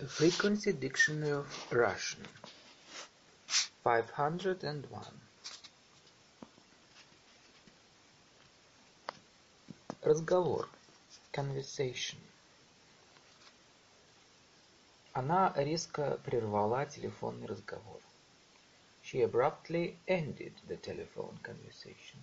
[0.00, 2.26] A Frequency Dictionary of Russian.
[3.82, 5.04] 501.
[10.02, 10.68] Разговор.
[11.32, 12.18] Conversation.
[15.14, 18.00] Она резко прервала телефонный разговор.
[19.02, 22.22] She abruptly ended the telephone conversation.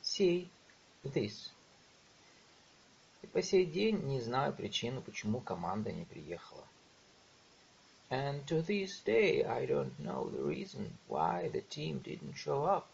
[0.00, 0.48] See,
[1.04, 1.50] this.
[3.21, 6.65] И по сей день не знаю причину, почему команда не приехала.
[8.09, 12.87] And to this day I don't know the reason why the team didn't show up.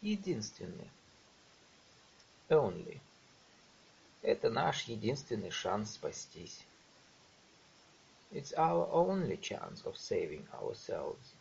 [0.00, 0.90] Единственный.
[2.48, 3.00] Only.
[4.22, 6.64] Это наш единственный шанс спастись.
[8.32, 11.33] It's our only chance of saving ourselves.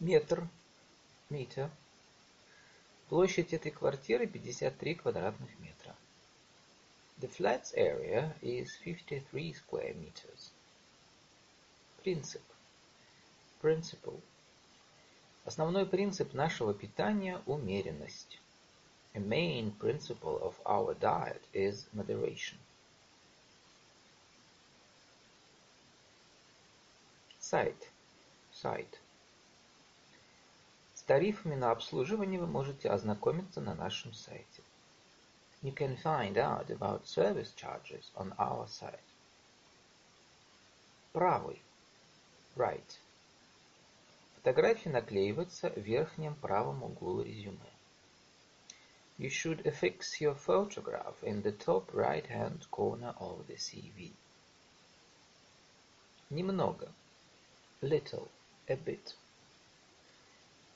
[0.00, 0.48] Метр.
[1.28, 1.70] Meter.
[3.10, 5.94] Площадь этой квартиры 53 квадратных метра.
[7.18, 10.52] The flat's area is 53 square meters.
[12.02, 12.40] Принцип.
[13.60, 14.22] Principle.
[15.44, 18.40] Основной принцип нашего питания– умеренность.
[19.12, 22.56] A main principle of our diet is moderation.
[27.38, 27.90] Сайт.
[28.52, 28.99] Сайт.
[31.10, 34.62] Тарифами на обслуживание вы можете ознакомиться на нашем сайте.
[35.60, 39.00] You can find out about service charges on our site.
[41.12, 41.60] Правый.
[42.54, 42.96] Right.
[44.36, 47.58] Фотография наклеивается в верхнем правом углу резюме.
[49.18, 54.12] You should affix your photograph in the top right-hand corner of the CV.
[56.30, 56.88] Немного.
[57.82, 58.28] Little.
[58.68, 59.16] A bit.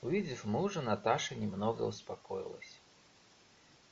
[0.05, 2.79] Увидев мужа, Наташа немного успокоилась.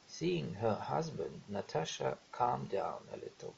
[0.07, 3.55] Seeing her husband, Natasha calmed down a little.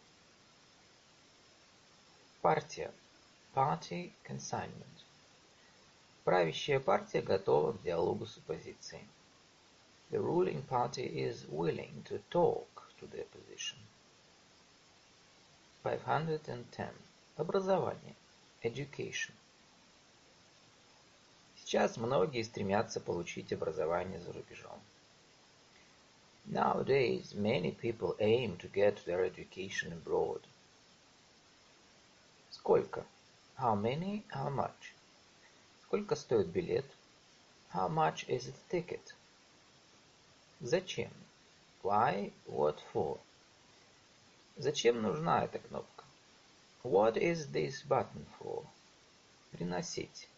[2.43, 2.93] Партия.
[3.56, 5.03] Party consignment.
[6.22, 9.09] Правящая партия готова к диалогу с оппозицией.
[10.12, 12.69] The ruling party is willing to talk
[13.00, 13.78] to the opposition.
[15.82, 16.94] 510.
[17.37, 18.14] Образование.
[18.62, 19.34] Education.
[21.64, 24.78] Сейчас многие стремятся получить образование за рубежом.
[26.47, 30.42] Nowadays, many people aim to get their education abroad.
[32.50, 33.06] Сколько?
[33.56, 34.22] How many?
[34.30, 34.92] How much?
[35.84, 36.84] Сколько стоит билет?
[37.72, 39.14] How much is the ticket?
[40.60, 41.10] Зачем?
[41.82, 42.31] Why?
[42.46, 43.19] What for?
[44.58, 46.04] Зачем нужна эта кнопка?
[46.82, 48.66] What is this button for?
[49.52, 50.28] Приносить.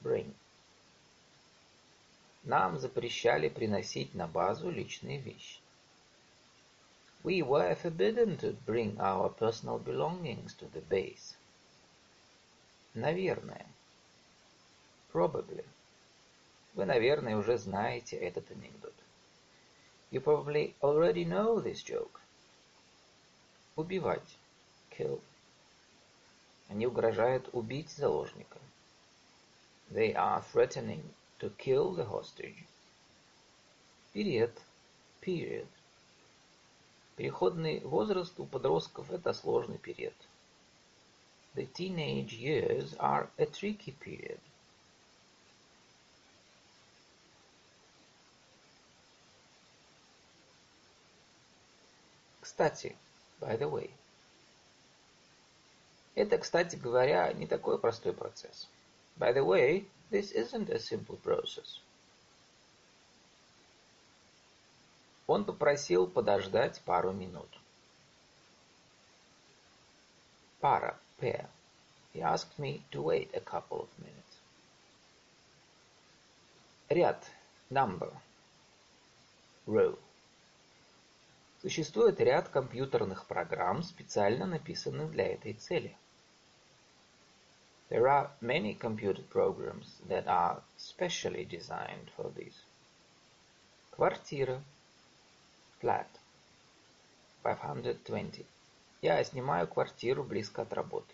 [0.00, 0.32] Bring.
[2.46, 5.58] Нам запрещали приносить на базу личные вещи.
[7.24, 11.34] We were forbidden to bring our personal belongings to the base.
[12.94, 13.66] Наверное.
[15.12, 15.64] Probably.
[16.74, 18.94] Вы, наверное, уже знаете этот анекдот.
[20.12, 22.20] You probably already know this joke.
[23.74, 24.38] Убивать.
[24.96, 25.20] Kill.
[26.68, 28.60] Они угрожают убить заложника.
[29.90, 31.02] They are threatening
[31.38, 32.64] to kill the hostage.
[34.12, 34.52] Период.
[35.20, 35.66] Period.
[37.16, 40.14] Переходный возраст у подростков– это сложный период.
[41.54, 44.38] The teenage years are a tricky period.
[52.40, 52.96] Кстати,
[53.40, 53.90] by the way.
[56.14, 58.68] Это, кстати говоря, не такой простой процесс.
[59.18, 61.80] By the way, this isn't a simple process.
[65.26, 67.48] Он попросил подождать пару минут.
[70.60, 71.48] Пара, pair.
[72.14, 74.16] He asked me to wait a couple of minutes.
[76.88, 77.24] Ряд,
[77.70, 78.12] number.
[79.66, 79.98] Row.
[81.60, 85.96] Существует ряд компьютерных программ, специально написанных для этой цели.
[87.89, 92.53] There are many computer programs that are specially designed for this.
[93.91, 94.61] Квартира.
[95.81, 96.07] Flat.
[97.43, 98.45] 520.
[99.01, 101.13] Я снимаю квартиру близко от работы.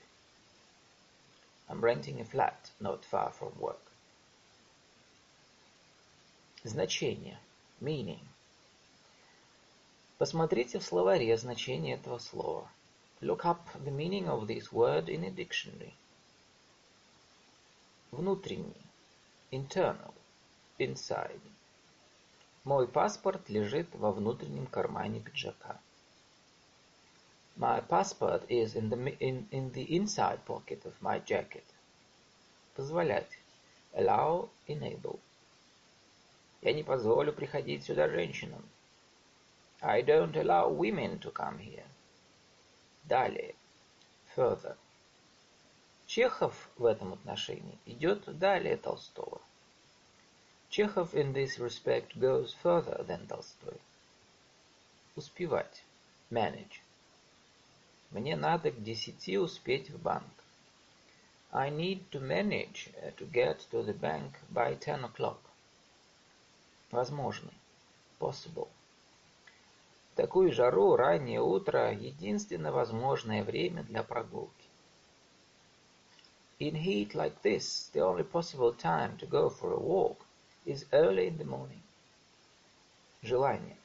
[1.68, 3.82] I'm renting a flat not far from work.
[6.64, 7.40] Значение.
[7.82, 8.26] Meaning.
[10.18, 12.70] Посмотрите в словаре значение этого слова.
[13.22, 15.94] Look up the meaning of this word in a dictionary.
[18.13, 18.77] Внутренний.
[19.51, 20.13] Internal.
[20.79, 21.41] Inside.
[22.63, 25.81] Мой паспорт лежит во внутреннем кармане пиджака.
[27.57, 31.65] My passport is in the, in, in the inside pocket of my jacket.
[32.77, 33.31] Позволять.
[33.95, 35.19] Allow, enable.
[36.61, 38.63] Я не позволю приходить сюда женщинам.
[39.81, 41.87] I don't allow women to come here.
[43.05, 43.55] Далее.
[44.37, 44.77] Further.
[46.15, 49.41] Чехов в этом отношении идет далее Толстого.
[50.69, 53.81] Chekhov in this respect goes further than Tolstoy.
[55.17, 55.83] Успевать.
[56.31, 56.83] Manage.
[58.11, 60.35] Мне надо к десяти успеть в банк.
[61.51, 65.41] I need to manage to get to the bank by ten o'clock.
[66.91, 67.55] Возможный.
[68.19, 68.69] Possible.
[70.13, 74.62] В такую жару раннее утро– единственно возможное время для прогулки.
[76.62, 80.26] In heat like this, the only possible time to go for a walk
[80.66, 81.84] is early in the morning.
[83.24, 83.78] Желание.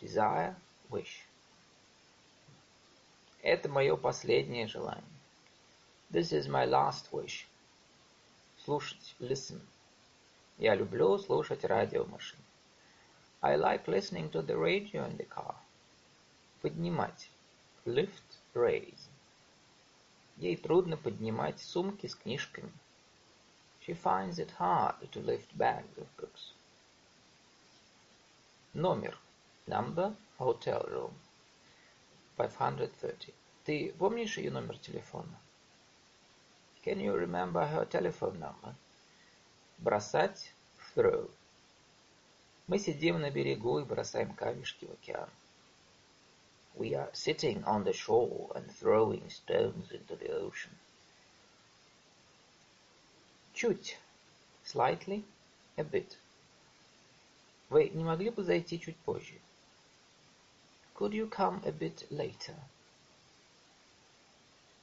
[0.00, 0.56] Desire,
[0.90, 1.26] wish.
[3.42, 5.04] Это мое последнее желание.
[6.10, 7.46] This is my last wish.
[8.64, 9.60] Слушать, listen.
[10.58, 12.42] Я люблю слушать радио в машине.
[13.42, 15.54] I like listening to the radio in the car.
[16.62, 17.28] Поднимать.
[17.84, 19.01] Lift, raise.
[20.43, 22.73] Ей трудно поднимать сумки с книжками.
[23.79, 26.51] She finds it hard to lift bags of books.
[28.73, 29.17] Номер.
[29.67, 31.13] Number, hotel room.
[32.35, 33.33] 530.
[33.63, 35.39] Ты помнишь ее номер телефона?
[36.83, 38.75] Can you remember her telephone number?
[39.77, 40.51] Бросать.
[40.93, 41.31] Throw.
[42.67, 45.29] Мы сидим на берегу и бросаем камешки в океан.
[46.74, 50.78] We are sitting on the shore and throwing stones into the ocean.
[53.54, 53.96] Чуть.
[54.64, 55.24] Slightly.
[55.76, 56.16] A bit.
[57.70, 59.34] Вы не могли бы зайти чуть позже?
[60.94, 62.54] Could you come a bit later?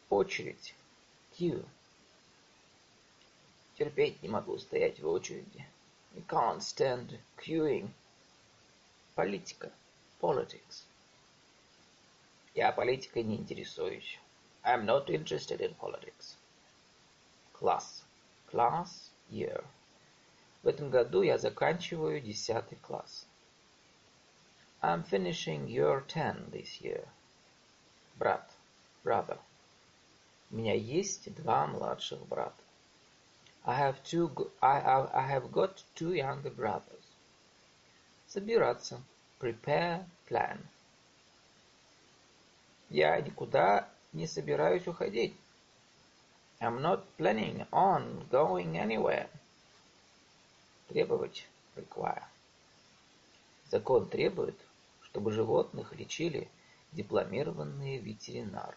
[0.09, 0.74] Очередь.
[1.38, 1.65] Queue.
[3.77, 5.65] Терпеть не могу стоять в очереди.
[6.15, 7.89] I can't stand queuing.
[9.15, 9.71] Политика.
[10.21, 10.86] Politics.
[12.55, 14.19] Я политикой не интересуюсь.
[14.64, 16.37] I'm not interested in politics.
[17.52, 18.02] Класс.
[18.50, 19.64] Class, year.
[20.62, 23.26] В этом году я заканчиваю десятый класс.
[24.82, 27.06] I'm finishing year 10 this year.
[28.19, 28.50] Брат.
[29.05, 29.38] Brother.
[30.50, 32.62] У меня есть два младших брата.
[33.64, 34.50] I have two.
[34.61, 37.05] I, I, I have got two younger brothers.
[38.26, 39.00] Собираться.
[39.38, 40.58] Prepare, plan.
[42.90, 45.34] Я никуда не собираюсь уходить.
[46.60, 49.28] I'm not planning on going anywhere.
[50.88, 51.46] Требовать.
[51.76, 52.25] Require.
[53.70, 54.56] Закон требует,
[55.02, 56.48] чтобы животных лечили
[56.90, 58.76] дипломированные ветеринары.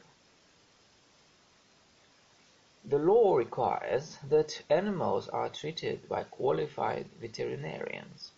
[2.86, 8.32] The law requires that animals are treated by qualified veterinarians.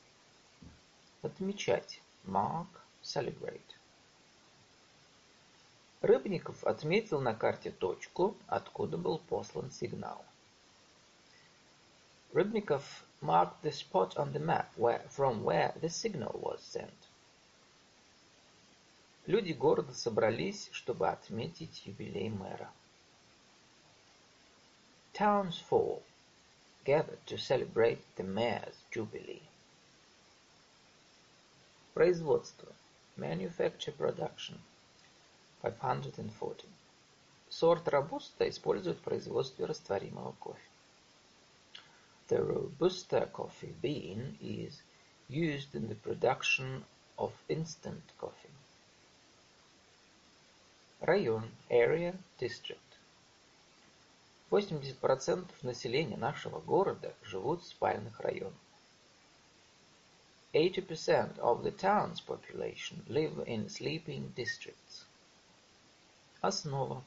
[1.22, 2.00] Отмечать.
[2.24, 2.68] Mark,
[3.02, 3.75] celebrate.
[6.02, 10.24] Рыбников отметил на карте точку, откуда был послан сигнал.
[12.34, 12.84] Rybnikov
[13.22, 16.94] marked the spot on the map where, from where the signal was sent.
[19.26, 22.70] Люди города собрались, чтобы отметить юбилей мэра.
[25.14, 26.04] Townsfolk
[26.84, 29.42] gathered to celebrate the mayor's jubilee.
[31.94, 32.68] Производство.
[33.16, 34.60] Manufacture production.
[35.62, 36.66] 540.
[37.50, 40.60] Сорт Робуста используют в производстве растворимого кофе.
[42.28, 44.82] The Robusta coffee bean is
[45.30, 46.84] used in the production
[47.18, 48.50] of instant coffee.
[51.02, 51.52] Район.
[51.70, 52.80] Area, district.
[54.50, 58.54] 80% населения нашего города живут в спальных районах.
[60.54, 65.05] 80% of the town's population live in sleeping districts.
[66.46, 67.04] Основа.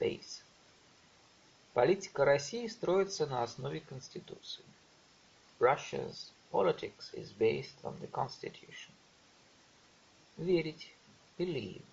[0.00, 0.42] Base.
[1.72, 4.64] Политика России строится на основе Конституции.
[5.60, 8.90] Russia's politics is based on the Constitution.
[10.36, 10.92] Верить.
[11.38, 11.84] Believe.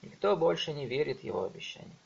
[0.00, 1.98] Никто больше не верит его обещаниям.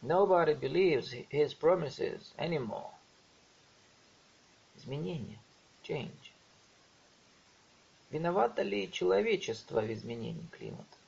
[0.00, 2.92] Nobody believes his promises anymore.
[4.76, 5.40] Изменение.
[5.82, 6.30] Change.
[8.10, 11.01] Виновато ли человечество в изменении климата?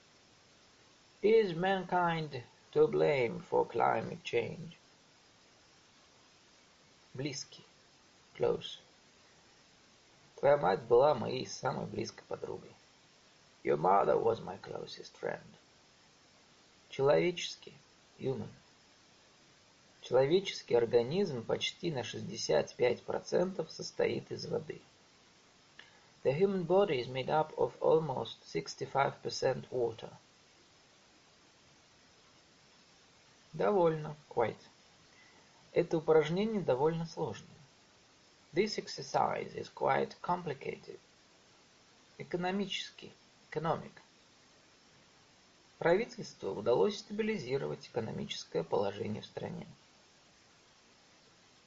[1.24, 4.78] Is mankind to blame for climate change?
[7.14, 7.66] Близкий.
[8.38, 8.80] Close.
[10.38, 12.72] Твоя мать была моей самой близкой подругой.
[13.64, 15.44] Your mother was my closest friend.
[16.90, 17.74] Человеческий,
[18.18, 18.48] human.
[20.02, 24.82] Человеческий организм почти на 65% состоит из воды.
[26.24, 30.10] The human body is made up of almost 65% water.
[33.55, 34.59] Довольно, quite.
[35.73, 37.49] Это упражнение довольно сложное.
[38.53, 40.99] This exercise is quite complicated.
[42.19, 43.13] Экономический,
[43.51, 43.93] economic.
[45.79, 49.67] Правительству удалось стабилизировать экономическое положение в стране.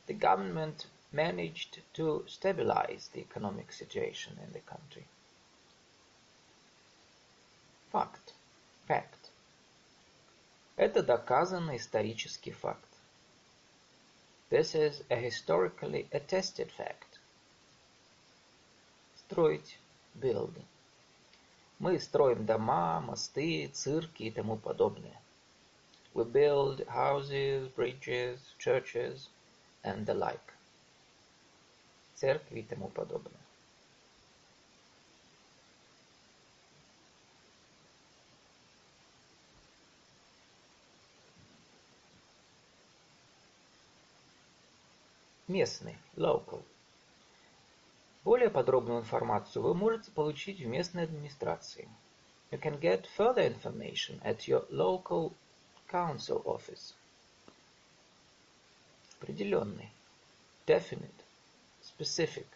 [0.08, 5.06] The government managed to stabilize the economic situation in the country.
[7.92, 8.34] Факт.
[8.88, 9.17] Fact.
[10.78, 12.88] Это доказанный исторический факт.
[14.52, 17.20] This is a historically attested fact.
[19.18, 19.80] Строить.
[20.14, 20.54] Build.
[21.80, 25.20] Мы строим дома, мосты, цирки и тому подобное.
[26.14, 29.30] We build houses, bridges, churches
[29.84, 30.54] and the like.
[32.16, 33.47] Церкви и тому подобное.
[45.48, 46.62] Местный, local.
[48.26, 51.88] Более подробную информацию вы можете получить в местной администрации.
[52.52, 55.32] You can get further information at your local
[55.90, 56.94] council office.
[59.22, 59.90] Определенный.
[60.66, 61.10] Definite.
[61.82, 62.48] Specific.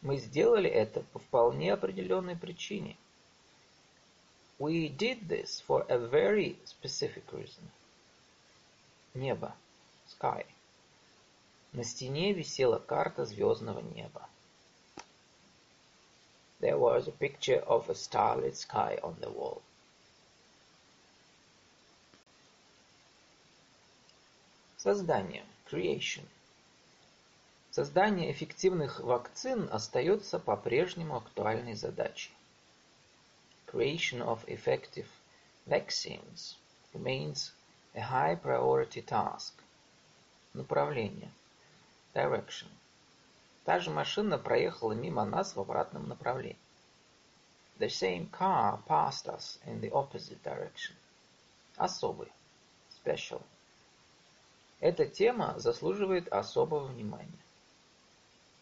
[0.00, 2.96] Мы сделали это по вполне определенной причине.
[4.58, 7.68] We did this for a very specific reason.
[9.12, 9.54] Небо.
[10.08, 10.46] Sky.
[11.72, 14.28] На стене висела карта звездного неба.
[16.60, 19.62] There was a picture of a starlit sky on the wall.
[24.76, 25.44] Создание.
[25.70, 26.26] Creation.
[27.70, 32.32] Создание эффективных вакцин остается по-прежнему актуальной задачей.
[33.68, 35.06] Creation of effective
[35.66, 36.56] vaccines
[36.92, 37.52] remains
[37.94, 39.52] a high priority task.
[40.52, 41.30] Направление
[42.14, 42.68] direction.
[43.64, 46.58] Та же машина проехала мимо нас в обратном направлении.
[47.78, 50.94] The same car passed us in the opposite direction.
[51.76, 52.28] Особый.
[53.04, 53.42] Special.
[54.80, 57.28] Эта тема заслуживает особого внимания.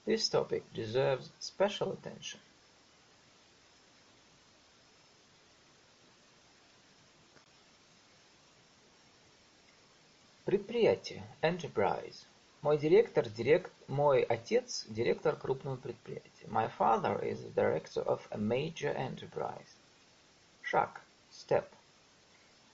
[0.04, 2.40] This topic deserves special attention.
[10.44, 11.22] Предприятие.
[11.42, 12.24] Enterprise.
[12.60, 16.46] Мой директор, директ, мой отец– директор крупного предприятия.
[16.46, 19.68] My father is the director of a major enterprise.
[20.62, 21.00] Шаг.
[21.30, 21.66] Step.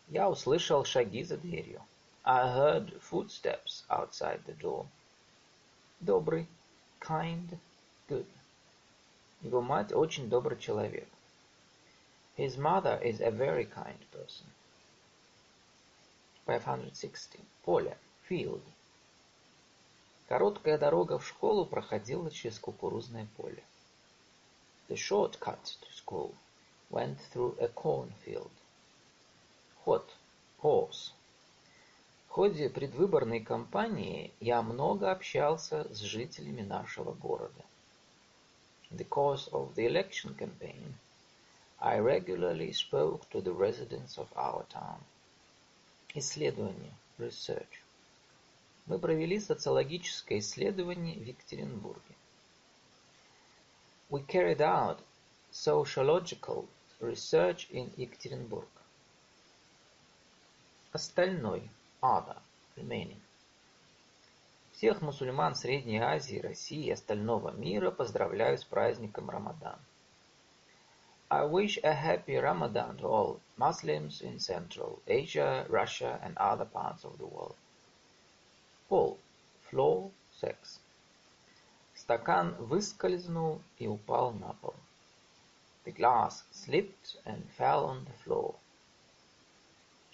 [0.08, 1.82] Я услышал шаги за дверью.
[2.24, 4.86] I heard footsteps outside the door.
[6.00, 6.46] Добрый.
[7.00, 7.58] Kind.
[8.08, 8.26] Good.
[9.42, 11.08] Его мать очень добрый человек.
[12.38, 14.46] His mother is a very kind person.
[16.46, 17.38] 516.
[17.62, 17.98] Поле.
[18.26, 18.62] Field.
[20.28, 23.62] Короткая дорога в школу проходила через кукурузное поле.
[24.88, 26.34] The short cut to school
[26.90, 28.50] went through a cornfield.
[29.84, 30.08] Ход.
[30.62, 31.12] Horse.
[32.28, 37.64] В ходе предвыборной кампании я много общался с жителями нашего города.
[38.90, 40.94] In the course of the election campaign,
[41.78, 45.00] I regularly spoke to the residents of our town.
[46.14, 46.94] Исследование.
[47.18, 47.83] Research.
[48.86, 52.14] Мы провели социологическое исследование в Екатеринбурге.
[54.10, 54.98] We carried out
[55.50, 56.66] sociological
[57.00, 58.68] research in Екатеринбург.
[60.92, 61.68] Остальной.
[62.02, 62.36] Other.
[62.76, 63.20] Remaining.
[64.72, 69.78] Всех мусульман Средней Азии, России и остального мира поздравляю с праздником Рамадан.
[71.30, 77.04] I wish a happy Ramadan to all Muslims in Central Asia, Russia and other parts
[77.04, 77.56] of the world.
[78.88, 79.18] Пол.
[79.70, 80.12] Floor.
[80.40, 80.80] Sex.
[81.94, 84.74] Стакан выскользнул и упал на пол.
[85.84, 88.56] The glass slipped and fell on the floor.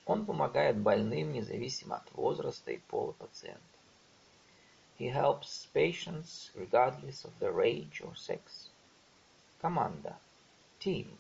[0.05, 3.61] Он помогает больным независимо от возраста и пола пациента.
[4.99, 8.71] He helps patients regardless of their age or sex.
[9.61, 10.17] Команда.
[10.79, 11.19] Team.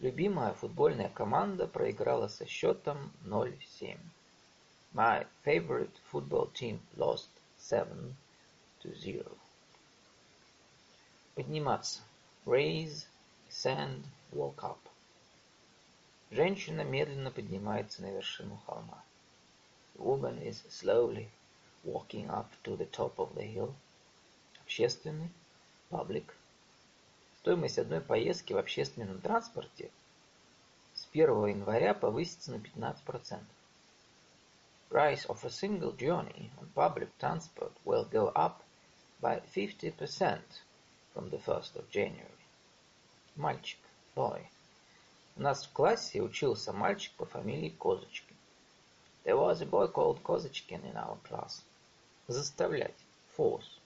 [0.00, 3.98] Любимая футбольная команда проиграла со счетом 0-7.
[4.96, 7.26] My favorite football team lost
[7.58, 8.16] 7
[8.80, 9.24] to 0.
[11.34, 12.02] Подниматься.
[12.46, 13.06] Raise,
[13.50, 14.78] ascend, walk up.
[16.30, 19.02] Женщина медленно поднимается на вершину холма.
[19.96, 21.28] The woman is slowly
[21.82, 23.74] walking up to the top of the hill.
[24.64, 25.30] Общественный.
[25.90, 26.26] Public.
[27.40, 29.90] Стоимость одной поездки в общественном транспорте
[30.94, 33.40] с 1 января повысится на 15%.
[34.93, 38.63] Price of a single journey on public transport will go up
[39.21, 40.39] by 50%
[41.13, 42.45] from the 1st of January.
[43.35, 43.79] Мальчик,
[44.15, 44.49] boy.
[45.35, 48.35] У нас в классе учился мальчик по фамилии Козочкин.
[49.23, 51.61] There was a boy called Козочкин in our class.
[52.27, 52.95] Заставлять.
[53.37, 53.79] Force.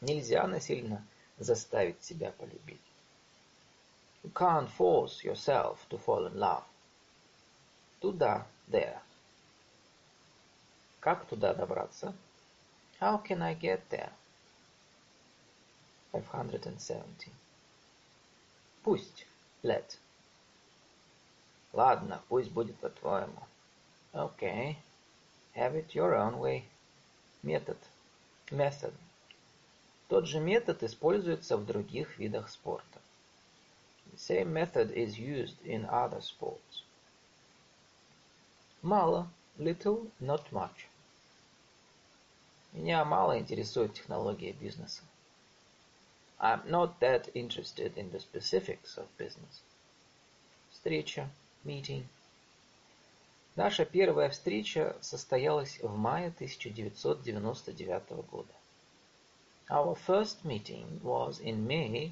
[0.00, 1.04] Нельзя насильно
[1.38, 2.80] заставить себя полюбить.
[4.22, 6.64] You can't force yourself to fall in love.
[8.00, 9.00] Туда, there.
[11.05, 12.15] Как туда добраться?
[12.99, 14.11] How can I get there?
[16.11, 17.31] 570.
[18.81, 19.27] Пусть.
[19.61, 19.99] Let.
[21.73, 23.37] Ладно, пусть будет по-твоему.
[24.13, 24.77] Okay.
[25.53, 26.63] Have it your own way.
[27.43, 27.77] Метод.
[28.49, 28.95] Method.
[30.07, 32.99] Тот же метод используется в других видах спорта.
[34.11, 36.81] The same method is used in other sports.
[38.81, 39.29] Мало.
[39.59, 40.87] Little, not much.
[42.75, 45.01] Меня мало интересует технология бизнеса.
[46.37, 49.63] I'm not that interested in the specifics of business.
[50.71, 51.29] Встреча,
[51.63, 52.05] meeting.
[53.55, 58.51] Наша первая встреча состоялась в мае 1999 года.
[59.69, 62.11] Our first meeting was in May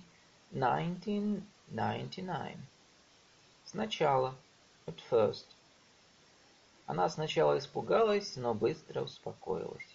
[0.53, 2.58] 1999.
[3.65, 4.34] Сначала,
[4.88, 5.48] at first.
[6.86, 9.92] Она сначала испугалась, но быстро успокоилась.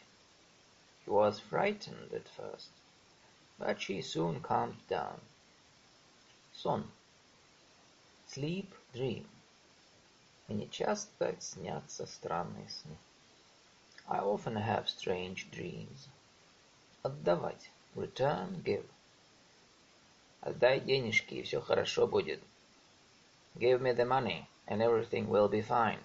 [1.07, 2.69] She was frightened at first,
[3.57, 5.21] but she soon calmed down.
[6.53, 6.91] Сон.
[8.27, 9.27] Sleep, dream.
[10.47, 12.97] Мне часто снятся странные сны.
[14.08, 16.10] I often have strange dreams.
[17.03, 17.69] Отдавать.
[17.95, 18.86] Return, give.
[20.41, 22.41] Отдай денежки, и все хорошо будет.
[23.56, 25.99] Give me the money, and everything will be fine.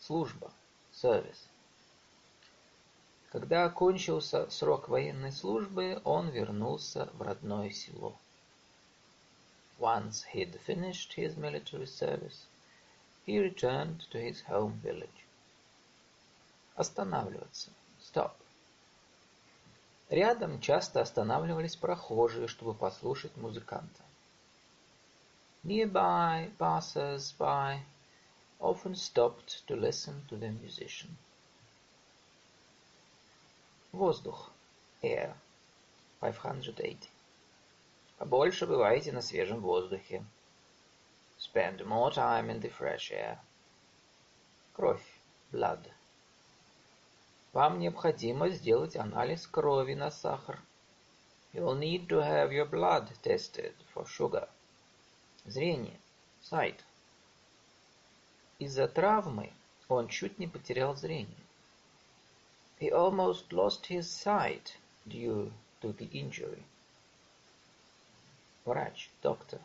[0.00, 0.52] Служба.
[0.92, 1.48] Service.
[3.33, 8.15] Когда окончился срок военной службы, он вернулся в родное село.
[9.79, 12.45] Once he'd finished his military service,
[13.25, 15.25] he returned to his home village.
[16.75, 17.71] Останавливаться.
[17.99, 18.33] Stop.
[20.11, 24.03] Рядом часто останавливались прохожие, чтобы послушать музыканта.
[25.63, 27.79] Nearby passers-by
[28.59, 31.17] often stopped to listen to the musician.
[33.93, 34.49] Воздух.
[35.03, 35.35] Air.
[36.19, 36.97] 580.
[38.17, 40.25] Побольше бывайте на свежем воздухе.
[41.37, 43.37] Spend more time in the fresh air.
[44.73, 45.05] Кровь.
[45.51, 45.91] Blood.
[47.51, 50.59] Вам необходимо сделать анализ крови на сахар.
[51.53, 54.49] You'll need to have your blood tested for sugar.
[55.45, 55.99] Зрение.
[56.41, 56.79] Sight.
[58.57, 59.53] Из-за травмы
[59.87, 61.42] он чуть не потерял зрение.
[62.83, 64.75] He almost lost his sight
[65.07, 66.65] due to the injury.
[68.65, 69.61] Врач, доктор.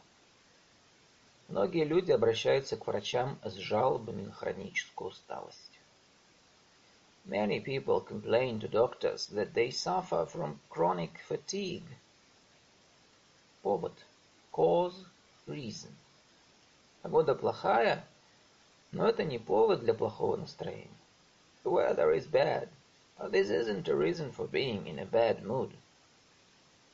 [1.48, 5.80] Многие люди обращаются к врачам с жалобами на хроническую усталость.
[7.26, 11.88] Many people complain to doctors that they suffer from chronic fatigue.
[13.62, 13.94] Повод.
[14.52, 14.94] Cause,
[15.48, 15.90] reason.
[17.02, 18.04] Погода плохая,
[18.92, 20.86] но это не повод для плохого настроения.
[21.64, 22.68] The weather is bad,
[23.29, 25.71] this isn't a reason for being in a bad mood.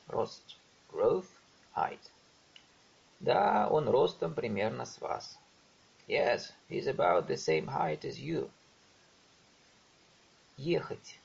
[0.08, 0.56] Рост.
[0.90, 1.38] Growth.
[1.76, 2.10] Height.
[3.20, 5.38] Да, он ростом примерно с вас.
[6.08, 8.50] Yes, he's about the same height as you.
[10.56, 11.18] Ехать.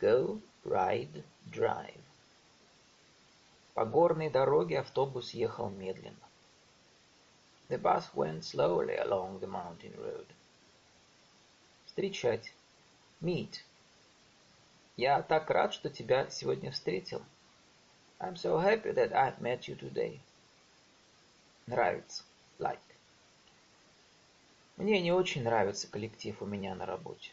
[0.00, 2.00] Go, ride, drive.
[3.74, 6.28] По горной дороге автобус ехал медленно.
[7.68, 10.26] The bus went slowly along the mountain road.
[11.86, 12.52] Встречать.
[13.20, 13.62] Meet.
[14.97, 17.21] Я так рад, что тебя сегодня встретил.
[18.19, 20.19] I'm so happy that I've met you today.
[21.67, 22.23] Нравится.
[22.57, 22.79] Like.
[24.75, 27.29] Мне не очень нравится коллектив у меня на работе.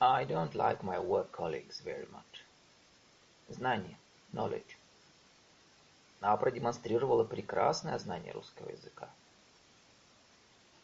[0.00, 2.42] I don't like my work colleagues very much.
[3.50, 3.98] Знание.
[4.32, 4.76] Knowledge.
[6.22, 9.10] Она продемонстрировала прекрасное знание русского языка.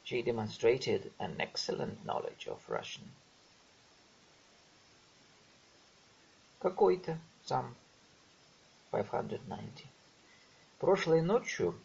[0.04, 3.10] She demonstrated an excellent knowledge of Russian.
[6.58, 7.74] Какой-то сам.
[8.90, 9.84] 590.
[10.78, 11.78] Прошлой ночью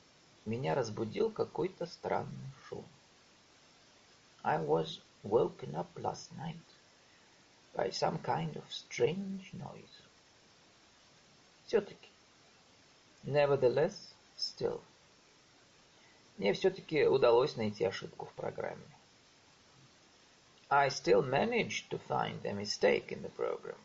[0.46, 2.86] меня разбудил какой-то странный шум.
[4.44, 6.56] I was woken up last night
[7.74, 10.02] by some kind of strange noise.
[11.68, 12.10] Все-таки.
[13.24, 13.94] Nevertheless,
[14.38, 14.82] still.
[16.38, 18.82] Мне все-таки удалось найти ошибку в программе.
[20.70, 23.78] I still managed to find a mistake in the program.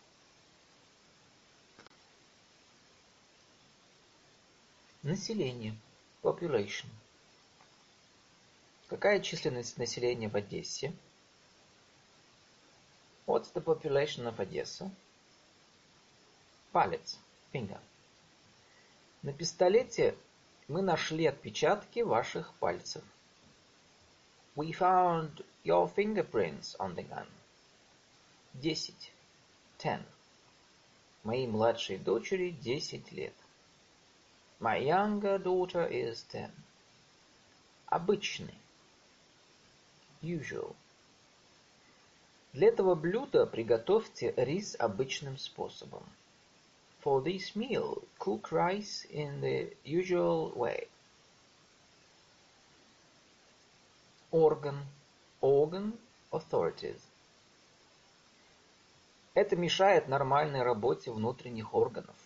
[5.06, 5.72] Население.
[6.20, 6.88] Population.
[8.88, 10.92] Какая численность населения в Одессе?
[13.24, 14.90] What's the population of Odessa?
[16.72, 17.20] Палец.
[17.52, 17.78] Finger.
[19.22, 20.16] На пистолете
[20.66, 23.04] мы нашли отпечатки ваших пальцев.
[24.56, 27.28] We found your fingerprints on the gun.
[28.54, 29.12] Десять.
[29.78, 30.02] Ten.
[31.22, 33.34] Моей младшей дочери десять лет.
[34.58, 36.50] My younger daughter is ten.
[37.86, 38.54] Обычный.
[40.22, 40.74] Usual.
[42.54, 46.04] Для этого блюда приготовьте рис обычным способом.
[47.04, 50.88] For this meal, cook rice in the usual way.
[54.30, 54.78] Орган.
[55.42, 55.98] Organ.
[56.32, 57.00] Authorities.
[59.34, 62.16] Это мешает нормальной работе внутренних органов.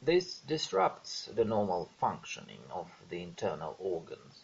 [0.00, 4.42] This disrupts the normal functioning of the internal organs.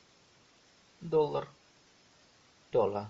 [1.01, 1.49] Доллар.
[2.71, 3.09] Доллар.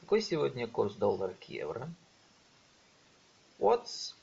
[0.00, 1.88] Какой сегодня курс доллара к евро?
[3.58, 4.14] What's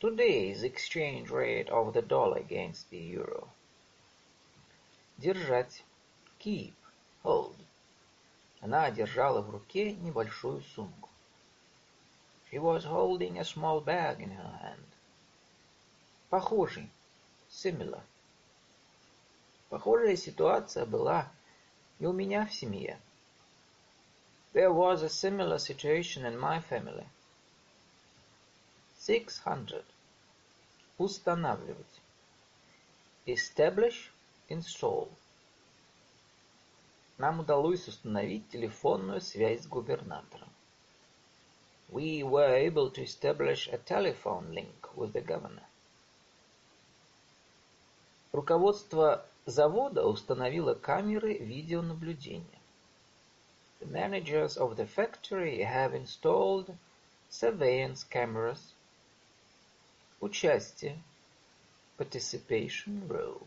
[0.00, 3.48] today's exchange rate of the dollar against the euro?
[5.18, 5.84] Держать.
[6.38, 6.74] Keep.
[7.22, 7.56] Hold.
[8.60, 11.10] Она держала в руке небольшую сумку.
[12.50, 14.86] She was holding a small bag in her hand.
[16.29, 16.89] Похожий.
[17.49, 18.01] Similar.
[19.69, 21.31] Похожая ситуация была
[21.99, 22.99] и у меня в семье.
[24.53, 27.05] There was a similar situation in my family.
[28.97, 29.83] Six hundred.
[30.97, 32.01] Устанавливать.
[33.25, 34.11] Establish,
[34.49, 35.09] install.
[37.17, 40.49] Нам удалось установить телефонную связь с губернатором.
[41.89, 45.68] We were able to establish a telephone link with the governor.
[48.31, 52.45] Руководство завода установило камеры видеонаблюдения.
[53.79, 56.75] The managers of the factory have installed
[57.29, 58.59] surveillance cameras.
[60.19, 61.01] Участие.
[61.97, 63.41] Participation role.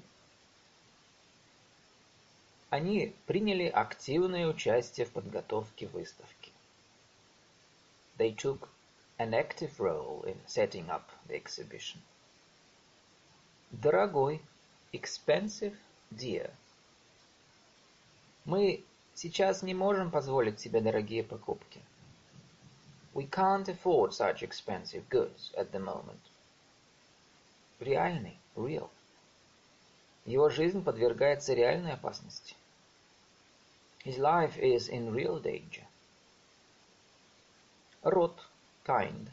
[2.70, 6.50] Они приняли активное участие в подготовке выставки.
[8.18, 8.68] They took
[9.18, 12.00] an active role in setting up the exhibition.
[13.70, 14.40] Дорогой.
[14.94, 15.74] Expensive,
[16.10, 16.50] dear.
[18.44, 21.80] Мы сейчас не можем позволить себе дорогие покупки.
[23.14, 26.20] We can't afford such expensive goods at the moment.
[27.80, 28.90] Реальный, real.
[30.26, 32.54] Его жизнь подвергается реальной опасности.
[34.04, 35.84] His life is in real danger.
[38.02, 38.38] Род,
[38.84, 39.30] kind.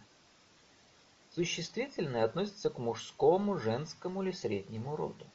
[1.36, 5.26] Существительное относится к мужскому, женскому или среднему роду.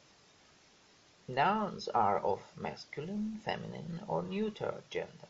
[1.27, 5.27] Nouns are of masculine, feminine or neuter gender.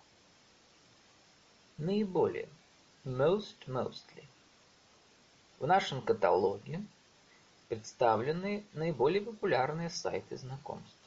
[1.77, 2.49] Наиболее.
[3.05, 4.25] Most, mostly.
[5.58, 6.84] В нашем каталоге
[7.69, 10.97] представлены наиболее популярные сайты знакомств.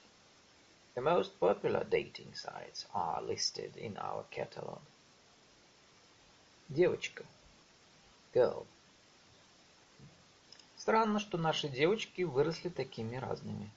[0.94, 4.80] The most popular dating sites are listed in our catalog.
[6.70, 7.26] Девочка.
[8.32, 8.66] Girl.
[10.76, 13.70] Странно, что наши девочки выросли такими разными.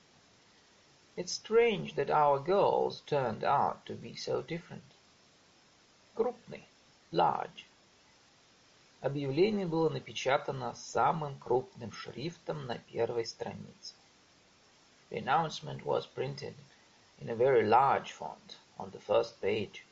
[1.17, 4.83] It's strange that our girls turned out to be so different.
[6.15, 6.63] Крупный,
[7.11, 7.65] large.
[9.01, 13.95] Объявление было напечатано самым крупным шрифтом на первой странице.
[15.09, 16.53] The announcement was printed
[17.19, 19.83] in a very large font on the first page.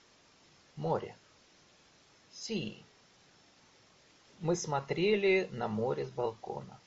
[0.76, 1.16] Море.
[2.32, 2.84] Sea.
[4.42, 6.80] Мы смотрели на море с балкона.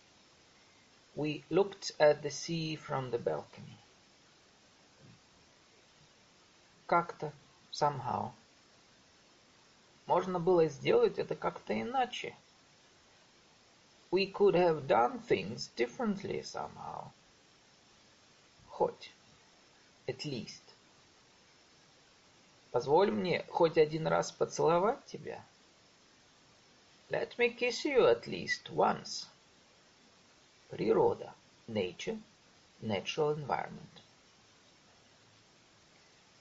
[1.16, 3.78] We looked at the sea from the balcony.
[6.85, 7.31] Как-то,
[7.71, 8.31] somehow.
[10.05, 12.35] Можно было сделать это как-то иначе.
[14.11, 17.11] We could have done things differently somehow.
[18.69, 19.11] Хоть.
[20.07, 20.61] At least.
[22.71, 25.43] Позволь мне хоть один раз поцеловать тебя.
[27.09, 29.27] Let me kiss you at least once.
[30.69, 31.33] Природа.
[31.67, 32.17] nature,
[32.81, 34.02] natural environment.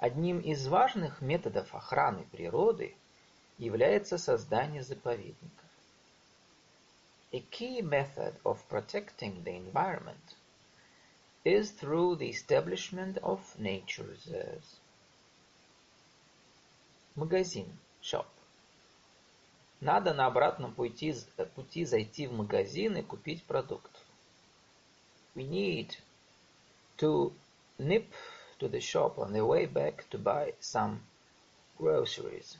[0.02, 2.96] Одним из важных методов охраны природы
[3.56, 5.68] является создание заповедников.
[7.30, 10.34] A key method of protecting the environment
[11.44, 14.80] is through the establishment of nature reserves.
[17.14, 17.68] Магазин,
[18.02, 18.26] shop.
[19.80, 21.14] Надо на обратном пути,
[21.54, 23.92] пути зайти в магазин и купить продукт.
[25.36, 25.96] We need
[26.98, 27.32] to
[27.78, 28.06] nip
[28.62, 31.00] to the shop on the way back to buy some
[31.76, 32.56] groceries.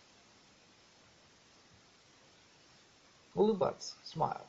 [3.37, 4.45] Улыбаться, smile.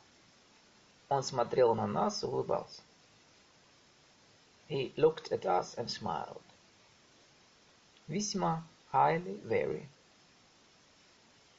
[1.08, 2.82] Он смотрел на нас и улыбался.
[4.68, 6.42] He looked at us and smiled.
[8.08, 9.86] Весьма, highly, very.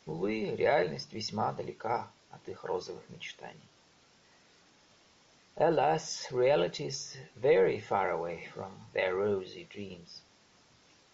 [0.06, 3.70] Увы, реальность весьма далека от их розовых мечтаний.
[5.57, 10.23] Alas, reality is very far away from their rosy dreams.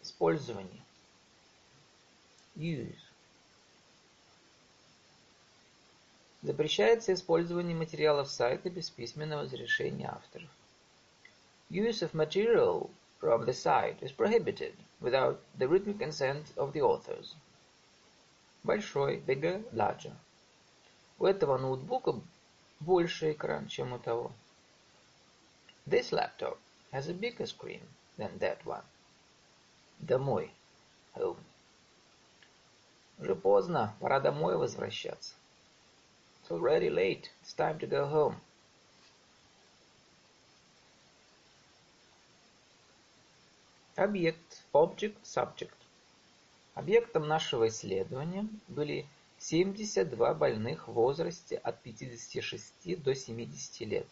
[0.02, 0.83] Использование.
[2.55, 2.94] Use.
[6.42, 10.48] Запрещается использование материалов сайта без письменного разрешения авторов.
[11.68, 12.88] Use of material
[13.20, 17.35] from the site is prohibited without the written consent of the authors.
[18.62, 20.14] Большой, bigger, larger.
[21.18, 22.20] У этого ноутбука
[22.82, 24.32] больше экран, чем у того.
[25.86, 26.58] This laptop
[26.91, 27.82] has a bigger screen
[28.17, 28.84] than that one.
[30.00, 30.52] Домой.
[31.15, 31.38] Home.
[33.20, 35.36] Уже поздно, пора домой возвращаться.
[36.41, 37.30] It's already late.
[37.44, 38.36] It's time to go home.
[43.96, 45.76] Объект, object, subject.
[46.74, 49.06] Объектом нашего исследования были
[49.41, 54.08] 72 больных в возрасте от 56 до 70 лет.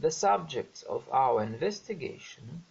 [0.00, 2.64] The subjects of our investigation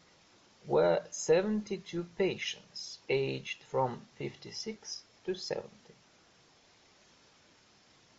[0.66, 5.70] were 72 patients aged from 56 to 70.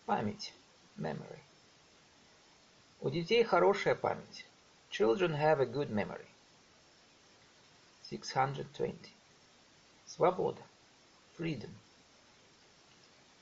[0.06, 0.52] Память,
[0.96, 1.40] memory.
[3.00, 4.46] У детей хорошая память.
[4.90, 6.28] Children have a good memory.
[8.04, 9.12] 620.
[10.06, 10.62] Свобода.
[11.36, 11.74] Freedom.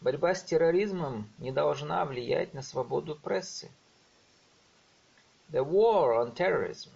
[0.00, 3.70] Борьба с терроризмом не должна влиять на свободу прессы.
[5.50, 6.92] The war on terrorism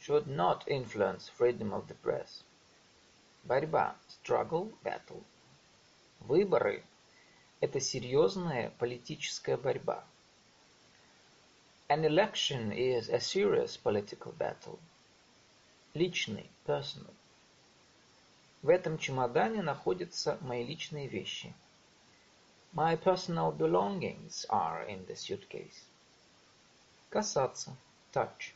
[0.00, 2.42] should not influence freedom of the press.
[3.44, 3.96] Борьба.
[4.08, 5.22] Struggle, battle.
[6.20, 6.84] Выборы–
[7.60, 10.04] это серьезная политическая борьба.
[11.88, 14.78] An election is a serious political battle.
[15.94, 17.12] Личный, personal.
[18.62, 21.54] В этом чемодане находятся мои личные вещи.
[22.75, 25.85] My personal belongings are in the suitcase.
[27.11, 27.75] Касаться.
[28.11, 28.53] Touch.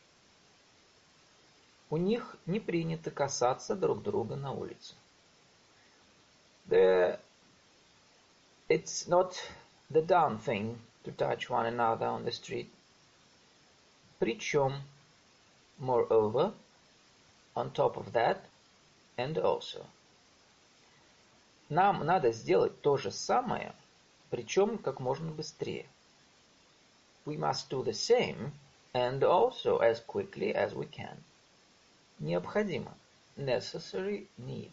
[1.90, 4.94] У них не принято касаться друг друга на улице.
[6.68, 7.18] The,
[8.68, 9.34] it's not
[9.88, 12.68] the done thing to touch one another on the street.
[14.18, 14.82] Причем,
[15.78, 16.52] moreover,
[17.54, 18.40] on top of that,
[19.16, 19.86] and also.
[21.68, 23.74] Нам надо сделать то же самое,
[24.33, 25.85] причем как можно быстрее.
[27.23, 28.51] We must do the same,
[28.91, 31.23] and also as quickly as we can.
[32.17, 32.97] Необходимо.
[33.37, 34.71] Necessary need.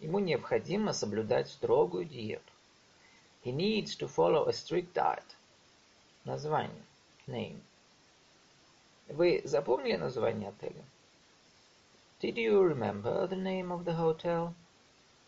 [0.00, 2.52] Ему необходимо соблюдать строгую диету.
[3.44, 5.36] He needs to follow a strict diet.
[6.24, 6.82] Название.
[7.28, 7.60] Name.
[9.10, 10.84] Вы запомнили название отеля?
[12.20, 14.54] Did you remember the name of the hotel?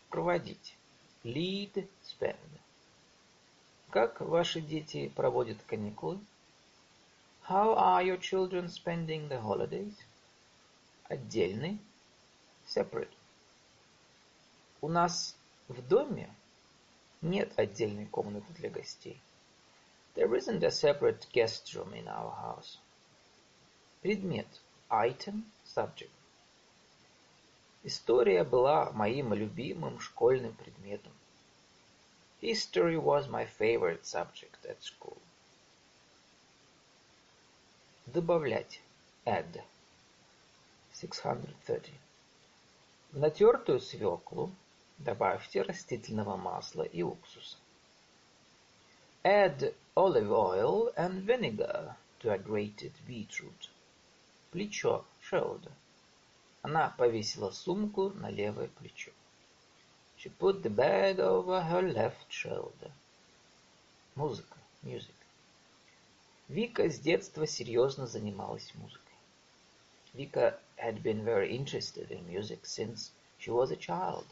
[0.09, 0.75] Проводить.
[1.23, 2.35] Lead, spend.
[3.89, 6.19] Как ваши дети проводят каникулы?
[7.47, 9.93] How are your children spending the holidays?
[11.09, 11.79] Отдельный.
[12.67, 13.13] Separate.
[14.81, 15.37] У нас
[15.69, 16.29] в доме
[17.21, 19.21] нет отдельной комнаты для гостей.
[20.15, 22.79] There isn't a separate guest room in our house.
[24.01, 24.47] Предмет.
[24.89, 26.11] Item, subject.
[27.83, 31.13] История была моим любимым школьным предметом.
[32.47, 35.17] History was my favorite subject at school.
[38.05, 38.79] Добавлять.
[39.25, 39.61] Add.
[40.93, 41.91] 630.
[43.11, 44.49] В натертую свеклу
[44.97, 47.57] добавьте растительного масла и уксуса.
[49.25, 53.69] Add olive oil and vinegar to a grated beetroot.
[54.53, 55.03] Плечо.
[55.21, 55.73] Shoulder.
[56.61, 59.11] Она повесила сумку на левое плечо.
[60.27, 62.91] She put the bag over her left shoulder.
[64.13, 65.15] Музыка, music.
[66.49, 69.15] Вика с детства серьезно занималась музыкой.
[70.13, 74.25] Vika had been very interested in music since she was a child.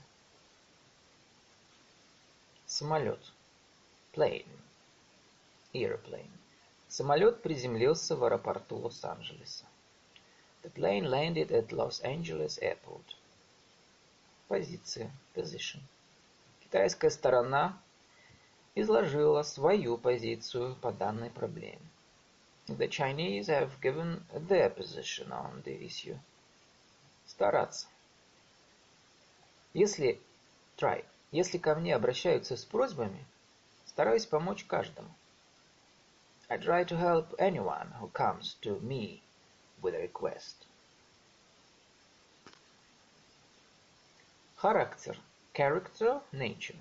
[2.67, 3.31] Самолет.
[4.11, 4.59] Plane.
[5.73, 6.37] Airplane.
[6.89, 9.63] Самолет приземлился в аэропорту Лос-Анджелеса.
[10.61, 13.15] The plane landed at Los Angeles Airport.
[14.47, 15.11] Позиция.
[15.33, 15.81] Position.
[16.59, 17.81] Китайская сторона
[18.75, 21.79] изложила свою позицию по данной проблеме.
[22.67, 26.17] The Chinese have given their position on the issue.
[27.27, 27.87] Стараться.
[29.73, 30.19] Если
[30.77, 33.25] try, если ко мне обращаются с просьбами,
[33.85, 35.09] стараюсь помочь каждому.
[36.49, 39.21] I try to help anyone who comes to me
[39.81, 40.64] with a request.
[44.55, 45.19] Характер.
[45.53, 46.77] Character, nature.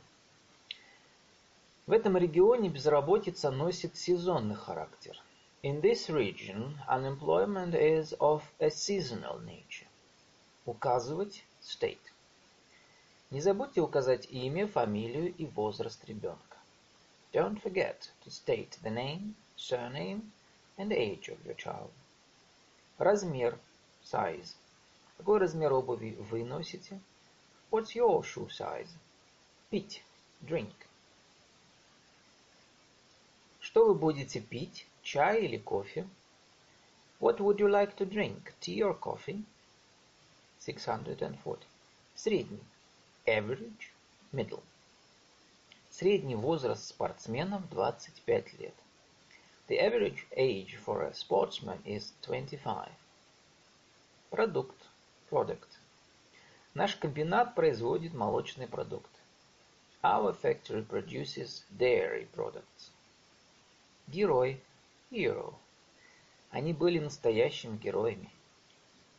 [1.87, 5.21] В этом регионе безработица носит сезонный характер–
[5.65, 9.87] In this region, unemployment is of a seasonal nature.
[10.67, 12.13] Указывать– state.
[13.31, 16.59] Не забудьте указать имя, фамилию и возраст ребенка.
[17.33, 20.33] Don't forget to state the name, surname
[20.77, 21.91] and age of your child.
[22.99, 23.59] Размер–
[24.05, 24.57] size.
[25.17, 27.01] Какой размер обуви вы носите?
[27.74, 28.90] What's your shoe size?
[29.70, 30.74] Пить – drink.
[33.60, 34.88] Что вы будете пить?
[35.04, 36.08] Чай или кофе?
[37.20, 38.54] What would you like to drink?
[38.62, 39.44] Tea or coffee?
[40.60, 41.60] 640.
[42.16, 42.64] Средний.
[43.28, 43.92] Average.
[44.32, 44.64] Middle.
[45.92, 48.74] Средний возраст спортсменов 25 лет.
[49.68, 52.90] The average age for a sportsman is 25.
[54.32, 54.88] Продукт.
[55.30, 55.73] Product.
[56.75, 59.21] Наш комбинат производит молочные продукты.
[60.03, 62.91] Our factory produces dairy products.
[64.09, 64.61] Герой
[65.09, 65.55] hero.
[66.51, 68.29] Они были настоящими героями.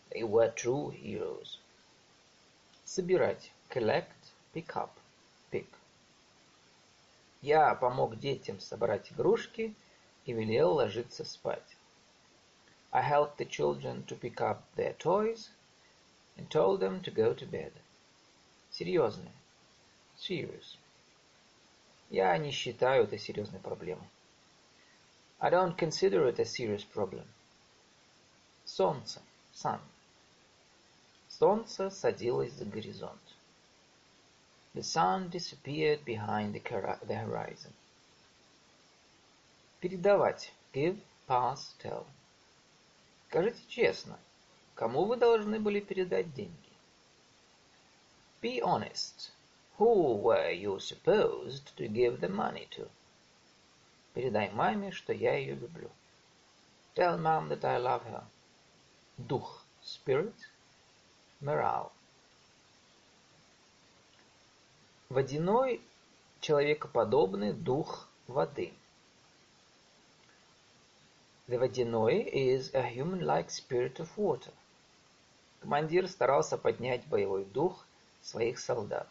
[0.09, 1.59] They were true heroes.
[2.83, 3.51] Собирать.
[3.69, 4.11] Collect,
[4.53, 4.91] pick up,
[5.49, 5.67] pick.
[7.41, 9.73] Я помог детям собрать игрушки
[10.25, 11.77] и велел ложиться спать.
[12.91, 15.49] I helped the children to pick up their toys
[16.36, 17.72] and told them to go to bed.
[18.70, 19.32] Серьезное.
[20.18, 20.76] Serious.
[22.10, 24.08] Я не считаю это серьезной проблемой.
[25.38, 27.26] I don't consider it a serious problem.
[28.64, 29.22] Солнце,
[29.52, 29.80] sun.
[31.28, 33.20] Солнце садилось за горизонт.
[34.74, 36.60] The sun disappeared behind the,
[37.06, 37.72] the horizon.
[39.80, 40.52] Передавать.
[40.72, 42.06] Give, pass, tell.
[43.28, 44.18] Скажите честно,
[44.75, 46.53] кому вы должны были передать деньги?
[48.41, 49.31] Be honest.
[49.77, 52.87] Who were you supposed to give the money to?
[54.13, 55.89] Передай маме, что я ее люблю.
[56.95, 58.23] Tell mom that I love her.
[59.17, 60.35] Дух, spirit,
[61.41, 61.91] morale.
[65.09, 65.81] Водяной,
[66.39, 68.73] человекоподобный дух воды.
[71.47, 74.53] The водяной is a human-like spirit of water.
[75.65, 77.87] Командир старался поднять боевой дух
[78.21, 79.07] своих солдат.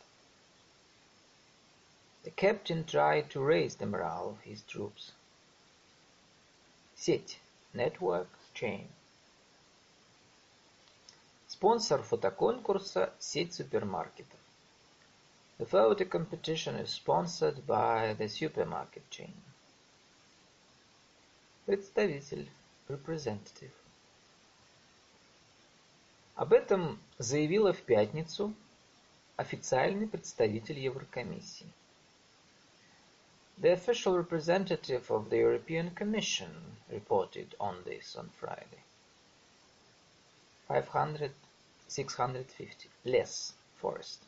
[2.22, 5.10] The captain tried to raise the morale of his troops.
[6.94, 7.40] Сеть.
[7.72, 8.28] Network.
[8.54, 8.86] Chain.
[11.48, 14.38] Спонсор фотоконкурса– сеть супермаркетов.
[15.58, 19.34] The photo competition is sponsored by the supermarket chain.
[21.66, 22.48] Представитель.
[22.86, 23.72] Representative.
[26.34, 28.52] Об этом заявила в пятницу
[29.36, 31.68] официальный представитель Еврокомиссии.
[33.58, 36.50] The official representative of the European Commission
[36.90, 38.82] reported on this on Friday.
[40.66, 41.30] 500,
[41.86, 42.90] 650.
[43.04, 44.18] Лес, forest.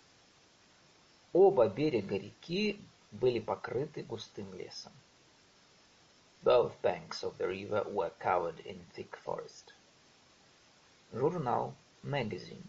[1.33, 2.79] Оба берега реки
[3.11, 4.93] были покрыты густым лесом.
[6.45, 9.73] Both banks of the river were covered in thick forest.
[11.13, 11.75] Журнал,
[12.07, 12.63] magazine.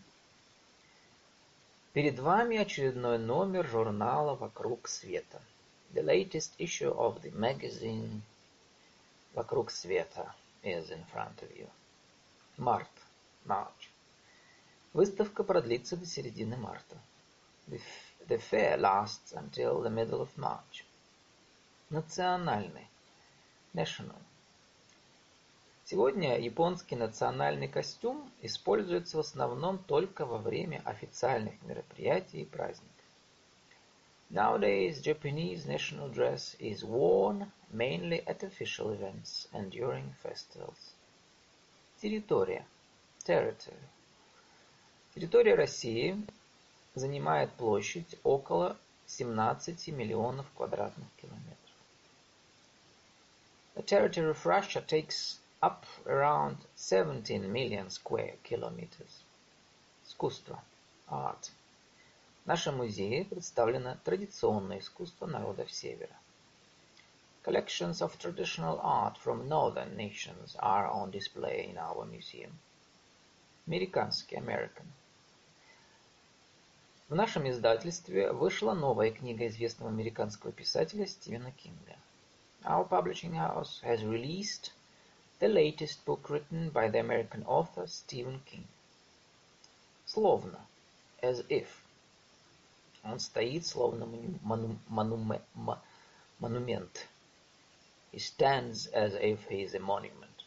[1.94, 5.42] Перед вами очередной номер журнала «Вокруг света».
[5.94, 8.22] The latest issue of the magazine
[9.34, 10.34] «Вокруг света»
[10.64, 11.70] is in front of you.
[12.58, 12.90] Март,
[13.46, 13.90] March.
[14.94, 16.98] Выставка продлится до середины марта.
[17.68, 17.80] The,
[18.28, 20.84] the fair lasts until the middle of March.
[21.90, 22.88] Национальный,
[23.74, 24.20] national.
[25.90, 32.92] Сегодня японский национальный костюм используется в основном только во время официальных мероприятий и праздников.
[34.30, 40.94] Nowadays, Japanese national dress is worn mainly at official events and during festivals.
[42.02, 42.66] Территория.
[43.26, 43.80] Territory.
[45.16, 46.22] Территория России
[46.96, 48.76] занимает площадь около
[49.06, 51.56] 17 миллионов квадратных километров.
[53.76, 59.24] The territory of Russia takes up around 17 million square kilometers.
[60.06, 60.62] Искусство.
[61.10, 61.52] Art.
[62.46, 66.16] В нашем музее представлено традиционное искусство народов Севера.
[67.44, 72.54] Collections of traditional art from northern nations are on display in our museum.
[73.68, 74.88] Американский, American.
[77.10, 81.98] В нашем издательстве вышла новая книга известного американского писателя Стивена Кинга.
[82.64, 84.72] Our publishing house has released
[85.39, 88.65] the latest book written by the American author Stephen King.
[90.07, 90.61] Словно,
[91.23, 91.83] as if.
[93.05, 94.07] Он стоит словно
[94.43, 95.41] мону, мону,
[96.39, 97.09] монумент.
[98.13, 100.45] He stands as if he is a monument.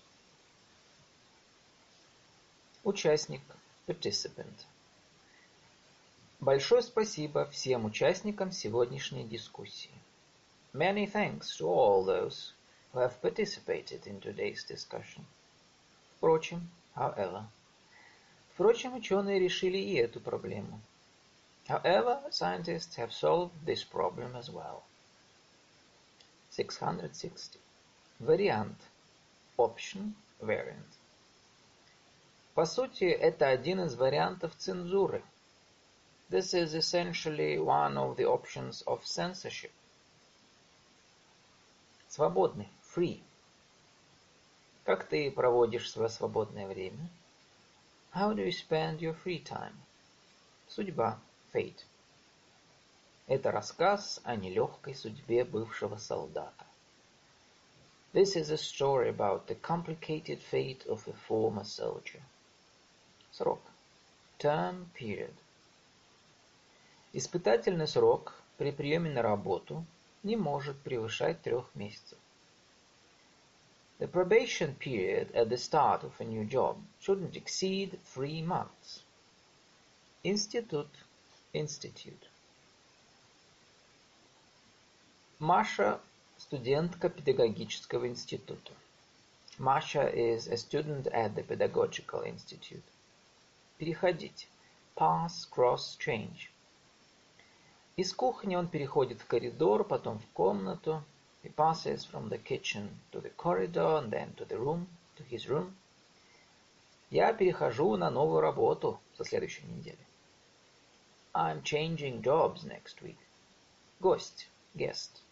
[2.86, 3.41] Участник,
[3.88, 4.65] participant.
[6.39, 9.89] Большое спасибо всем участникам сегодняшней дискуссии.
[10.73, 12.53] Many thanks to all those
[12.93, 15.24] who have participated in today's discussion.
[16.16, 17.45] Впрочем, however.
[18.55, 20.80] Впрочем, ученые решили и эту проблему.
[21.68, 24.82] However, scientists have solved this problem as well.
[26.51, 27.59] 660.
[28.18, 28.76] Вариант.
[29.57, 30.99] Option, variant.
[32.55, 35.22] По сути, это один из вариантов цензуры.
[36.28, 39.72] This is essentially one of the options of censorship.
[42.09, 43.22] Свободный, free.
[44.84, 47.09] Как ты проводишь свое свободное время?
[48.12, 49.74] How do you spend your free time?
[50.68, 51.18] Судьба,
[51.53, 51.84] fate.
[53.28, 56.66] Это рассказ о нелегкой судьбе бывшего солдата.
[58.12, 62.20] This is a story about the complicated fate of a former soldier.
[63.30, 63.61] Срок.
[64.38, 65.34] Term period.
[67.12, 69.84] Испытательный срок при приеме на работу
[70.24, 72.18] не может превышать трех месяцев.
[73.99, 79.03] The probation period at the start of a new job shouldn't exceed three months.
[80.23, 80.89] Институт.
[81.53, 82.27] Institute.
[85.39, 88.71] Маша – студентка педагогического института.
[89.57, 92.83] Masha is a student at the Pedagogical Institute.
[93.77, 94.47] Переходить.
[94.97, 96.49] Pass, cross, change.
[97.95, 101.03] Из кухни он переходит в коридор, потом в комнату.
[101.43, 105.49] He passes from the kitchen to the corridor and then to the room, to his
[105.49, 105.74] room.
[107.11, 110.07] Я перехожу на новую работу со следующей недели.
[111.32, 113.18] I'm changing jobs next week.
[114.01, 115.22] Гость, guest.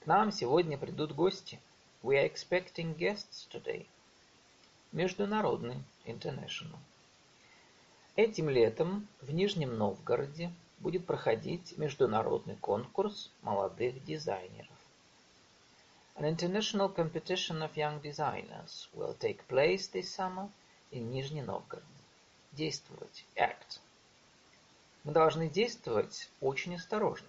[0.00, 1.60] К нам сегодня придут гости.
[2.02, 3.86] We are expecting guests today.
[4.92, 6.78] Международный, international.
[8.16, 10.52] Этим летом в Нижнем Новгороде
[10.84, 14.68] будет проходить международный конкурс молодых дизайнеров.
[16.16, 20.50] An international competition of young designers will take place this summer
[20.92, 21.82] in Нижний Новгород.
[22.52, 23.80] Действовать, act.
[25.04, 27.28] Мы должны действовать очень осторожно.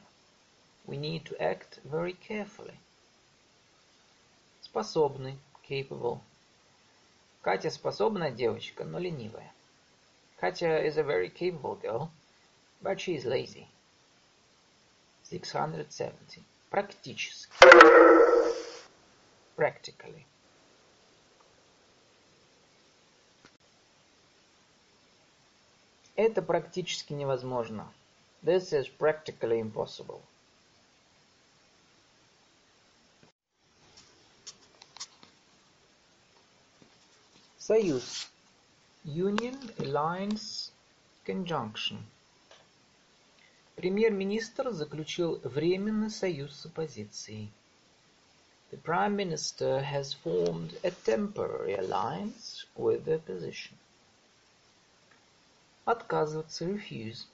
[0.86, 2.76] We need to act very carefully.
[4.60, 6.20] Способный, capable.
[7.42, 9.54] Катя способная девочка, но ленивая.
[10.42, 12.10] Katya is a very capable girl,
[12.83, 13.69] but she is lazy.
[15.25, 16.43] 670.
[16.71, 17.53] Практически.
[19.57, 20.25] Practically.
[26.17, 27.93] Это практически невозможно.
[28.43, 30.21] This is practically impossible.
[37.59, 38.29] Союз.
[39.05, 40.73] Union, alliance,
[41.25, 42.05] conjunction.
[43.76, 47.52] Премьер-министр заключил временный союз с оппозицией.
[48.72, 53.76] The Prime Minister has formed a temporary alliance with the opposition.
[55.86, 57.28] Отказываться, refuse.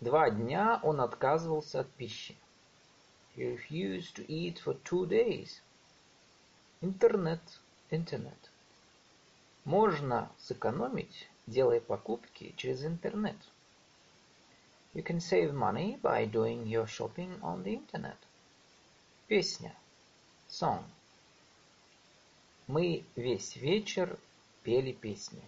[0.00, 2.34] Два дня он отказывался от пищи.
[3.36, 5.60] He refused to eat for two days.
[6.80, 7.40] Интернет,
[7.90, 8.48] internet.
[9.64, 13.36] Можно сэкономить, делая покупки через интернет.
[14.93, 18.17] You can save money by doing your shopping on the internet.
[19.27, 19.75] Песня.
[20.47, 20.83] Song.
[22.67, 24.17] Мы весь вечер
[24.63, 25.43] пели песни.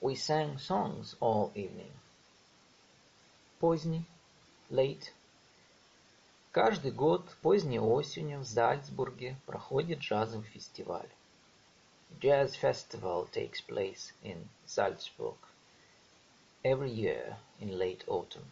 [0.00, 1.92] We sang songs all evening.
[3.58, 4.04] Поздний.
[4.70, 5.12] late.
[6.52, 11.08] Каждый год поздней осенью в Зальцбурге проходит джазовый фестиваль.
[12.20, 15.36] Jazz festival takes place in Salzburg
[16.64, 18.50] every year in late autumn.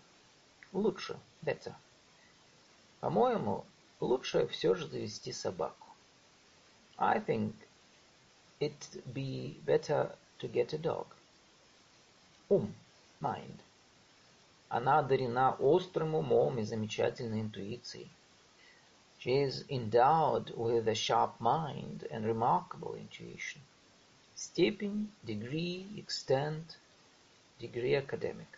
[0.72, 1.74] Лучше, better.
[3.00, 3.64] По-моему,
[4.00, 5.88] лучше все же завести собаку.
[6.98, 7.54] I think
[8.60, 11.06] it'd be better to get a dog.
[12.48, 12.74] Ум,
[13.20, 13.60] mind.
[14.68, 18.10] Она одарена острым умом и замечательной интуицией.
[19.18, 23.62] She is endowed with a sharp mind and remarkable intuition.
[24.34, 26.76] Степень, degree, extent,
[27.58, 28.48] degree academic.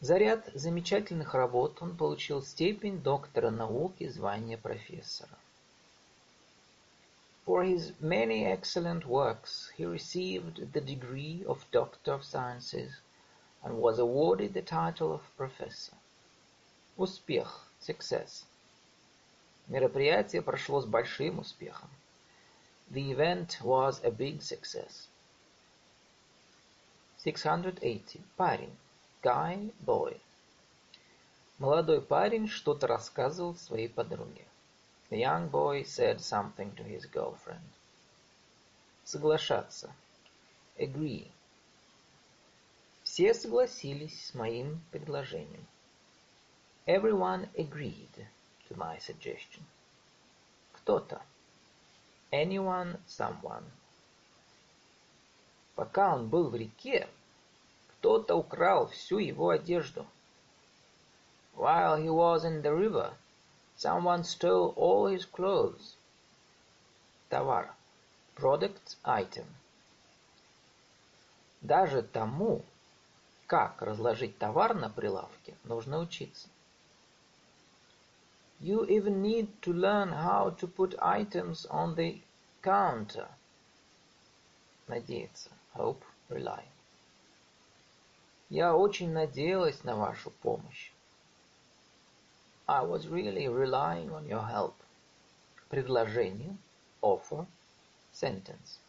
[0.00, 5.38] За ряд замечательных работ он получил степень доктора наук и звание профессора.
[7.44, 13.00] For his many excellent works, he received the degree of Doctor of Sciences
[13.62, 15.94] and was awarded the title of Professor.
[16.96, 18.44] Успех, success.
[19.68, 21.90] Мероприятие прошло с большим успехом.
[22.90, 25.05] The event was a big success.
[27.27, 28.21] 680.
[28.37, 28.73] Парень.
[29.21, 30.17] Guy, boy.
[31.57, 34.45] Молодой парень что-то рассказывал своей подруге.
[35.09, 37.67] The young boy said something to his girlfriend.
[39.03, 39.93] Соглашаться.
[40.77, 41.29] Agree.
[43.03, 45.67] Все согласились с моим предложением.
[46.85, 48.25] Everyone agreed
[48.69, 49.63] to my suggestion.
[50.71, 51.21] Кто-то.
[52.31, 53.65] Anyone, someone.
[55.75, 57.07] Пока он был в реке,
[57.99, 60.05] кто-то украл всю его одежду.
[61.55, 63.13] While he was in the river,
[63.75, 65.95] someone stole all his clothes.
[67.29, 67.73] Товар.
[68.35, 69.47] Product, item.
[71.61, 72.63] Даже тому,
[73.47, 76.47] как разложить товар на прилавке, нужно учиться.
[78.59, 82.21] You even need to learn how to put items on the
[82.61, 83.27] counter.
[84.87, 85.49] Надеяться.
[85.73, 86.63] Hope, rely.
[88.49, 90.91] Я очень надеялась на вашу помощь.
[92.65, 94.73] I was really relying on your help.
[95.69, 96.55] Предложение,
[97.01, 97.45] offer,
[98.13, 98.79] sentence.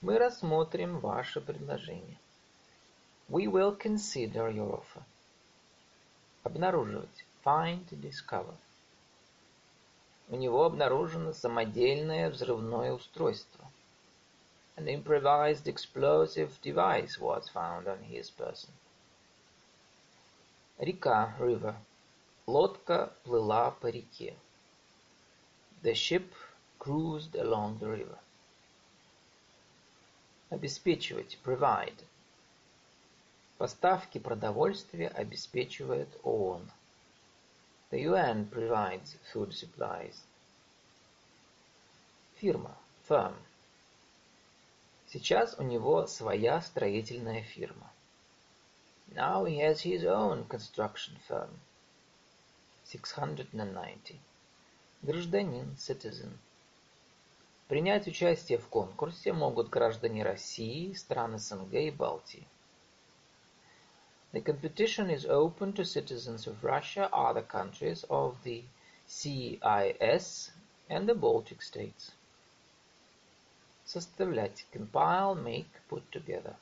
[0.00, 2.18] Мы рассмотрим ваше предложение.
[3.28, 5.02] We will consider your offer.
[6.42, 7.24] Обнаруживать.
[7.44, 8.56] Find, discover.
[10.28, 13.70] У него обнаружено самодельное взрывное устройство.
[14.77, 18.71] An improvised explosive device was found on his person.
[20.79, 21.75] Река, river.
[22.47, 24.33] Лодка плыла по реке.
[25.83, 26.33] The ship
[26.79, 28.17] cruised along the river.
[30.49, 32.03] Обеспечивать, provide.
[33.57, 36.71] Поставки продовольствия обеспечивает ООН.
[37.91, 40.23] The UN provides food supplies.
[42.37, 43.35] Фирма, firm.
[45.16, 47.90] Сейчас у него своя строительная фирма.
[49.14, 51.48] Now he has his own construction firm.
[52.84, 54.20] 690.
[55.00, 56.36] Гражданин, citizen.
[57.66, 62.46] Принять участие в конкурсе могут граждане России, стран СНГ и Балтии.
[64.34, 68.64] The competition is open to citizens of Russia, other countries of the
[69.08, 70.50] CIS
[70.90, 72.12] and the Baltic states.
[73.86, 74.66] Составлять.
[74.72, 76.56] Compile, make, put together.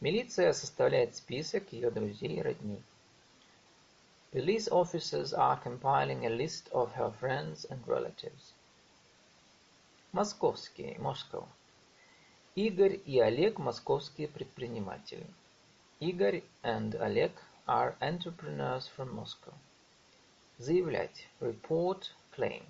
[0.00, 2.82] Милиция составляет список ее друзей и родни.
[4.32, 8.52] Police officers are compiling a list of her friends and relatives.
[10.12, 11.46] Московские, Moscow.
[12.54, 15.26] Игорь и Олег– московские предприниматели.
[16.00, 17.32] Игорь and Oleg
[17.66, 19.54] are entrepreneurs from Moscow.
[20.58, 21.28] Заявлять.
[21.40, 22.62] Report, claim.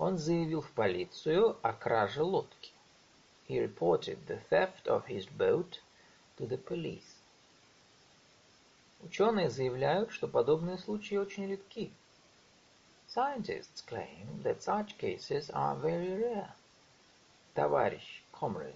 [0.00, 2.72] Он заявил в полицию о краже лодки.
[3.46, 5.78] He reported the theft of his boat
[6.38, 7.18] to the police.
[9.02, 11.92] Ученые заявляют, что подобные случаи очень редки.
[13.14, 16.48] Scientists claim that such cases are very rare.
[17.54, 18.72] Товарищ, comrade.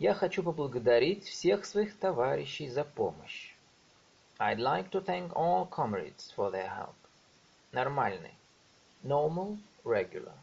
[0.00, 3.54] Я хочу поблагодарить всех своих товарищей за помощь.
[4.40, 6.96] I'd like to thank all comrades for their help.
[7.70, 8.39] Нормальный.
[9.02, 10.34] Normal, regular.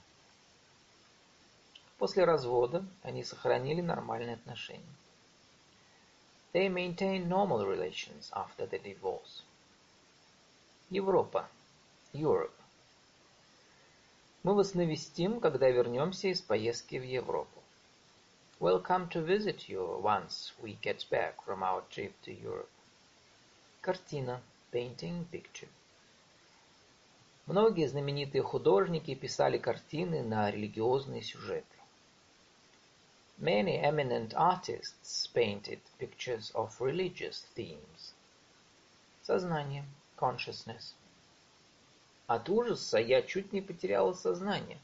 [1.98, 4.84] После развода они сохранили нормальные отношения.
[6.54, 9.44] They maintained normal relations after the divorce.
[10.90, 11.48] Европа.
[12.14, 12.54] Europe.
[14.44, 17.62] Мы вас навестим, когда вернемся из поездки в Европу.
[18.60, 22.70] We'll come to visit you once we get back from our trip to Europe.
[23.82, 24.42] Картина.
[24.72, 25.70] Painting, picture.
[27.48, 31.66] Многие знаменитые художники писали картины на религиозные сюжеты.
[33.40, 38.14] Many eminent artists painted pictures of religious themes.
[39.24, 39.86] Сознание.
[40.18, 40.94] Consciousness.
[42.28, 44.80] От ужаса я чуть не потеряла сознание.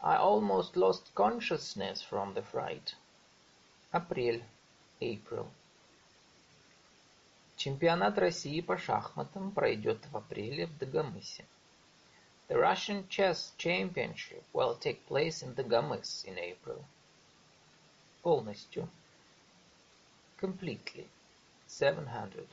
[0.00, 2.94] I almost lost consciousness from the fright.
[3.90, 4.44] Апрель.
[5.00, 5.46] April.
[7.56, 11.46] Чемпионат России по шахматам пройдет в апреле в Дагомысе.
[12.49, 16.83] The Russian Chess Championship will take place in Dagamys in April.
[18.23, 18.89] Полностью.
[20.39, 21.07] Completely.
[21.67, 22.47] 700.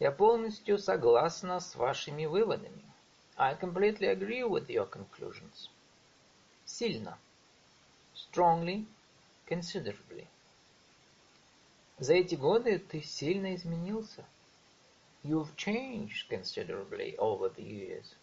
[0.00, 2.84] Я полностью согласна с вашими выводами.
[3.38, 5.70] I completely agree with your conclusions.
[6.66, 7.16] Сильно.
[8.14, 8.84] Strongly.
[9.46, 10.26] Considerably.
[11.98, 14.26] За эти годы ты сильно изменился.
[15.24, 18.14] You've changed considerably over the years.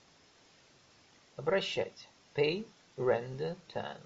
[1.41, 2.07] Обращать.
[2.34, 2.66] Pay,
[2.99, 3.97] render, turn.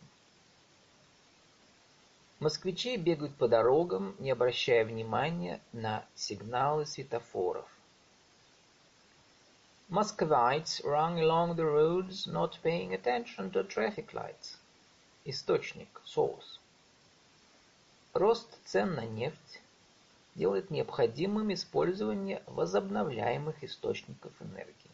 [2.38, 7.66] Москвичи бегают по дорогам, не обращая внимания на сигналы светофоров.
[9.90, 14.56] Muscovites run along the roads, not paying attention to traffic lights.
[15.24, 16.60] Источник, source.
[18.12, 19.60] Рост цен на нефть
[20.36, 24.93] делает необходимым использование возобновляемых источников энергии.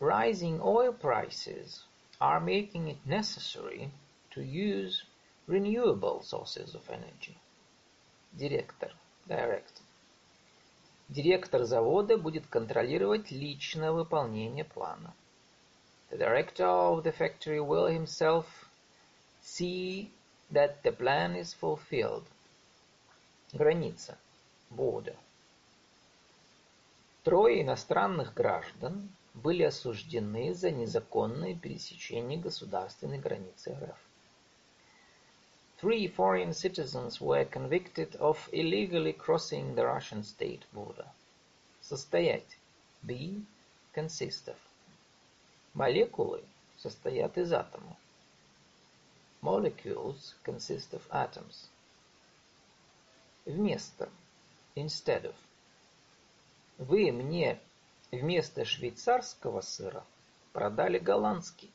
[0.00, 1.84] Rising oil prices
[2.20, 3.90] are making it necessary
[4.32, 5.04] to use
[5.46, 7.36] renewable sources of energy.
[8.32, 8.92] Директор,
[9.28, 9.82] director.
[11.08, 15.12] Директор завода будет контролировать личное выполнение плана.
[16.10, 18.46] The director of the factory will himself
[19.42, 20.10] see
[20.50, 22.24] that the plan is fulfilled.
[23.52, 24.16] Граница.
[24.70, 25.16] Border.
[27.22, 29.08] Трое иностранных граждан
[29.41, 33.97] были осуждены за незаконное пересечение государственной границы РФ.
[35.81, 41.07] Three foreign citizens were convicted of illegally crossing the Russian state border.
[41.81, 42.57] Состоять.
[43.01, 43.41] Be.
[43.95, 44.57] Consist of.
[45.73, 46.43] Молекулы
[46.77, 47.95] состоят из атомов.
[49.41, 51.69] Molecules consist of atoms.
[53.45, 54.09] Вместо.
[54.75, 55.35] Instead of.
[56.77, 57.57] Вы мне
[58.11, 60.03] вместо швейцарского сыра
[60.53, 61.71] продали голландский.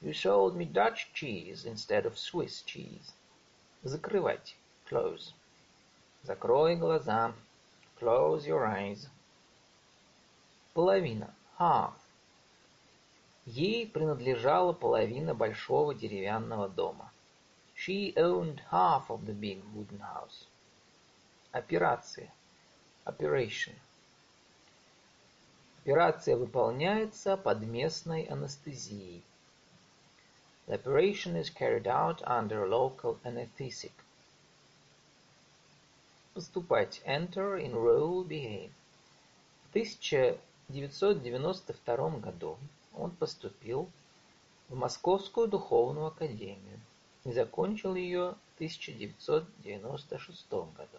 [0.00, 3.12] You sold me Dutch cheese instead of Swiss cheese.
[3.82, 4.54] Закрывать.
[4.88, 5.32] Close.
[6.22, 7.32] Закрой глаза.
[8.00, 9.08] Close your eyes.
[10.72, 11.34] Половина.
[11.58, 11.94] Half.
[13.46, 17.10] Ей принадлежала половина большого деревянного дома.
[17.74, 20.46] She owned half of the big wooden house.
[21.52, 22.30] Операция.
[23.04, 23.74] Operation.
[25.88, 29.24] Операция выполняется под местной анестезией.
[30.66, 33.92] The operation is carried out under local anesthetic.
[36.34, 37.00] Поступать.
[37.06, 38.70] Enter, enroll, behave.
[39.64, 42.58] В 1992 году
[42.94, 43.88] он поступил
[44.68, 46.80] в Московскую духовную академию
[47.24, 50.98] и закончил ее в 1996 году.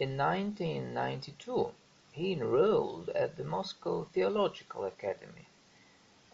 [0.00, 1.72] In 1992,
[2.13, 5.47] he enrolled at the Moscow Theological Academy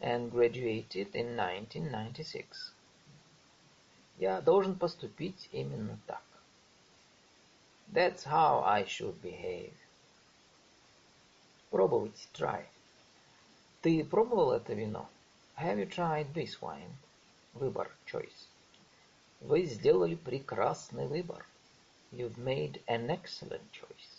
[0.01, 2.73] and graduated in 1996.
[4.17, 6.23] Я должен поступить именно так.
[7.91, 9.73] That's how I should behave.
[11.69, 12.65] Пробовать, try.
[13.81, 15.07] Ты пробовал это вино?
[15.57, 16.95] Have you tried this wine?
[17.53, 18.47] Выбор, choice.
[19.41, 21.45] Вы сделали прекрасный выбор.
[22.11, 24.18] You've made an excellent choice.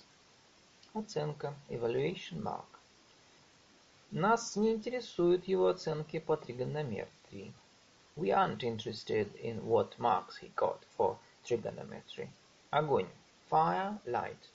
[0.94, 2.66] Оценка, evaluation mark.
[4.12, 7.54] Нас не интересуют его оценки по тригонометрии.
[8.18, 12.30] We aren't interested in what marks he got for trigonometry.
[12.72, 13.08] Огонь.
[13.50, 14.50] Fire, light.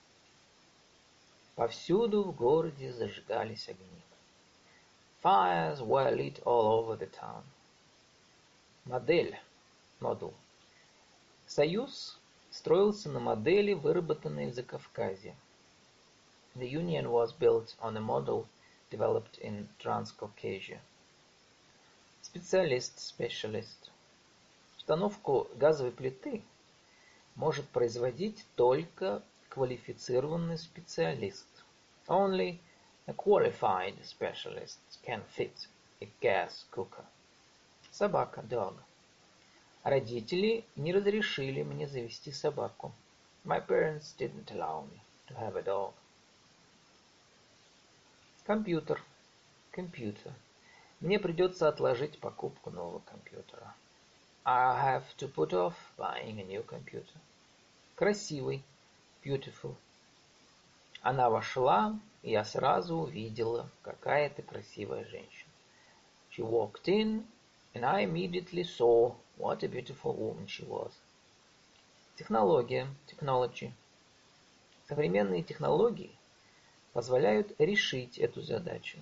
[1.55, 4.03] Повсюду в городе зажигались огни.
[5.23, 7.45] Fires were lit all over the town.
[8.85, 9.41] Модель.
[10.01, 10.35] Model.
[11.47, 12.19] Союз
[12.51, 15.35] строился на модели, выработанной в Закавказье.
[16.59, 18.49] The Union was built on a model
[18.89, 20.79] developed in Transcaucasia.
[22.23, 23.91] Специалист, specialist.
[24.79, 26.43] Установку газовой плиты
[27.35, 31.47] может производить только квалифицированный специалист.
[32.09, 32.59] Only
[33.07, 35.69] a qualified specialist can fit
[36.01, 37.05] a gas cooker.
[37.91, 38.77] Собака, dog.
[39.85, 42.93] Родители не разрешили мне завести собаку.
[43.45, 45.93] My parents didn't allow me to have a dog.
[48.47, 49.03] Компьютер.
[49.73, 50.33] Computer.
[51.01, 53.75] Мне придется отложить покупку нового компьютера.
[54.45, 57.17] I have to put off buying a new computer.
[57.97, 58.63] Красивый.
[59.25, 59.75] Beautiful.
[61.03, 65.51] Она вошла, и я сразу увидела, какая это красивая женщина.
[66.31, 67.27] She walked in,
[67.75, 70.93] and I immediately saw what a beautiful woman she was.
[72.15, 73.73] Технология, technology.
[74.87, 76.17] Современные технологии
[76.97, 78.97] позволяют решить эту задачу.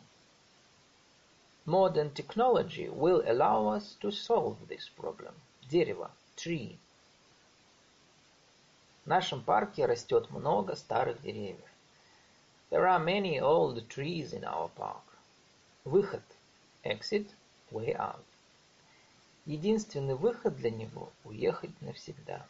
[1.64, 5.32] Modern technology will allow us to solve this problem.
[5.70, 6.76] Дерево, tree.
[9.04, 11.70] В нашем парке растет много старых деревьев.
[12.70, 15.04] There are many old trees in our park.
[15.84, 16.24] Выход,
[16.82, 17.28] exit,
[17.70, 18.24] way out.
[19.46, 22.44] Единственный выход для него– уехать навсегда.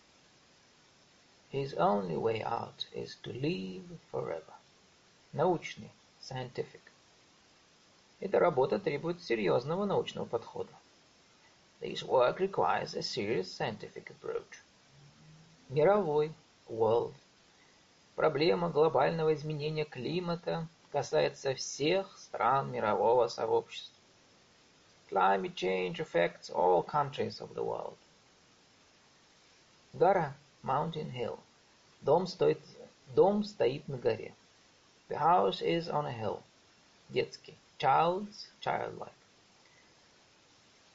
[1.52, 4.54] His only way out is to leave forever.
[5.34, 6.80] Научный, scientific.
[8.20, 10.70] Эта работа требует серьезного научного подхода.
[11.80, 14.62] This work requires a serious scientific approach.
[15.68, 16.32] Мировой,
[16.68, 17.14] world.
[18.14, 23.92] Проблема глобального изменения климата касается всех стран мирового сообщества.
[25.10, 27.96] Climate change affects all countries of the world.
[29.94, 31.40] Гора, mountain hill.
[32.02, 32.60] Дом стоит,
[33.16, 34.32] дом стоит на горе.
[35.09, 36.43] The house is on a hill.
[37.11, 37.57] Детский.
[37.79, 39.13] Child's, childlike.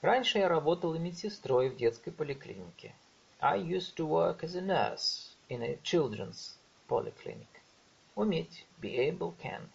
[0.02, 2.94] Раньше я работала медсестрой в детской поликлинике.
[3.40, 6.56] I used to work as a nurse in a children's
[6.88, 7.48] polyclinic.
[8.14, 9.68] Уметь, be able, can.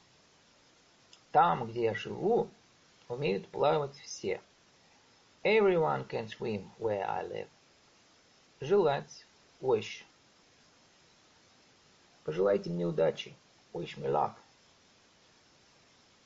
[1.32, 2.50] Там, где я живу,
[3.08, 4.40] умеют плавать все.
[5.44, 7.50] Everyone can swim where I live.
[8.62, 9.26] Желать,
[9.62, 10.04] wish.
[12.24, 13.36] Пожелайте мне удачи,
[13.74, 14.36] wish me luck.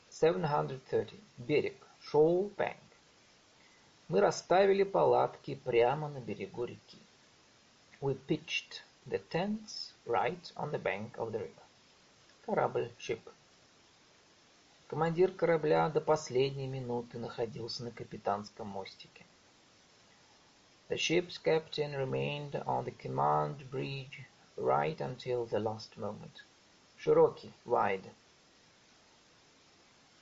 [0.10, 1.20] 730.
[1.38, 2.78] Берег, shore bank.
[4.10, 6.97] Мы расставили палатки прямо на берегу реки.
[8.01, 11.64] We pitched the tents right on the bank of the river.
[12.45, 13.22] Корабль, ship.
[14.88, 19.26] Командир корабля до последней минуты находился на капитанском мостике.
[20.89, 24.22] The ship's captain remained on the command bridge
[24.58, 26.43] right until the last moment.
[27.09, 28.05] Широкий, wide.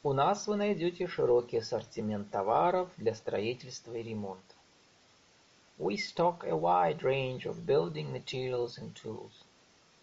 [0.05, 4.55] У нас вы найдете широкий ассортимент товаров для строительства и ремонта.
[5.79, 9.33] We stock a wide range of building materials and tools.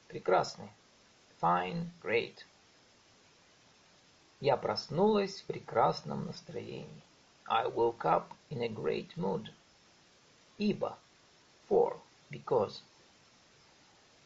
[0.10, 0.68] Прекрасный.
[1.42, 2.44] Fine, great.
[4.42, 7.02] Я проснулась в прекрасном настроении.
[7.48, 9.48] I woke up in a great mood.
[10.58, 10.98] Ибо.
[11.70, 11.96] For.
[12.30, 12.82] Because.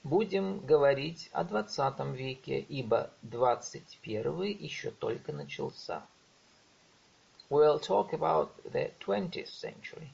[0.03, 6.01] Будем говорить о двадцатом веке, ибо двадцать первый еще только начался.
[7.49, 10.09] We'll talk about the twentieth century,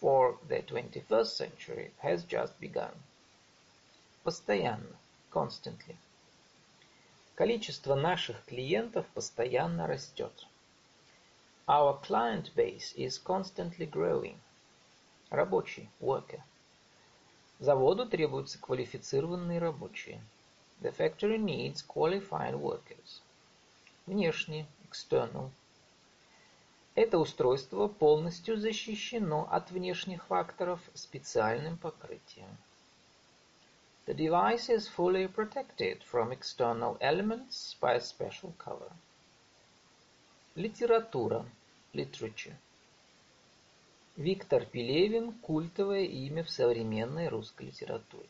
[0.00, 2.92] for the twenty-first century has just begun.
[4.22, 4.96] Постоянно,
[5.30, 5.96] constantly.
[7.34, 10.46] Количество наших клиентов постоянно растет.
[11.66, 14.36] Our client base is constantly growing.
[15.30, 16.42] Рабочий, worker.
[17.60, 20.22] Заводу требуются квалифицированные рабочие.
[20.80, 23.20] The factory needs qualified workers.
[24.06, 25.50] Внешне, external.
[26.94, 32.48] Это устройство полностью защищено от внешних факторов специальным покрытием.
[34.06, 38.90] The device is fully protected from external elements by a special cover.
[40.54, 41.44] Литература,
[41.92, 42.56] literature.
[44.20, 48.28] Виктор Пелевин– культовое имя в современной русской литературе.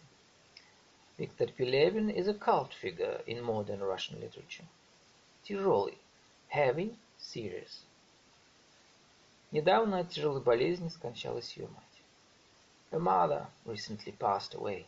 [1.18, 4.66] Виктор Пелевин is a cult figure in modern Russian literature.
[5.42, 5.98] Тяжелый.
[6.54, 7.82] Heavy, serious.
[9.50, 11.82] Недавно от тяжелой болезни скончалась ее мать.
[12.92, 14.86] Her mother recently passed away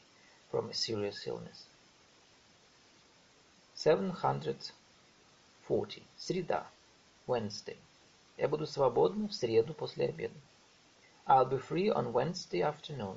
[0.52, 1.66] from a serious illness.
[3.74, 6.04] 740.
[6.16, 6.70] Среда.
[7.26, 7.78] Wednesday.
[8.36, 10.38] Я буду свободна в среду после обеда.
[11.24, 13.16] I'll be free on Wednesday afternoon.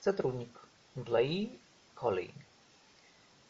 [0.00, 0.48] Сотрудник.
[0.96, 1.58] Employee,
[1.94, 2.34] colleague.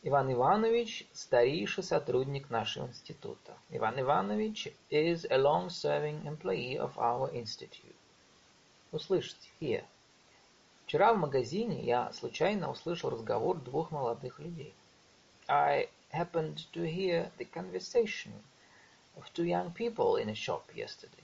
[0.03, 3.57] Иван Иванович– старейший сотрудник нашего института.
[3.71, 7.95] Иван Иванович is a long-serving employee of our institute.
[8.91, 9.51] Услышать.
[9.61, 9.85] Hear.
[10.85, 14.75] Вчера в магазине я случайно услышал разговор двух молодых людей.
[15.47, 18.33] I happened to hear the conversation
[19.17, 21.23] of two young people in a shop yesterday.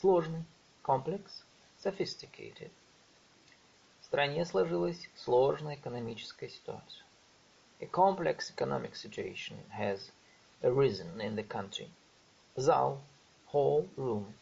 [0.00, 0.44] Сложный
[0.82, 1.42] complex,
[1.82, 2.70] sophisticated.
[4.10, 7.04] стране сложилась сложная экономическая ситуация.
[7.80, 10.10] A complex economic situation has
[10.64, 11.88] arisen in the country.
[12.56, 12.98] Зал,
[13.52, 14.32] hall, room.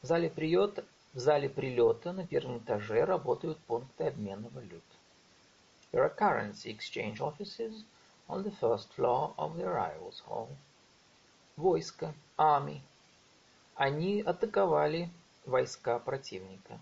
[0.00, 4.82] В зале прилета, в зале прилета на первом этаже работают пункты обмена валют.
[5.92, 7.84] There are currency exchange offices
[8.26, 10.48] on the first floor of the arrivals hall.
[11.58, 12.80] Войско, army.
[13.74, 15.10] Они атаковали
[15.44, 16.78] войска противника.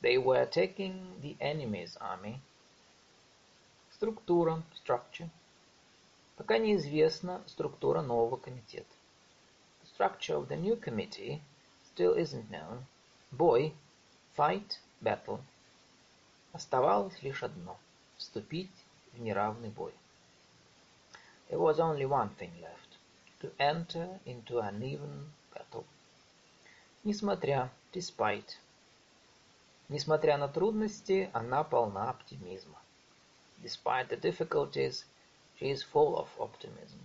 [0.00, 2.40] They were attacking the enemy's army.
[3.90, 5.28] Структура, structure.
[6.36, 8.94] Пока неизвестна структура нового комитета.
[9.82, 11.40] The structure of the new committee
[11.92, 12.84] still isn't known.
[13.32, 13.74] Бой,
[14.36, 15.40] fight, battle.
[16.52, 17.76] Оставалось лишь одно–
[18.16, 18.70] вступить
[19.12, 19.92] в неравный бой.
[21.50, 22.98] There was only one thing left–
[23.40, 25.84] to enter into an even battle.
[27.08, 28.58] Несмотря, despite.
[29.88, 32.78] Несмотря на трудности, она полна оптимизма.
[33.62, 35.06] Despite the difficulties,
[35.58, 37.00] she is full of optimism.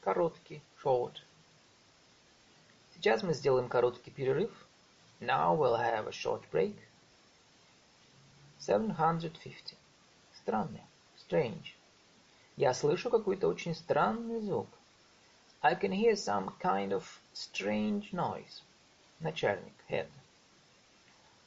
[0.00, 1.20] Короткий, short.
[2.94, 4.50] Сейчас мы сделаем короткий перерыв.
[5.20, 6.74] Now we'll have a short break.
[8.58, 9.76] 750.
[10.34, 10.80] Странный.
[11.18, 11.74] Strange.
[12.56, 14.68] Я слышу какой-то очень странный звук.
[15.60, 18.62] I can hear some kind of strange noise.
[19.22, 19.72] Начальник.
[19.88, 20.08] Head.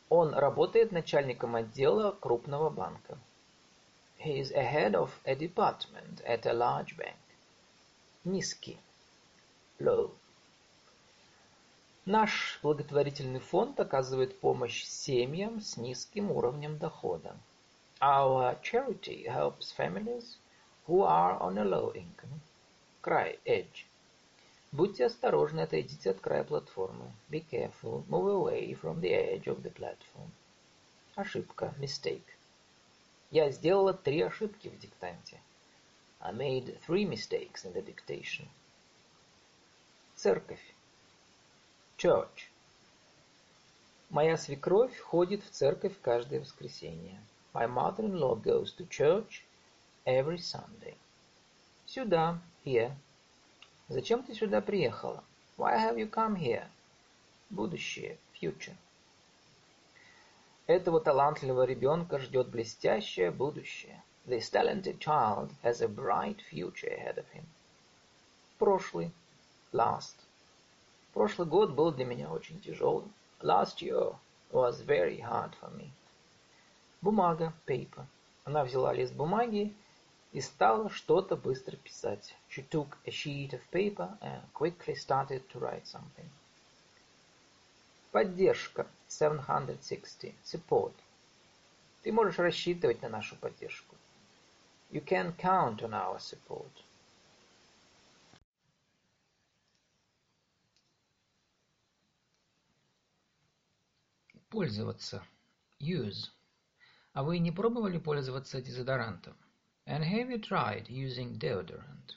[0.07, 3.17] Он работает начальником отдела крупного банка.
[4.17, 7.17] He is a head of a department at a large bank.
[8.23, 8.77] Низкий.
[9.77, 10.11] Low.
[12.05, 17.35] Наш благотворительный фонд оказывает помощь семьям с низким уровнем дохода.
[17.99, 20.37] Our charity helps families
[20.87, 22.39] who are on a low income.
[23.01, 23.85] Край, edge.
[24.75, 27.09] Будьте осторожны, отойдите от края платформы.
[27.29, 30.29] Be careful, move away from the edge of the platform.
[31.15, 32.25] Ошибка, mistake.
[33.31, 35.39] Я сделала три ошибки в диктанте.
[36.19, 38.49] I made three mistakes in the dictation.
[40.17, 40.75] Церковь.
[41.97, 42.49] Church.
[44.09, 47.17] Моя свекровь ходит в церковь каждое воскресенье.
[47.53, 49.45] My mother-in-law goes to church
[50.05, 50.97] every Sunday.
[51.85, 52.91] Сюда, here.
[53.87, 55.23] Зачем ты сюда приехала?
[55.57, 56.65] Why have you come here?
[57.51, 58.75] Будущее, future.
[60.65, 64.01] Этого талантливого ребенка ждет блестящее будущее.
[64.25, 67.45] This talented child has a bright future ahead of him.
[68.57, 69.11] Прошлый,
[69.71, 70.15] last.
[71.13, 73.13] Прошлый год был для меня очень тяжелым.
[73.41, 74.15] Last year
[74.51, 75.91] was very hard for me.
[77.01, 78.07] Бумага, paper.
[78.45, 79.75] Она взяла лист бумаги
[80.35, 82.35] и стала что-то быстро писать.
[82.49, 86.29] She took a sheet of paper and quickly started to write something.
[88.11, 88.85] Поддержка.
[89.07, 90.35] 760.
[90.43, 90.93] Support.
[92.03, 93.95] Ты можешь рассчитывать на нашу поддержку.
[94.91, 96.83] You can count on our support.
[104.49, 105.23] Пользоваться.
[105.79, 106.29] Use.
[107.13, 109.37] А вы не пробовали пользоваться дезодорантом?
[109.86, 112.14] And have you tried using deodorant?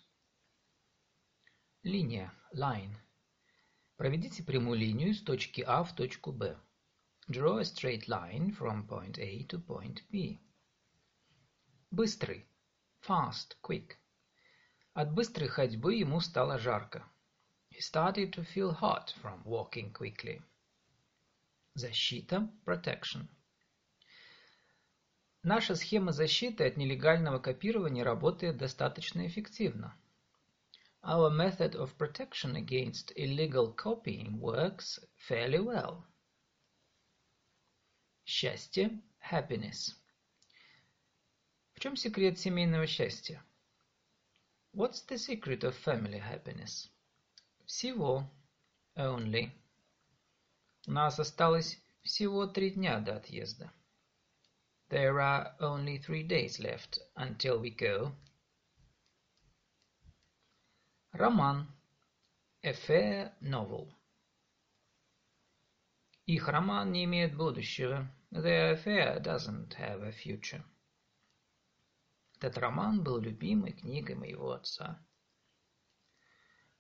[1.86, 2.96] Линия, line.
[3.98, 6.58] Проведите прямую линию с точки А в точку Б.
[7.30, 10.40] Draw a straight line from point A to point B.
[11.92, 12.46] Быстрый,
[13.02, 13.98] fast, quick.
[14.94, 17.04] От быстрой ходьбы ему стало жарко.
[17.70, 20.42] He started to feel hot from walking quickly.
[21.76, 23.28] Защита, protection.
[25.43, 29.97] Наша схема защиты от нелегального копирования работает достаточно эффективно.
[31.03, 36.03] Our method of protection against illegal copying works fairly well.
[38.25, 39.95] Счастье, happiness.
[41.75, 43.43] В чем секрет семейного счастья?
[44.75, 46.91] What's the secret of family happiness?
[47.65, 48.29] Всего,
[48.97, 49.53] only.
[50.89, 53.73] У нас осталось всего три дня до отъезда.
[54.90, 58.14] There are only three days left until we go.
[61.14, 61.68] Роман.
[62.64, 63.92] A fair novel.
[66.26, 68.08] Их роман не имеет будущего.
[68.32, 70.64] Their affair doesn't have a future.
[72.40, 75.00] Этот роман был любимой книгой моего отца.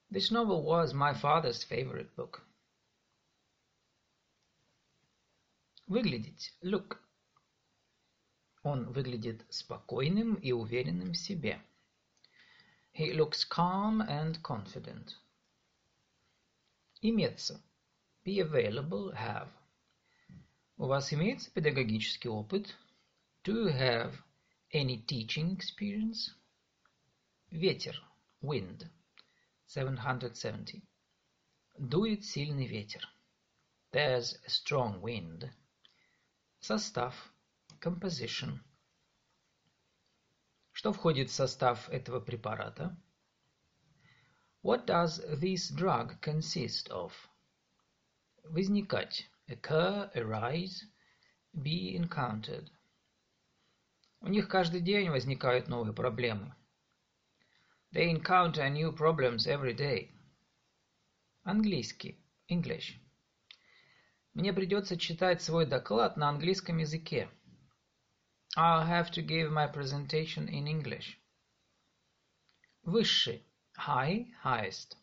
[0.09, 2.45] This novel was my father's favorite book.
[5.87, 6.53] Выглядеть.
[6.61, 7.01] Look.
[8.70, 11.58] Он выглядит спокойным и уверенным в себе.
[12.92, 15.16] He looks calm and confident.
[17.00, 17.62] Иметься.
[18.26, 19.48] Be available, have.
[20.76, 22.76] У вас имеется педагогический опыт?
[23.42, 24.12] Do you have
[24.74, 26.34] any teaching experience?
[27.50, 27.96] Ветер.
[28.42, 28.86] Wind.
[29.66, 30.82] 770.
[31.78, 33.08] Дует сильный ветер.
[33.92, 35.50] There's a strong wind.
[36.60, 37.14] Состав.
[37.80, 38.58] Composition.
[40.72, 42.96] Что входит в состав этого препарата?
[44.64, 47.12] What does this drug consist of?
[48.42, 49.28] Возникать.
[49.48, 50.82] Occur, arise,
[51.54, 52.68] be encountered.
[54.20, 56.54] У них каждый день возникают новые проблемы.
[57.92, 60.10] They encounter new problems every day.
[61.44, 62.18] Английский.
[62.48, 62.98] English.
[64.34, 67.30] Мне придется читать свой доклад на английском языке.
[68.55, 71.17] I'll have to give my presentation in English.
[72.85, 73.43] Высший.
[73.75, 74.95] High, highest.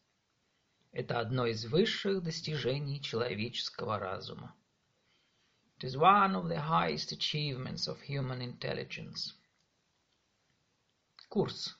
[0.93, 4.55] Это одно из высших достижений человеческого разума.
[5.79, 9.35] It is one of the highest achievements of human intelligence.
[11.29, 11.77] Курс.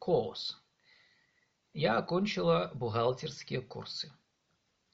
[0.00, 0.56] Course.
[1.72, 4.10] Я окончила бухгалтерские курсы.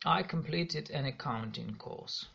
[0.05, 2.29] I completed an accounting course.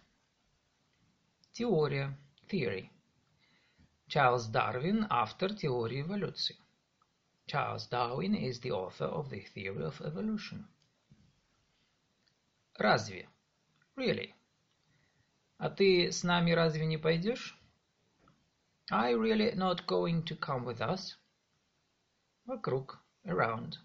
[1.53, 2.17] Теория.
[2.49, 2.89] Theory.
[4.07, 6.57] Чарльз Дарвин – автор теории эволюции.
[7.45, 10.65] Charles Darwin is the author of the theory of evolution.
[12.78, 13.28] Разве?
[13.95, 14.34] Really?
[15.57, 17.57] А ты с нами разве не пойдешь?
[18.91, 21.17] Are you really not going to come with us?
[22.45, 22.99] Вокруг.
[23.26, 23.78] Around.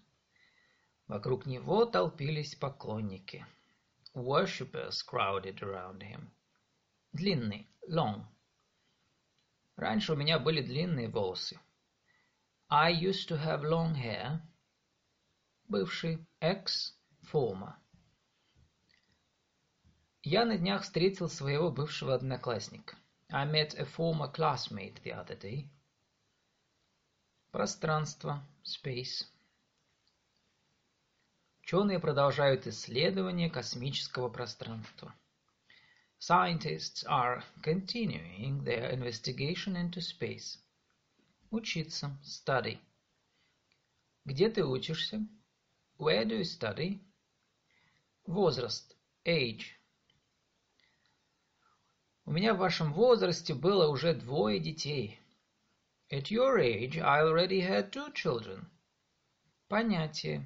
[1.07, 3.45] Вокруг него толпились поклонники.
[4.13, 6.29] Worshippers crowded around him.
[7.13, 7.67] Длинный.
[7.87, 8.25] Long.
[9.76, 11.58] Раньше у меня были длинные волосы.
[12.68, 14.40] I used to have long hair.
[15.68, 16.26] Бывший.
[16.40, 16.94] Ex.
[17.32, 17.74] Former.
[20.22, 22.96] Я на днях встретил своего бывшего одноклассника.
[23.30, 25.68] I met a former classmate the other day.
[27.50, 28.46] Пространство.
[28.62, 29.26] Space.
[31.62, 35.14] Ученые продолжают исследование космического пространства.
[36.23, 40.57] Scientists are continuing their investigation into space.
[41.51, 42.17] Учиться.
[42.21, 42.77] Study.
[44.25, 45.25] Где ты учишься?
[45.97, 46.99] Where do you study?
[48.27, 48.95] Возраст.
[49.25, 49.75] Age.
[52.25, 55.19] У меня в вашем возрасте было уже двое детей.
[56.11, 58.69] At your age, I already had two children.
[59.67, 60.45] Понятие.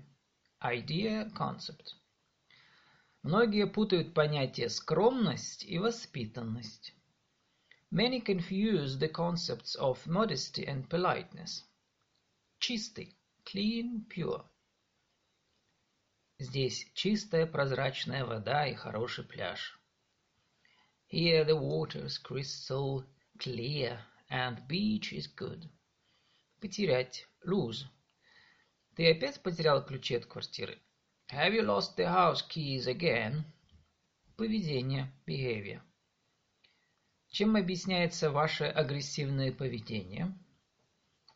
[0.61, 1.95] Idea, concept.
[3.28, 6.94] Многие путают понятия скромность и воспитанность.
[7.92, 11.66] Many confuse the concepts of modesty and politeness.
[12.58, 14.46] Чистый, clean, pure.
[16.38, 19.78] Здесь чистая прозрачная вода и хороший пляж.
[21.12, 23.04] Here the water is crystal
[23.38, 23.98] clear
[24.30, 25.68] and beach is good.
[26.62, 27.84] Потерять, lose.
[28.96, 30.80] Ты опять потерял ключи от квартиры?
[31.30, 33.44] Have you lost the house keys again?
[34.38, 35.82] Поведение, behavior.
[37.30, 40.32] Чем объясняется ваше агрессивное поведение?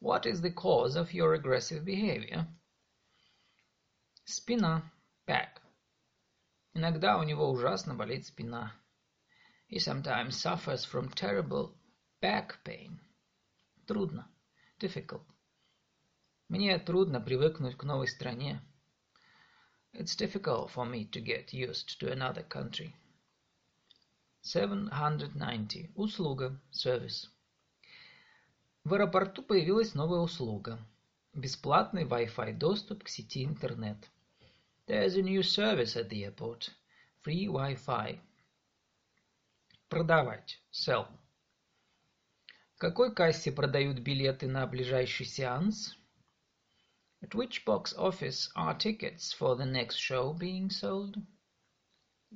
[0.00, 2.46] What is the cause of your aggressive behavior?
[4.24, 4.90] Спина,
[5.26, 5.60] back.
[6.72, 8.72] Иногда у него ужасно болит спина.
[9.68, 11.76] He sometimes suffers from terrible
[12.22, 12.98] back pain.
[13.86, 14.26] Трудно,
[14.80, 15.26] difficult.
[16.48, 18.62] Мне трудно привыкнуть к новой стране.
[19.94, 22.94] It's difficult for me to get used to another country.
[24.40, 25.90] 790.
[25.94, 26.58] Услуга.
[26.70, 27.28] Service.
[28.84, 30.78] В аэропорту появилась новая услуга.
[31.34, 33.98] Бесплатный Wi-Fi доступ к сети интернет.
[34.86, 36.70] There's a new service at the airport.
[37.22, 38.18] Free Wi-Fi.
[39.88, 40.58] Продавать.
[40.72, 41.06] Sell.
[42.74, 45.96] В какой кассе продают билеты на ближайший сеанс?
[47.21, 51.17] At which box office are tickets for the next show being sold?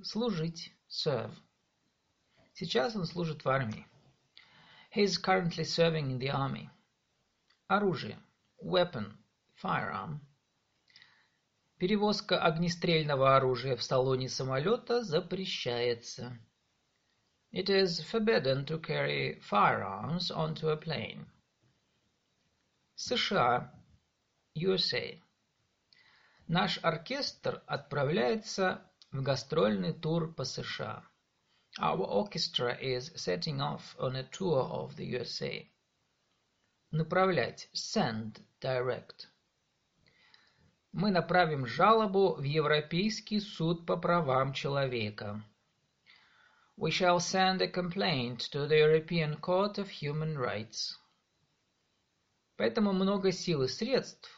[0.02, 0.72] Служить.
[0.88, 1.32] Serve.
[2.54, 3.86] Сейчас он служит в армии.
[4.94, 6.70] He is currently serving in the army.
[7.70, 8.18] Оружие.
[8.62, 9.18] Weapon.
[9.56, 10.20] Firearm.
[11.78, 16.38] Перевозка огнестрельного оружия в салоне самолета запрещается.
[17.52, 21.26] It is forbidden to carry firearms onto a plane.
[22.96, 23.72] США.
[24.57, 25.21] USA.
[26.49, 28.83] Наш оркестр отправляется
[29.13, 31.05] в гастрольный тур по США.
[31.79, 35.69] Our orchestra is setting off on a tour of the USA.
[36.91, 37.69] Направлять.
[37.75, 38.41] Send.
[38.63, 39.27] Direct.
[40.93, 45.45] Мы направим жалобу в Европейский суд по правам человека.
[46.79, 50.97] We shall send a complaint to the European Court of Human Rights.
[52.57, 54.36] Поэтому много сил и средств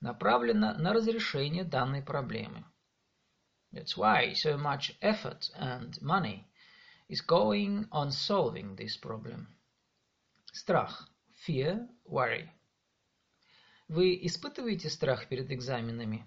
[0.00, 2.64] направлено на разрешение данной проблемы.
[3.72, 6.44] That's why so much effort and money
[7.08, 9.46] is going on solving this problem.
[10.52, 11.08] Страх.
[11.46, 12.48] Fear, worry.
[13.88, 16.24] Вы испытываете страх перед экзаменами?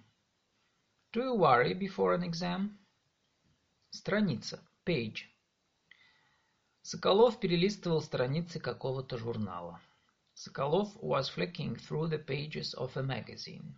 [1.11, 2.77] Do you worry before an exam?
[3.89, 4.63] Страница.
[4.85, 5.25] Page.
[6.81, 9.81] Соколов перелистывал страницы какого-то журнала.
[10.38, 13.76] Соколов was flicking through the pages of a magazine.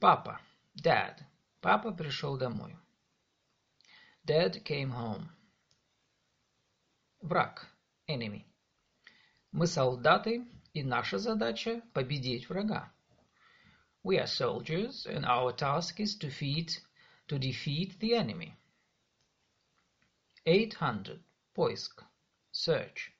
[0.00, 0.40] Папа.
[0.74, 1.24] Dad.
[1.60, 2.76] Папа пришел домой.
[4.26, 5.28] Dad came home.
[7.22, 7.66] Враг.
[8.08, 8.44] Enemy.
[9.52, 12.92] Мы солдаты, и наша задача – победить врага.
[14.02, 16.80] We are soldiers, and our task is to defeat,
[17.28, 18.54] to defeat the enemy.
[20.44, 21.24] 800.
[21.54, 22.04] Поиск.
[22.51, 23.13] Search.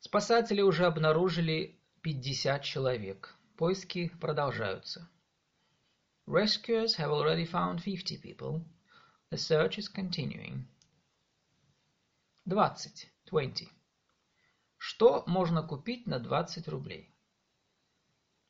[0.00, 3.36] Спасатели уже обнаружили 50 человек.
[3.56, 5.08] Поиски продолжаются.
[6.26, 8.64] Rescuers have already found 50 people.
[9.30, 10.66] The search is continuing.
[12.48, 13.08] 20.
[13.26, 13.68] 20.
[14.76, 17.14] Что можно купить на 20 рублей?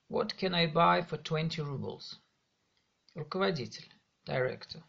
[0.09, 2.19] What can I buy for 20 rubles?
[3.15, 3.93] Руководитель.
[4.25, 4.83] Director.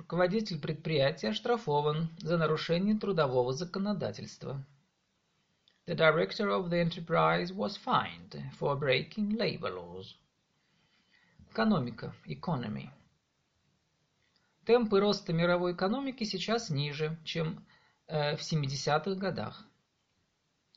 [0.00, 4.64] Руководитель предприятия оштрафован за нарушение трудового законодательства.
[5.86, 10.16] The director of the enterprise was fined for breaking labor laws.
[11.50, 12.14] Экономика.
[12.24, 12.88] Economy.
[14.64, 17.62] Темпы роста мировой экономики сейчас ниже, чем
[18.06, 19.66] э, в 70-х годах.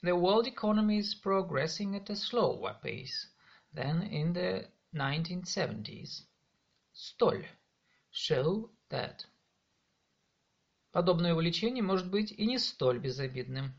[0.02, 3.30] The world economy is progressing at a slower pace
[3.74, 6.26] than in the 1970s.
[6.92, 7.48] Столь.
[8.12, 9.26] Show that.
[10.92, 13.74] Подобное увлечение может быть и не столь безобидным.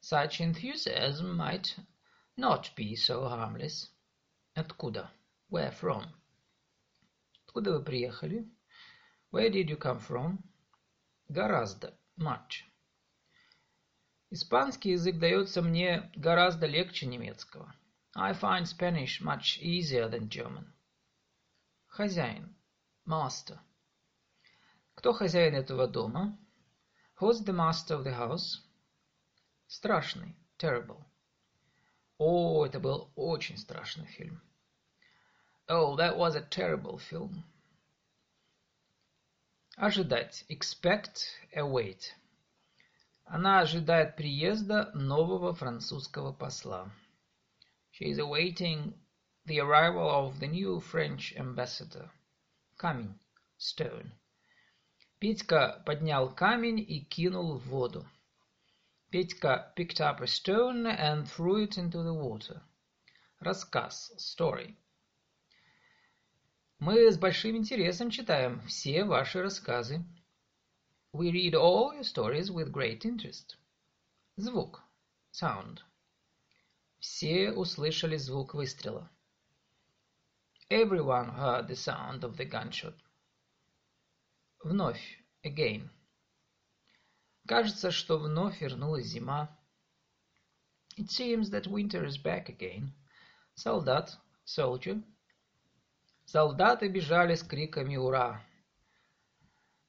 [0.00, 1.76] Such enthusiasm might
[2.36, 3.90] not be so harmless.
[4.54, 5.10] Откуда?
[5.50, 6.06] Where from?
[7.46, 8.48] Откуда вы приехали?
[9.32, 10.38] Where did you come from?
[11.28, 11.98] Гораздо.
[12.16, 12.64] Much.
[14.30, 17.74] Испанский язык дается мне гораздо легче немецкого.
[18.14, 20.72] I find Spanish much easier than German.
[21.86, 22.54] Хозяин.
[23.04, 23.58] Master.
[24.96, 26.38] Кто хозяин этого дома?
[27.20, 28.62] Who's the master of the house?
[29.66, 30.34] Страшный.
[30.58, 31.04] Terrible.
[32.18, 34.40] О, это был очень страшный фильм.
[35.68, 37.44] Oh, that was a terrible film.
[39.76, 40.46] Ожидать.
[40.48, 42.14] Expect, await.
[43.26, 46.90] Она ожидает приезда нового французского посла.
[47.92, 48.94] She is awaiting
[49.44, 52.10] the arrival of the new French ambassador.
[52.78, 53.18] Камень.
[53.58, 54.10] Stone.
[55.18, 58.06] Петька поднял камень и кинул в воду.
[59.10, 62.60] Петька picked up a stone and threw it into the water.
[63.40, 64.12] Рассказ.
[64.18, 64.76] Story.
[66.78, 70.04] Мы с большим интересом читаем все ваши рассказы.
[71.14, 73.56] We read all your stories with great interest.
[74.36, 74.82] Звук.
[75.32, 75.78] Sound.
[76.98, 79.08] Все услышали звук выстрела.
[80.68, 82.94] Everyone heard the sound of the gunshot.
[84.66, 85.22] Вновь.
[85.44, 85.88] Again.
[87.46, 89.48] Кажется, что вновь вернулась зима.
[90.96, 92.90] It seems that winter is back again.
[93.54, 94.18] Солдат.
[94.44, 95.00] Soldier.
[96.24, 98.42] Солдаты бежали с криками «Ура!».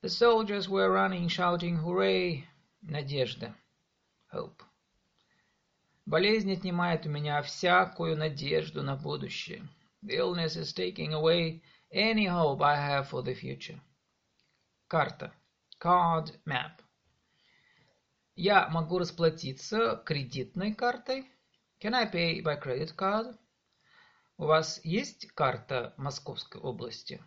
[0.03, 2.43] The soldiers were running, shouting «Hooray!»
[2.83, 3.55] Надежда.
[4.31, 4.61] Hope.
[6.05, 9.67] Болезнь отнимает у меня всякую надежду на будущее.
[10.03, 13.81] The illness is taking away any hope I have for the future.
[14.87, 15.33] Карта.
[15.83, 16.79] Card map.
[18.35, 21.29] Я могу расплатиться кредитной картой.
[21.81, 23.37] Can I pay by credit card?
[24.37, 27.21] У вас есть карта Московской области?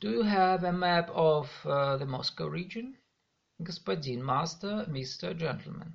[0.00, 2.96] Do you have a map of uh, the Moscow region?
[3.58, 5.34] Господин, master, Mr.
[5.36, 5.92] Gentleman.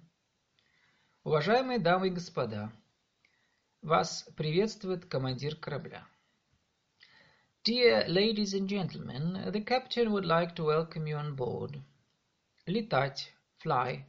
[1.23, 2.71] Уважаемые дамы и господа,
[3.81, 6.07] вас приветствует командир корабля.
[7.64, 11.80] Dear ladies and gentlemen, the captain would like to welcome you on board.
[12.66, 14.04] Летать, fly.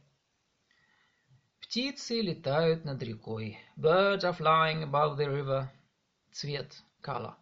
[1.60, 3.58] Птицы летают над рекой.
[3.76, 5.70] Birds are flying above the river.
[6.32, 7.34] Цвет, color.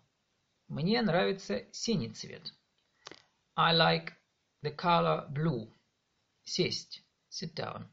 [0.68, 2.52] Мне нравится синий цвет.
[3.56, 4.12] I like
[4.62, 5.68] the color blue.
[6.44, 7.86] Сесть, sit down.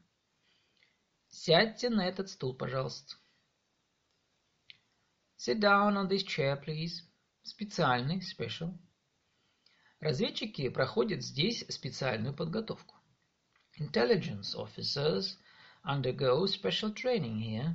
[1.28, 3.16] Сядьте на этот стул, пожалуйста.
[5.36, 7.02] Sit down on this chair, please.
[7.47, 8.77] Специальный, special.
[10.01, 12.95] Разведчики проходят здесь специальную подготовку.
[13.79, 15.37] Intelligence officers
[15.81, 17.73] undergo special training here.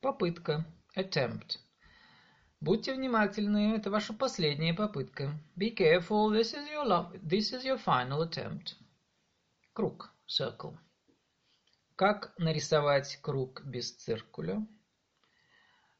[0.00, 0.64] Попытка.
[0.94, 1.65] Attempt.
[2.60, 5.38] Будьте внимательны, это ваша последняя попытка.
[5.56, 8.76] Be careful, this is your, this is your final attempt.
[9.74, 10.10] Круг.
[10.26, 10.76] Circle.
[11.96, 14.66] Как нарисовать круг без циркуля?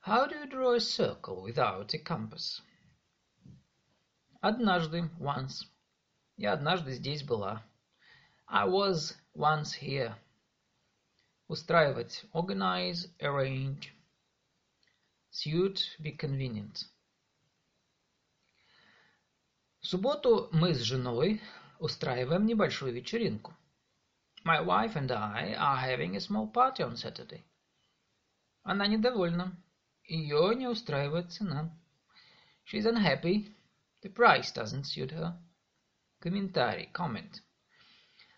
[0.06, 2.62] How do you draw a circle without a compass?
[4.40, 5.66] Однажды, once.
[6.36, 7.62] Я однажды здесь была.
[8.46, 10.14] I was once here.
[11.48, 13.95] Устраивать, organize, arrange.
[15.38, 16.86] Suit, be convenient.
[19.80, 21.42] В субботу мы с женой
[21.78, 23.54] устраиваем небольшую вечеринку.
[24.46, 27.44] My wife and I are having a small party on Saturday.
[28.62, 29.54] Она недовольна.
[30.04, 31.70] Ее не устраивает цена.
[32.64, 33.54] She's unhappy.
[34.00, 35.36] The price doesn't suit her.
[36.18, 37.42] Комментарий, comment.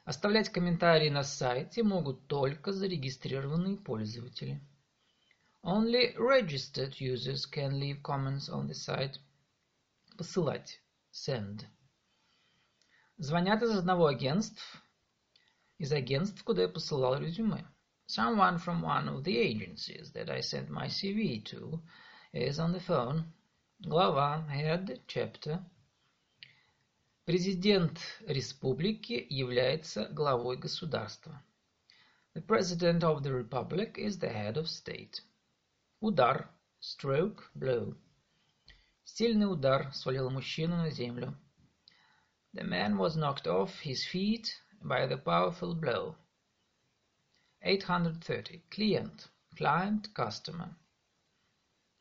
[0.04, 4.60] Оставлять комментарии на сайте могут только зарегистрированные пользователи.
[5.65, 9.17] Only registered users can leave comments on the site.
[10.17, 10.77] Посылать.
[11.13, 11.65] Send.
[13.17, 14.81] Звонят из одного агентства,
[15.77, 17.65] из агентств, куда я посылал резюме.
[18.07, 21.81] Someone from one of the agencies that I sent my CV to
[22.33, 23.23] is on the phone.
[23.79, 25.63] Глава, head, chapter.
[27.25, 31.41] Президент республики является главой государства.
[32.33, 35.21] The president of the republic is the head of state.
[35.99, 36.49] Удар.
[36.81, 37.95] Stroke, blow.
[39.05, 41.33] Сильный удар свалил мужчину на землю.
[42.53, 44.49] The man was knocked off his feet
[44.81, 46.15] by the powerful blow.
[47.61, 48.63] 830.
[48.69, 49.29] Клиент.
[49.55, 50.75] Client, customer.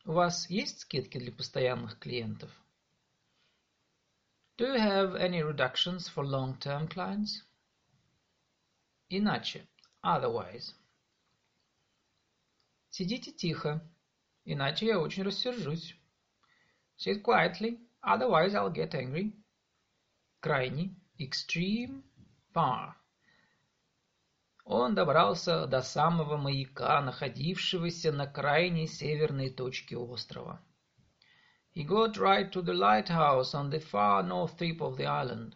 [0.05, 2.51] У вас есть скидки для постоянных клиентов?
[4.57, 7.41] Do you have any reductions for long-term clients?
[9.09, 9.65] Иначе.
[10.03, 10.73] Otherwise.
[12.90, 13.80] Сидите тихо,
[14.44, 15.94] иначе я очень рассержусь.
[16.96, 19.32] Sit quietly, otherwise I'll get angry.
[20.40, 22.02] Крайний, extreme,
[22.54, 22.94] far.
[24.64, 30.60] Он добрался до самого маяка, находившегося на крайней северной точке острова.
[31.74, 35.54] He got right to the lighthouse on the far north tip of the island.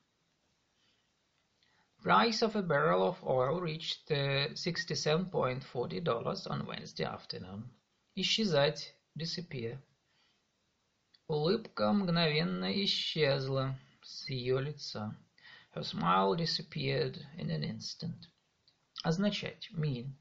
[2.03, 7.69] Price of a barrel of oil reached $67.40 on Wednesday afternoon.
[8.17, 9.79] Исчезать, disappear.
[11.29, 15.15] Улыбка мгновенно исчезла с ее лица.
[15.75, 18.31] Her smile disappeared in an instant.
[19.05, 19.71] Означать.
[19.73, 20.15] Mean.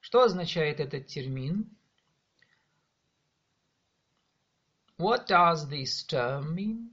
[0.00, 1.70] Что означает этот термин?
[4.98, 6.90] What does this term mean?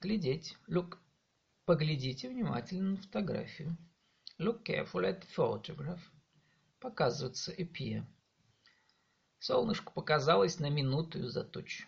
[0.00, 0.56] Глядеть.
[0.68, 0.98] Look.
[1.64, 3.76] Поглядите внимательно на фотографию.
[4.38, 6.00] Look carefully at the photograph.
[6.78, 7.52] Показываться.
[7.52, 8.04] Appear.
[9.40, 11.84] Солнышко показалось на минуту из-за туч.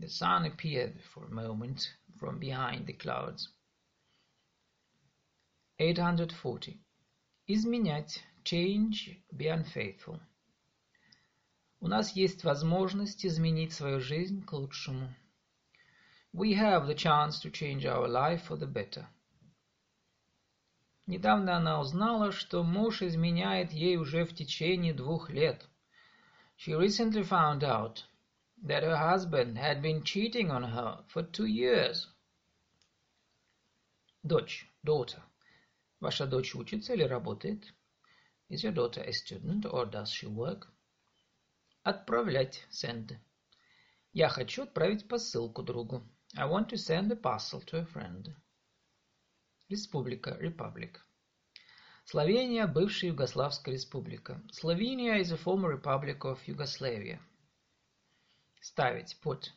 [0.00, 3.48] The sun appeared for a moment from behind the clouds.
[5.78, 6.80] 840.
[7.50, 8.22] Изменять.
[8.44, 9.16] Change.
[9.32, 10.20] Be unfaithful.
[11.80, 15.14] У нас есть возможность изменить свою жизнь к лучшему.
[16.34, 19.06] We have the chance to change our life for the better.
[21.06, 25.66] Недавно она узнала, что муж изменяет ей уже в течение двух лет.
[26.58, 28.04] She recently found out
[28.62, 32.08] that her husband had been cheating on her for two years.
[34.22, 35.22] Дочь, daughter.
[36.00, 37.74] Ваша дочь учится или работает?
[38.48, 40.68] Is your daughter a student or does she work?
[41.82, 43.18] Отправлять, send.
[44.12, 46.02] Я хочу отправить посылку другу.
[46.36, 48.34] I want to send a parcel to a friend.
[49.68, 51.00] Республика, republic.
[52.04, 54.40] Словения– бывшая Югославская республика.
[54.50, 57.20] Slovenia is a former republic of Yugoslavia.
[58.60, 59.18] Ставить.
[59.20, 59.50] Put.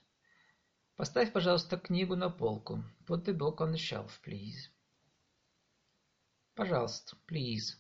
[0.98, 2.84] Поставь, пожалуйста, книгу на полку.
[3.08, 4.70] Put the book on the shelf, please.
[6.62, 7.18] Пожалуйста.
[7.28, 7.76] Please.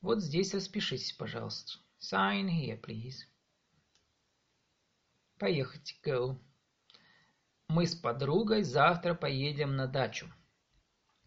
[0.00, 1.78] Вот здесь распишитесь, пожалуйста.
[2.00, 3.16] Sign here, please.
[5.38, 6.00] Поехать.
[6.02, 6.38] Go.
[7.68, 10.26] Мы с подругой завтра поедем на дачу.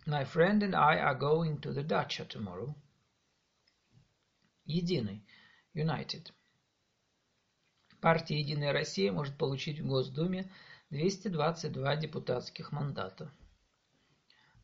[0.07, 2.73] My friend and I are going to the dacha tomorrow.
[4.65, 5.23] Единый.
[5.75, 6.31] United.
[7.99, 10.51] Партия «Единая Россия» может получить в Госдуме
[10.89, 13.31] 222 депутатских мандата.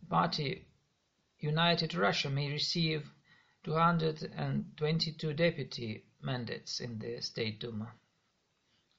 [0.10, 0.66] Party
[1.45, 3.11] United Russia may receive
[3.65, 7.93] 222 deputy mandates in the State Duma.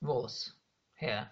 [0.02, 0.52] Волос.
[0.96, 1.30] Hair.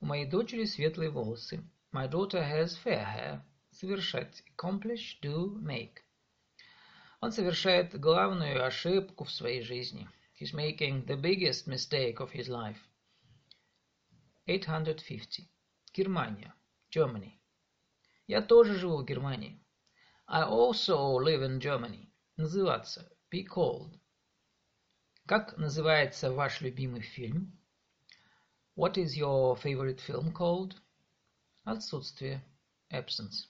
[0.00, 1.62] У моей дочери светлые волосы.
[1.92, 3.44] My daughter has fair hair.
[3.72, 4.42] Совершать.
[4.56, 5.98] Accomplish, do, make.
[7.20, 10.08] Он совершает главную ошибку в своей жизни.
[10.40, 12.80] He's making the biggest mistake of his life.
[14.46, 15.46] 850.
[15.92, 16.54] Германия.
[16.90, 17.38] Germany.
[18.26, 19.60] Я тоже живу в Германии.
[20.30, 22.10] I also live in Germany.
[22.36, 23.08] Называться.
[23.30, 23.98] Be called.
[25.26, 27.58] Как называется ваш любимый фильм?
[28.76, 30.74] What is your favorite film called?
[31.64, 32.42] Отсутствие.
[32.92, 33.48] Absence.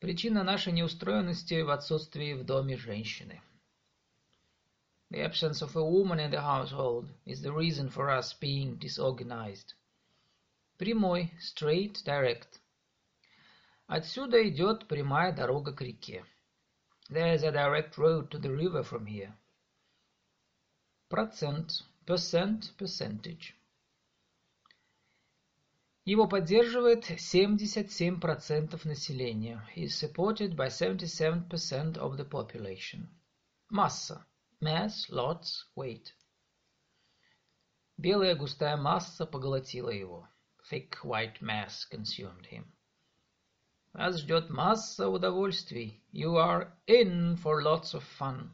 [0.00, 3.40] Причина нашей неустроенности в отсутствии в доме женщины.
[5.10, 9.74] The absence of a woman in the household is the reason for us being disorganized.
[10.78, 12.60] Прямой, straight, direct.
[13.87, 16.25] Отсюда идет прямая дорога к реке.
[17.09, 19.33] There is a direct road to the river from here.
[21.07, 23.53] Процент, percent, percentage.
[26.03, 29.67] Его поддерживает 77% населения.
[29.75, 33.07] He is supported by 77% of the population.
[33.69, 34.25] Масса.
[34.61, 36.13] Mass, lots, weight.
[37.97, 40.27] Белая густая масса поглотила его.
[40.71, 42.65] Thick white mass consumed him.
[43.97, 46.03] Вас ждет масса удовольствий.
[46.11, 48.49] You are in for lots of fun.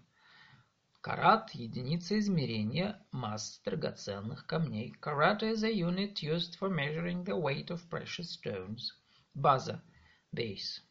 [1.02, 4.94] Карат– единица измерения масс драгоценных камней.
[5.02, 8.92] Karat is a unit used for measuring the weight of precious stones.
[9.34, 9.82] База–
[10.32, 10.84] base.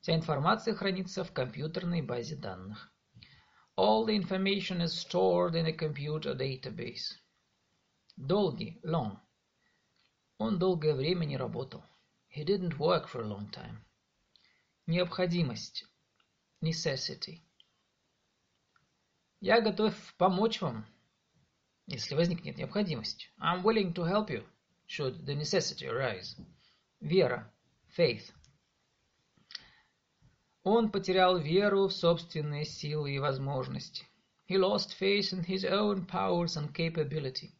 [0.00, 2.90] Вся информация хранится в компьютерной базе данных.
[3.76, 7.14] All the information is stored in a computer database.
[8.16, 9.16] Долгий– long.
[10.38, 11.84] Он долгое время не работал.
[12.38, 13.84] He didn't work for a long time.
[14.86, 15.84] Необходимость–
[16.62, 17.42] necessity.
[19.40, 20.86] Я готов помочь вам,
[21.88, 23.28] если возникнет необходимость.
[23.40, 24.46] I'm willing to help you,
[24.86, 26.36] should the necessity arise.
[27.00, 27.52] Вера,
[27.88, 28.32] faith.
[30.62, 34.06] Он потерял веру в собственные силы и возможности.
[34.48, 37.50] He lost faith in his own powers and capability.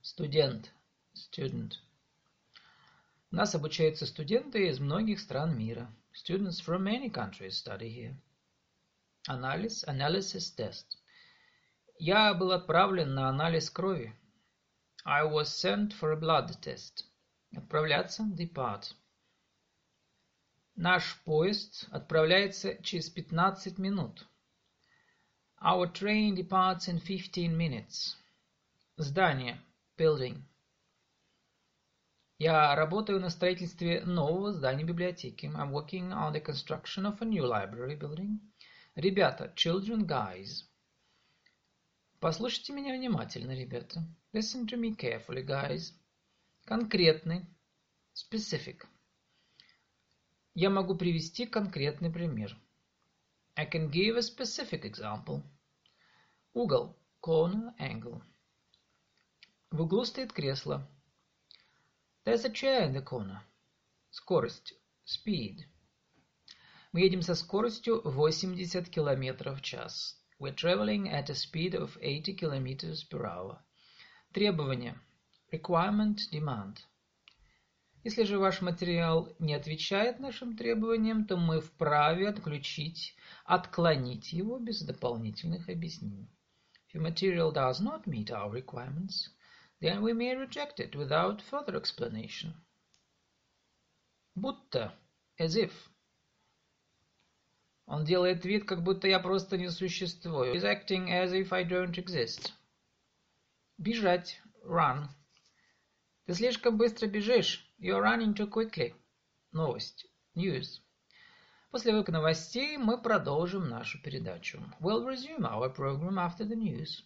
[0.00, 0.72] Студент,
[1.14, 1.78] student.
[3.32, 5.90] Нас обучаются студенты из многих стран мира.
[6.12, 8.14] Students from many countries study here.
[9.26, 10.98] Анализ, analysis test.
[11.98, 14.14] Я был отправлен на анализ крови.
[15.06, 17.06] I was sent for a blood test.
[17.56, 18.92] Отправляться, depart.
[20.76, 24.26] Наш поезд отправляется через 15 минут.
[25.62, 28.14] Our train departs in 15 minutes.
[28.98, 29.58] Здание,
[29.96, 30.44] building.
[32.44, 35.46] Я работаю на строительстве нового здания библиотеки.
[35.46, 38.40] I'm working on the construction of a new library building.
[38.96, 40.64] Ребята, children, guys.
[42.18, 44.02] Послушайте меня внимательно, ребята.
[44.32, 45.92] Listen to me carefully, guys.
[46.66, 47.46] Конкретный.
[48.12, 48.86] Specific.
[50.54, 52.58] Я могу привести конкретный пример.
[53.54, 55.44] I can give a specific example.
[56.54, 56.98] Угол.
[57.24, 58.20] Corner, angle.
[59.70, 60.84] В углу стоит кресло.
[62.24, 63.42] There's a chair in the corner.
[64.12, 64.74] Скорость.
[65.04, 65.64] Speed.
[66.92, 70.16] Мы едем со скоростью 80 км в час.
[70.38, 73.58] We're traveling at a speed of 80 km per hour.
[74.32, 75.00] Требование.
[75.50, 76.76] Requirement, demand.
[78.04, 84.82] Если же ваш материал не отвечает нашим требованиям, то мы вправе отключить, отклонить его без
[84.82, 86.30] дополнительных объяснений.
[86.86, 89.30] If your material does not meet our requirements,
[89.81, 92.53] then we may reject it without further explanation.
[94.35, 94.93] Будто,
[95.39, 95.71] as if.
[97.85, 100.53] Он делает вид, как будто я просто не существую.
[100.53, 102.51] He's acting as if I don't exist.
[103.77, 104.41] Бежать.
[104.63, 105.07] Run.
[106.25, 107.65] Ты слишком быстро бежишь.
[107.79, 108.93] You're running too quickly.
[109.53, 110.05] Новость.
[110.35, 110.81] News.
[111.71, 114.59] После выпуска новостей мы продолжим нашу передачу.
[114.79, 117.03] We'll resume our program after the news.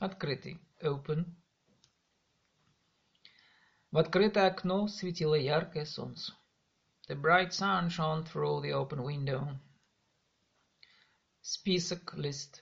[0.00, 0.58] Открытый.
[0.82, 1.36] Open.
[3.91, 6.33] В открытое окно светило яркое солнце.
[7.09, 9.59] The bright sun shone through the open window.
[11.41, 12.61] Список, list.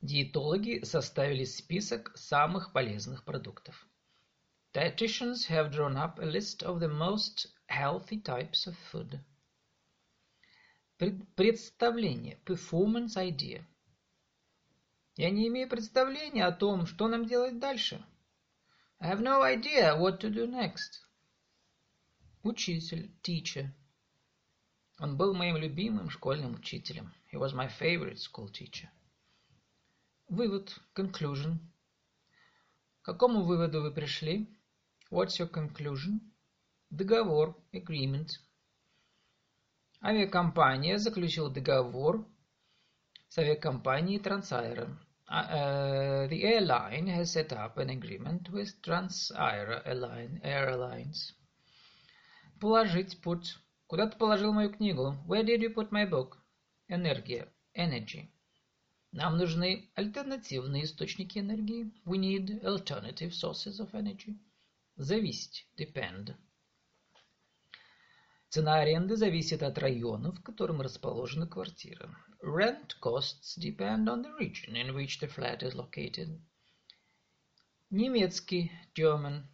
[0.00, 3.86] Диетологи составили список самых полезных продуктов.
[4.72, 9.20] Dietitians have drawn up a list of the most healthy types of food.
[11.36, 13.62] Представление, performance idea.
[15.16, 18.02] Я не имею представления о том, что нам делать дальше.
[19.02, 21.00] I have no idea what to do next.
[22.44, 23.68] Учитель, teacher.
[25.00, 27.12] Он был моим любимым школьным учителем.
[27.32, 28.88] He was my favorite school teacher.
[30.28, 31.58] Вывод, conclusion.
[33.00, 34.46] К какому выводу вы пришли?
[35.10, 36.20] What's your conclusion?
[36.90, 38.28] Договор, agreement.
[40.00, 42.24] Авиакомпания заключила договор
[43.28, 44.96] с авиакомпанией Transair.
[45.32, 49.80] Uh, the airline has set up an agreement with Transair
[50.44, 51.32] Airlines.
[52.60, 53.56] Положить, put.
[53.86, 55.16] Куда ты положил мою книгу?
[55.26, 56.36] Where did you put my book?
[56.88, 58.28] Энергия, energy.
[59.12, 61.90] Нам нужны альтернативные источники энергии.
[62.04, 64.38] We need alternative sources of energy.
[64.96, 66.36] Зависеть, depend.
[68.50, 72.14] Цена аренды зависит от района, в котором расположена квартира.
[72.41, 76.39] Rent costs depend on the region in which the flat is located.
[77.91, 79.47] Немецкий, German.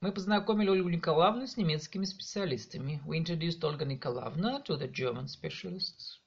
[0.00, 3.00] Мы познакомили Ольгу Николаевну с немецкими специалистами.
[3.06, 6.18] We introduced Olga Nikolaevna to the German specialists.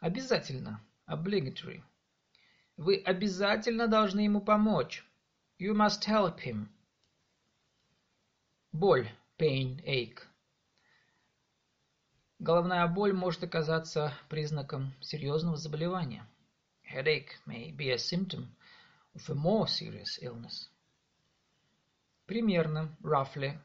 [0.00, 1.82] Обязательно, obligatory.
[2.76, 5.04] Вы обязательно должны ему помочь.
[5.58, 6.68] You must help him.
[8.72, 9.08] Боль,
[9.38, 10.22] pain, ache.
[12.43, 16.27] Головная боль может оказаться признаком серьезного заболевания.
[16.83, 18.53] Headache may be a symptom
[19.15, 20.67] of a more serious illness.
[22.25, 23.57] Примерно, roughly.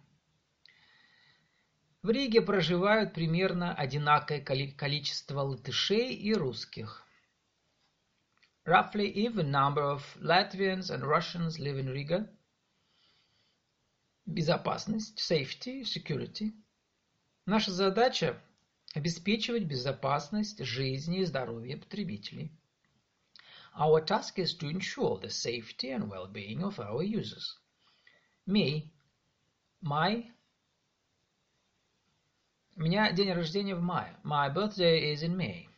[2.02, 4.42] В Риге проживают примерно одинаковое
[4.76, 7.02] количество латышей и русских.
[8.64, 12.30] Roughly even number of Latvians and Russians live in Riga.
[14.24, 16.52] Безопасность, safety, security.
[17.44, 18.40] Наша задача
[18.98, 22.50] обеспечивать безопасность жизни и здоровья потребителей.
[23.78, 27.56] Our task is to ensure the safety and well-being of our users.
[28.44, 28.90] Me,
[29.80, 30.28] my.
[32.74, 34.16] У меня день рождения в мае.
[34.24, 35.68] My birthday is in May.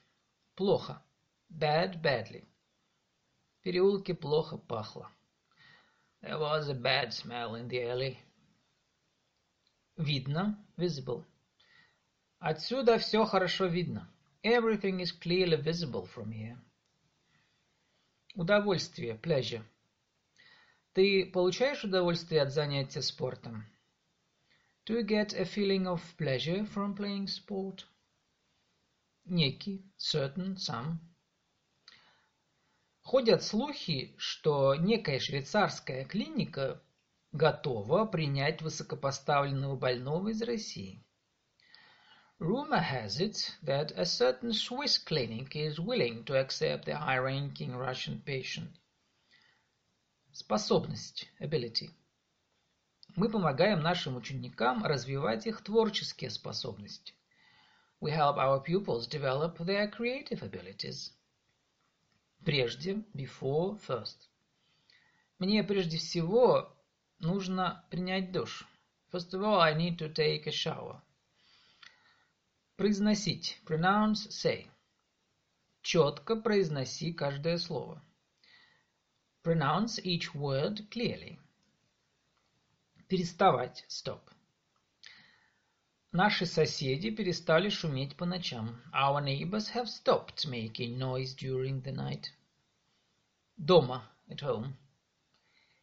[0.56, 1.02] Плохо.
[1.50, 2.48] Bad, badly.
[3.58, 5.10] В переулке плохо пахло.
[6.22, 8.18] There was a bad smell in the alley.
[9.98, 11.26] Видно, visible.
[12.40, 14.10] Отсюда все хорошо видно.
[14.42, 16.56] Everything is clearly visible from here.
[18.34, 19.62] Удовольствие, pleasure.
[20.94, 23.66] Ты получаешь удовольствие от занятия спортом?
[24.86, 27.84] Do you get a feeling of pleasure from playing sport?
[29.26, 30.96] Некий, certain, some.
[33.02, 36.82] Ходят слухи, что некая швейцарская клиника
[37.32, 41.04] готова принять высокопоставленного больного из России.
[42.39, 48.21] Rumor has it that a certain Swiss clinic is willing to accept the high-ranking Russian
[48.25, 48.71] patient.
[50.33, 51.89] Способность, ability.
[53.15, 57.13] Мы помогаем нашим ученикам развивать их творческие способности.
[58.01, 61.11] We help our pupils develop their creative abilities.
[62.43, 64.29] Прежде, before, first.
[65.39, 66.75] Мне прежде всего
[67.19, 68.67] нужно принять душ.
[69.11, 71.01] First of all, I need to take a shower.
[72.80, 73.60] Произносить.
[73.66, 74.66] Pronounce, say.
[75.82, 78.02] Четко произноси каждое слово.
[79.44, 81.38] Pronounce each word clearly.
[83.06, 83.84] Переставать.
[83.86, 84.22] Stop.
[86.10, 88.82] Наши соседи перестали шуметь по ночам.
[88.94, 92.28] Our neighbors have stopped making noise during the night.
[93.58, 94.10] Дома.
[94.26, 94.72] At home.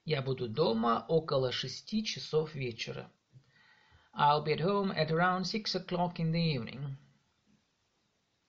[0.03, 3.11] Я буду дома около шести часов вечера.
[4.15, 6.97] I'll be at home at around six o'clock in the evening.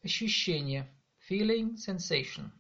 [0.04, 0.88] Ощущение.
[1.30, 2.52] Feeling, sensation.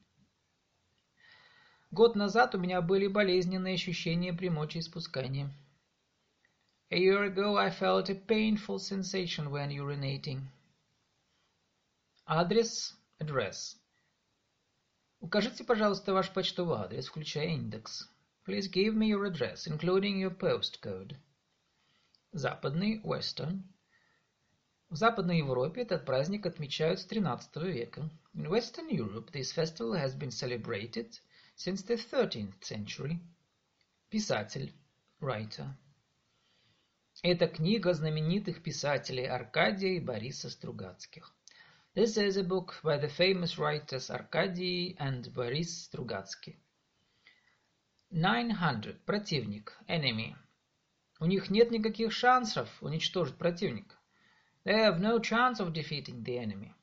[1.91, 5.49] Год назад у меня были болезненные ощущения при мочеиспускании.
[6.89, 10.41] A year ago I felt a painful sensation when urinating.
[12.25, 13.75] Адрес, address.
[15.19, 18.09] Укажите, пожалуйста, ваш почтовый адрес, включая индекс.
[18.45, 21.15] Please give me your address, including your postcode.
[22.32, 23.62] Западный, western.
[24.90, 28.10] В Западной Европе этот праздник отмечают с XIII века.
[28.34, 31.18] In Western Europe this festival has been celebrated
[31.56, 33.18] since the 13th century.
[34.10, 34.72] Писатель,
[35.20, 35.68] writer.
[37.22, 41.34] Это книга знаменитых писателей Аркадия и Бориса Стругацких.
[41.94, 46.56] This is a book by the famous writers Arkady and Boris Strugatsky.
[48.10, 49.04] 900.
[49.04, 49.76] Противник.
[49.88, 50.36] Enemy.
[51.20, 53.96] У них нет никаких шансов уничтожить противника.
[54.64, 56.74] They have no chance of defeating the enemy.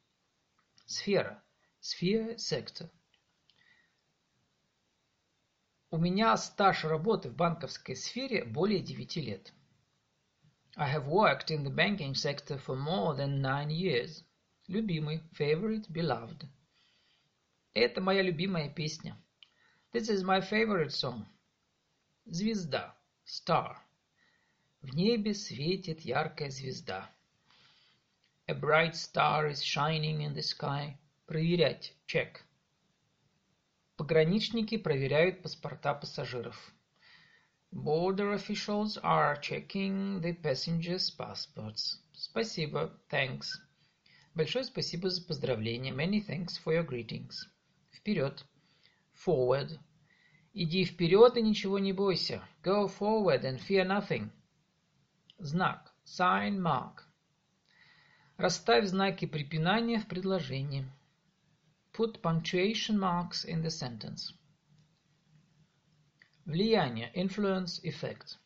[0.86, 1.42] Сфера.
[1.82, 2.90] Sphere, sector.
[5.92, 9.54] У меня стаж работы в банковской сфере более 9 лет.
[10.76, 14.26] I have worked in the banking sector for more than nine years.
[14.68, 16.50] Любимый, favorite, beloved.
[17.74, 19.16] Это моя любимая песня.
[19.94, 21.26] This is my favorite song.
[22.26, 23.85] Звезда, star.
[24.86, 27.10] В небе светит яркая звезда.
[28.48, 30.96] A bright star is shining in the sky.
[31.26, 32.44] Проверять, check.
[33.98, 36.72] Пограничники проверяют паспорта пассажиров.
[37.74, 41.98] Border officials are checking the passengers' passports.
[42.14, 43.48] Спасибо, thanks.
[44.36, 45.92] Большое спасибо за поздравления.
[45.92, 47.34] Many thanks for your greetings.
[47.92, 48.46] Вперед.
[49.26, 49.80] Forward.
[50.54, 52.48] Иди вперед и ничего не бойся.
[52.62, 54.30] Go forward and fear nothing.
[55.46, 55.94] Знак.
[56.06, 57.04] Sign, mark.
[58.38, 60.92] Расставь знаки препинания в предложении.
[61.94, 64.34] Put punctuation marks in the sentence.
[66.46, 67.12] Влияние.
[67.14, 68.40] Influence, effect.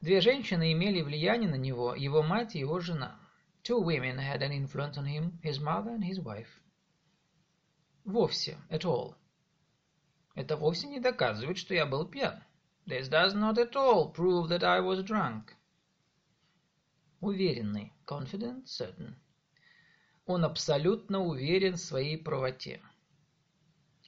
[0.00, 3.20] Две женщины имели влияние на него, его мать и его жена.
[3.62, 6.48] Two women had an influence on him, his mother and his wife.
[8.06, 9.14] Вовсе, at all.
[10.34, 12.42] Это вовсе не доказывает, что я был пьян.
[12.86, 15.54] This does not at all prove that I was drunk.
[17.22, 19.14] Уверенный, confident, certain.
[20.26, 22.80] Он абсолютно уверен в своей правоте.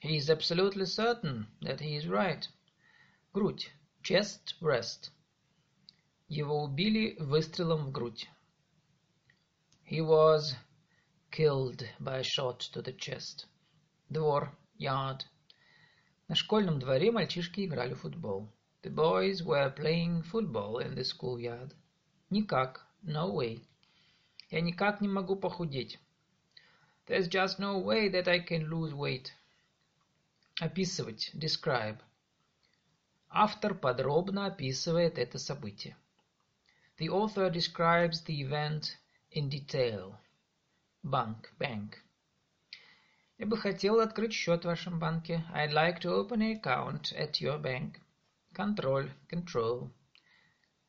[0.03, 2.49] He is absolutely certain that he is right.
[3.33, 3.71] Грудь.
[4.03, 5.11] Chest, breast.
[6.29, 8.29] Его убили выстрелом в грудь.
[9.85, 10.57] He was
[11.31, 13.47] killed by a shot to the chest.
[14.11, 14.57] Двор.
[14.79, 15.25] Yard.
[16.27, 18.49] На школьном дворе мальчишки играли в футбол.
[18.82, 21.74] The boys were playing football in the schoolyard.
[22.32, 22.86] Никак.
[23.04, 23.62] No way.
[24.50, 26.00] Я никак не могу похудеть.
[27.06, 29.34] There's just no way that I can lose weight.
[30.60, 31.32] Описывать.
[31.34, 32.00] Describe.
[33.30, 35.96] Автор подробно описывает это событие.
[36.98, 38.98] The author describes the event
[39.32, 40.16] in detail.
[41.04, 41.54] Банк.
[41.60, 41.98] Bank.
[43.38, 45.46] Я бы хотел открыть счет в вашем банке.
[45.54, 48.02] I'd like to open an account at your bank.
[48.55, 49.11] Контроль.
[49.31, 49.91] Control.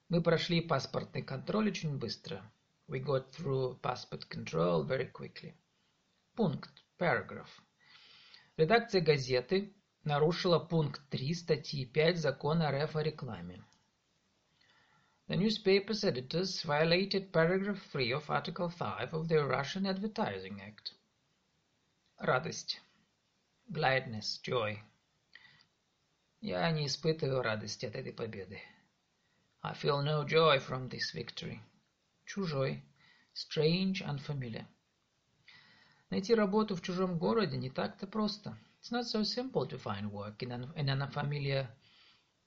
[0.10, 2.44] Мы прошли паспортный контроль очень быстро.
[2.88, 5.56] We got through passport control very quickly.
[6.35, 6.72] Пункт.
[6.99, 7.49] Paragraph.
[8.57, 9.73] Редакция газеты
[10.03, 13.64] нарушила пункт 3 статьи 5 Закона РФ о рекламе.
[15.27, 20.95] The newspaper's editors violated paragraph 3 of Article 5 of the Russian Advertising Act.
[22.19, 22.81] Радость.
[23.72, 24.84] Gladness, joy.
[26.45, 28.60] Я не испытываю радости от этой победы.
[29.61, 31.61] I feel no joy from this victory.
[32.26, 32.84] Чужой.
[33.34, 34.65] Strange, unfamiliar.
[36.10, 38.57] Найти работу в чужом городе не так-то просто.
[38.82, 41.70] It's not so simple to find work in an, in an unfamiliar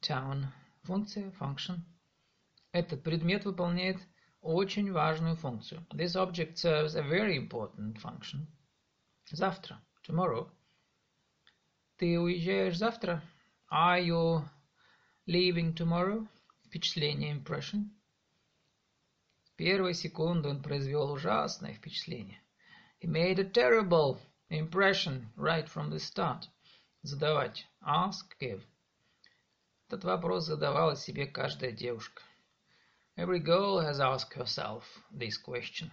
[0.03, 0.49] town.
[0.83, 1.79] Функция, function.
[2.73, 3.97] Этот предмет выполняет
[4.43, 5.87] очень важную функцию.
[5.95, 8.47] This object serves a very important function.
[9.31, 9.81] Завтра.
[10.07, 10.51] Tomorrow.
[11.97, 13.23] Ты уезжаешь завтра?
[13.70, 14.44] Are you
[15.28, 16.28] leaving tomorrow?
[16.66, 17.90] Впечатление, impression.
[19.44, 22.42] С первой секунды он произвел ужасное впечатление.
[23.00, 24.20] He made a terrible
[24.50, 26.48] impression right from the start.
[27.04, 27.66] Задавать.
[27.82, 28.64] Ask, give.
[29.88, 32.22] Этот вопрос задавала себе каждая девушка.
[33.18, 35.92] Every girl has asked herself this question.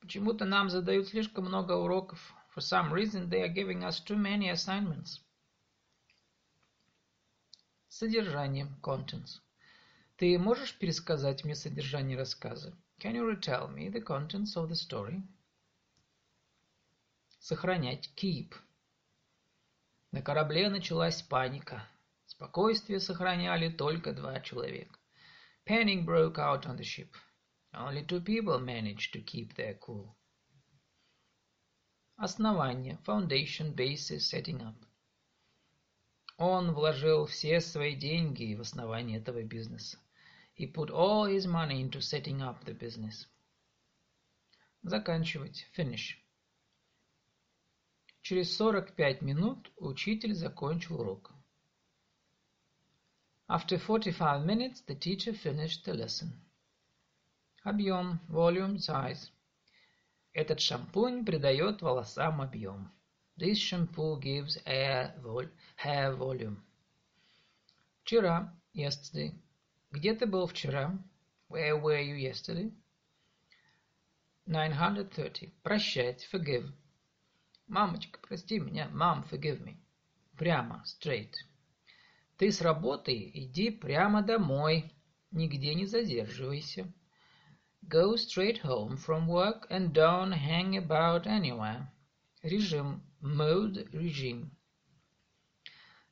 [0.00, 2.18] Почему-то нам задают слишком много уроков.
[2.54, 5.20] For some reason they are giving us too many assignments.
[7.97, 8.67] Содержание.
[8.81, 9.39] Contents.
[10.17, 12.77] Ты можешь пересказать мне содержание рассказа?
[12.99, 15.21] Can you retell me the contents of the story?
[17.39, 18.09] Сохранять.
[18.17, 18.53] Keep.
[20.11, 21.87] На корабле началась паника.
[22.25, 24.99] Спокойствие сохраняли только два человека.
[25.65, 27.15] Panic broke out on the ship.
[27.73, 30.13] Only two people managed to keep their cool.
[32.17, 32.97] Основание.
[33.05, 34.75] Foundation, basis, setting up.
[36.37, 39.97] Он вложил все свои деньги в основание этого бизнеса.
[40.57, 43.27] He put all his money into setting up the business.
[44.83, 45.65] Заканчивать.
[45.77, 46.17] Finish.
[48.21, 51.31] Через сорок пять минут учитель закончил урок.
[53.47, 56.31] After forty-five minutes, the teacher finished the lesson.
[57.63, 59.29] Объем, volume, size.
[60.33, 62.91] Этот шампунь придает волосам объем.
[63.37, 66.63] This shampoo gives hair, vol hair volume.
[68.03, 69.33] Вчера, yesterday.
[69.91, 70.97] Где ты был вчера?
[71.49, 72.71] Where were you yesterday?
[74.45, 75.53] 930.
[75.63, 76.71] Прощать, forgive.
[77.67, 78.87] Мамочка, прости меня.
[78.93, 79.75] Mom, forgive me.
[80.37, 81.33] Прямо, straight.
[82.37, 84.93] Ты с работы иди прямо домой.
[85.31, 86.89] Нигде не задерживайся.
[87.87, 91.87] Go straight home from work and don't hang about anywhere.
[92.41, 93.01] Режим.
[93.21, 93.89] Mode.
[93.91, 94.51] Режим.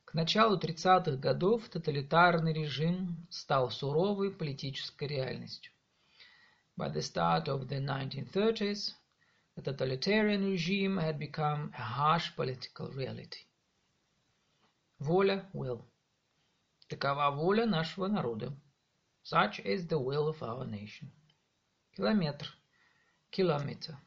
[0.04, 5.72] К началу 30-х годов тоталитарный режим стал суровой политической реальностью.
[6.76, 8.94] By the start of the 1930s,
[9.56, 13.46] the totalitarian regime had become a harsh political reality.
[14.98, 15.84] Воля, will.
[16.88, 18.52] Такова воля нашего народа.
[19.22, 21.10] Such is the will of our nation.
[21.96, 22.48] Километр.
[23.30, 23.98] Kilometer.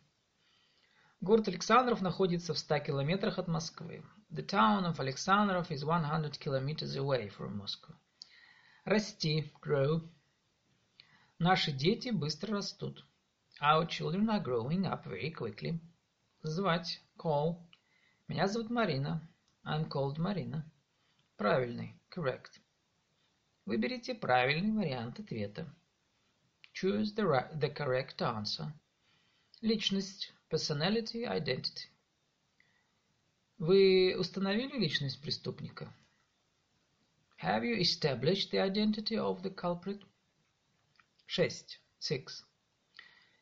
[1.19, 4.03] Город Александров находится в 100 километрах от Москвы.
[4.29, 7.95] The town of Alexandrov is 100 kilometers away from Moscow.
[8.85, 9.51] Расти.
[9.59, 10.07] Grow.
[11.39, 13.03] Наши дети быстро растут.
[13.59, 15.79] Our children are growing up very quickly.
[16.43, 17.01] Звать.
[17.17, 17.57] Call.
[18.27, 19.27] Меня зовут Марина.
[19.65, 20.63] I'm called Marina.
[21.35, 21.99] Правильный.
[22.15, 22.61] Correct.
[23.65, 25.67] Выберите правильный вариант ответа.
[26.73, 28.71] Choose the, right, the correct answer.
[29.61, 30.31] Личность.
[30.49, 31.89] Personality, identity.
[33.57, 35.93] Вы установили личность преступника?
[37.41, 40.01] Have you established the identity of the culprit?
[41.25, 41.81] Шесть.
[41.99, 42.45] Six.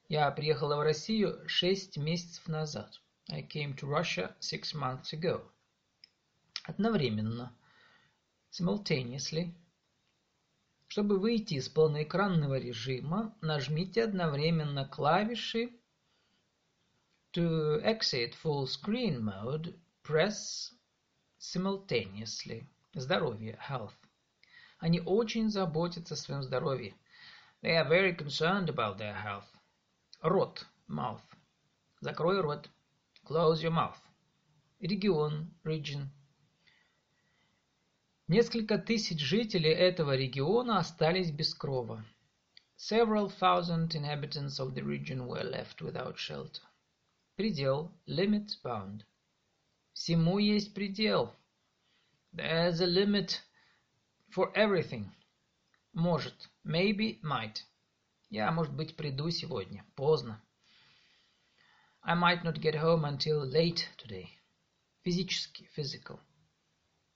[0.09, 2.99] Я приехала в Россию шесть месяцев назад.
[3.29, 5.47] I came to Russia six months ago.
[6.63, 7.55] Одновременно.
[8.49, 9.53] Simultaneously.
[10.87, 15.71] Чтобы выйти из полноэкранного режима, нажмите одновременно клавиши
[17.34, 20.72] To exit full screen mode, press
[21.38, 22.66] simultaneously.
[22.92, 23.94] Здоровье, health.
[24.78, 26.94] Они очень заботятся о своем здоровье.
[27.62, 29.46] They are very concerned about their health.
[30.22, 31.22] Рот, mouth.
[32.00, 32.68] Закрой рот.
[33.24, 33.98] Close your mouth.
[34.80, 36.10] Регион, region.
[38.26, 42.04] Несколько тысяч жителей этого региона остались без крова.
[42.76, 46.62] Several thousand inhabitants of the region were left without shelter.
[47.35, 49.03] Предел, limit, bound.
[49.91, 51.35] Всему есть предел.
[52.33, 53.41] There's a limit
[54.29, 55.11] for everything.
[55.93, 57.63] Может, maybe, might.
[58.29, 59.85] Я, может быть, приду сегодня.
[59.95, 60.41] Поздно.
[62.03, 64.29] I might not get home until late today.
[65.03, 66.21] Физически, physical.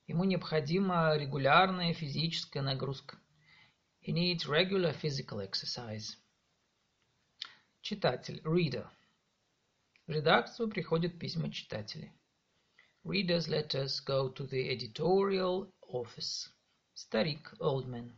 [0.07, 3.17] Ему необходима регулярная физическая нагрузка.
[4.01, 6.17] He needs regular physical exercise.
[7.81, 8.89] Читатель, reader.
[10.09, 12.11] В редакцию приходят письма читателей.
[13.05, 16.49] Readers' letters go to the editorial office.
[16.95, 18.11] Старик, old man.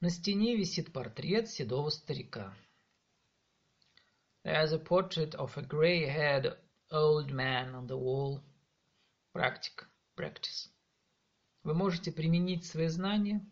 [0.00, 2.54] На стене висит портрет седого старика.
[4.44, 6.56] There's a portrait of a grey-haired
[6.92, 8.40] old man on the wall.
[9.32, 9.88] Практика.
[10.16, 10.70] Practice.
[11.64, 13.44] Вы можете применить свои знания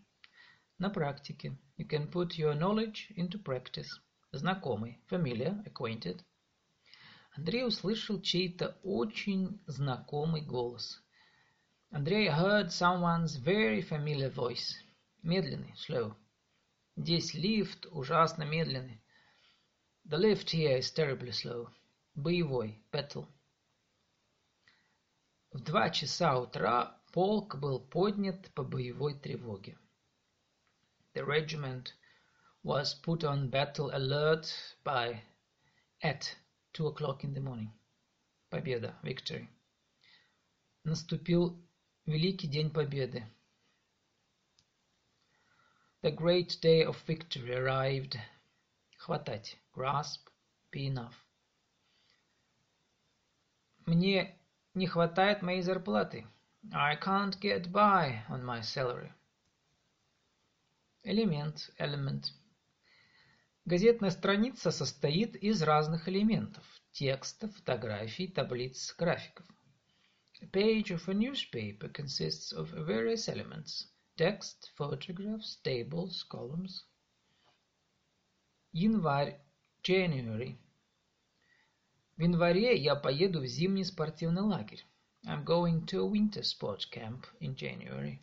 [0.79, 1.59] на практике.
[1.77, 3.89] You can put your knowledge into practice.
[4.31, 5.01] Знакомый.
[5.11, 5.61] Familiar.
[5.67, 6.23] Acquainted.
[7.35, 11.03] Андрей услышал чей-то очень знакомый голос.
[11.91, 14.75] Андрей heard someone's very familiar voice.
[15.23, 15.75] Медленный.
[15.77, 16.15] Slow.
[16.97, 19.01] Здесь лифт ужасно медленный.
[20.05, 21.71] The lift here is terribly slow.
[22.15, 22.79] Боевой.
[22.93, 23.27] Battle.
[25.53, 29.79] В два часа утра полк был поднят по боевой тревоге.
[31.15, 31.95] The regiment
[32.63, 34.47] was put on battle alert
[34.85, 35.23] by
[36.03, 36.37] at
[36.73, 37.73] two o'clock in the morning.
[38.51, 39.49] Победа, victory.
[40.85, 41.57] Наступил
[42.07, 43.25] великий день победы.
[46.03, 48.19] The great day of victory arrived.
[48.99, 50.29] Хватать, grasp,
[50.73, 51.15] be enough.
[53.87, 54.37] Мне
[54.75, 56.27] не хватает моей зарплаты.
[56.73, 59.13] I can't get by on my salary.
[61.05, 62.33] Элемент, element.
[63.65, 69.47] Газетная страница состоит из разных элементов– текста, фотографий, таблиц, графиков.
[70.41, 73.87] A page of a newspaper consists of various elements
[74.19, 76.85] Text, photographs, tables, columns.
[78.73, 79.41] Январь,
[79.83, 80.59] January.
[82.17, 84.85] В январе я поеду в зимний спортивный лагерь.
[85.25, 88.21] I'm going to a winter sports camp in January.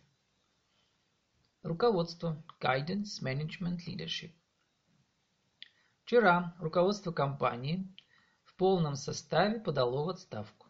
[1.62, 4.32] Руководство, guidance, management, leadership.
[6.10, 7.86] Вчера руководство компании
[8.42, 10.66] в полном составе подало в отставку.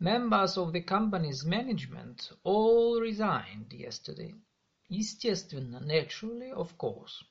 [0.00, 4.34] Members of the company's management all resigned yesterday.
[4.88, 7.22] Естественно, naturally, of course.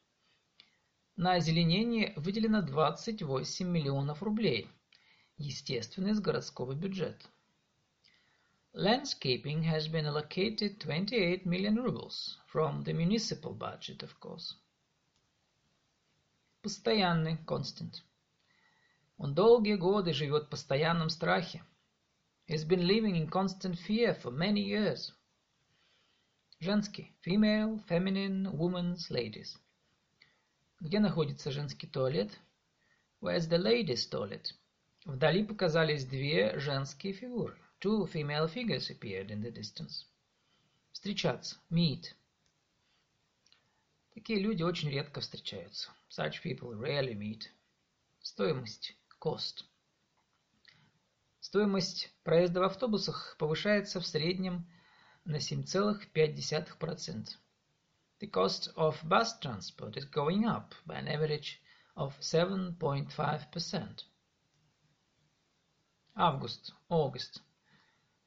[1.17, 4.69] На озеленение выделено 28 миллионов рублей.
[5.37, 7.27] Естественно, из городского бюджета.
[8.73, 14.55] Landscaping has been allocated 28 million rubles from the municipal budget, of course.
[16.61, 18.01] Постоянный, constant.
[19.17, 21.63] Он долгие годы живет в постоянном страхе.
[22.47, 25.11] He's been living in constant fear for many years.
[26.59, 29.57] Женский, female, feminine, women's, ladies.
[30.79, 32.37] Где находится женский туалет?
[33.21, 34.53] Where's the ladies' toilet?
[35.05, 37.57] Вдали показались две женские фигуры.
[37.79, 40.05] Two female figures appeared in the distance.
[40.91, 41.57] Встречаться.
[41.69, 42.15] Meet.
[44.17, 45.91] Такие люди очень редко встречаются.
[46.09, 47.43] Such people rarely meet.
[48.19, 48.97] Стоимость.
[49.21, 49.63] Cost.
[51.39, 54.67] Стоимость проезда в автобусах повышается в среднем
[55.23, 57.27] на 7,5%.
[58.19, 61.61] The cost of bus transport is going up by an average
[61.95, 64.03] of 7.5%.
[66.15, 67.43] Август, August.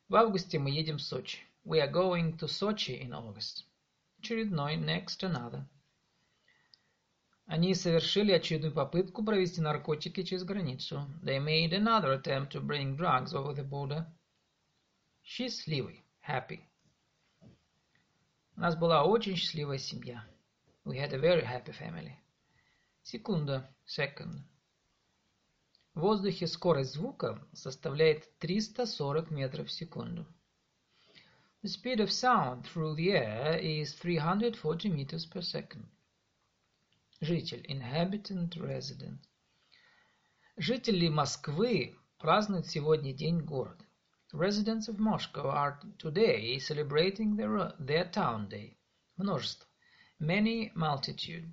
[0.08, 1.40] В августе мы едем в Сочи.
[1.64, 3.64] We are going to Sochi in August.
[4.20, 5.66] Очередной, next, another.
[7.50, 11.10] Они совершили очередную попытку провести наркотики через границу.
[11.20, 14.06] They made another attempt to bring drugs over the border.
[15.24, 16.60] Счастливый, happy.
[18.54, 20.24] У нас была очень счастливая семья.
[20.84, 22.12] We had a very happy family.
[23.02, 24.44] Секунда, second.
[25.94, 30.24] В воздухе скорость звука составляет 340 метров в секунду.
[31.64, 35.88] The speed of sound through the air is 340 meters per second.
[37.22, 39.18] Житель, inhabitant, resident.
[40.56, 43.84] Жители Москвы празднуют сегодня День города.
[44.32, 48.78] Residents of Moscow are today celebrating their, their town day.
[49.18, 49.68] Множество.
[50.18, 51.52] Many multitude.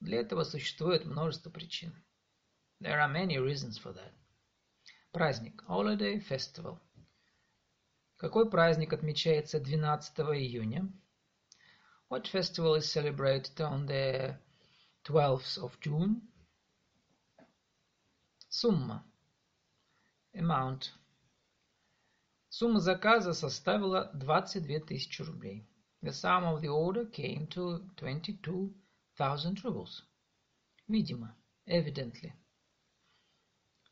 [0.00, 1.94] Для этого существует множество причин.
[2.80, 4.12] There are many reasons for that.
[5.12, 5.62] Праздник.
[5.68, 6.80] Holiday, festival.
[8.16, 10.92] Какой праздник отмечается 12 июня?
[12.09, 14.37] What festival is celebrated on the
[15.05, 16.21] 12th of June?
[18.49, 19.05] Сумма.
[20.35, 20.91] Amount.
[22.49, 25.65] Сумма заказа составила 22 тысячи рублей.
[26.03, 30.03] The sum of the order came to 22,000 rubles.
[30.89, 31.33] Видимо,
[31.65, 32.33] evidently.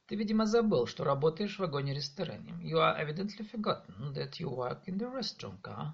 [0.07, 2.51] Ты, видимо, забыл, что работаешь в вагоне-ресторане.
[2.61, 5.93] You are evidently forgotten that you work in the restaurant car.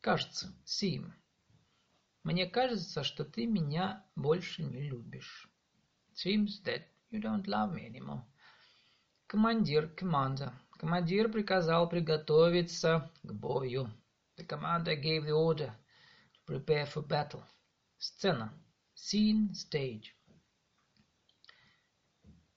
[0.00, 1.12] Кажется, seem.
[2.23, 5.49] Мне кажется, что ты меня больше не любишь.
[6.13, 8.23] Seems that you don't love me anymore.
[9.27, 10.51] Командир, commander.
[10.71, 13.89] Командир приказал приготовиться к бою.
[14.37, 15.71] The commander gave the order
[16.33, 17.43] to prepare for battle.
[17.97, 18.53] Сцена.
[18.95, 20.13] Scene, stage.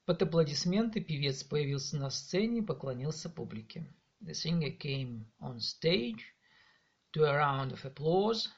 [0.04, 3.86] Под аплодисменты певец появился на сцене и поклонился публике.
[4.20, 6.22] The singer came on stage
[7.12, 8.48] to a round of applause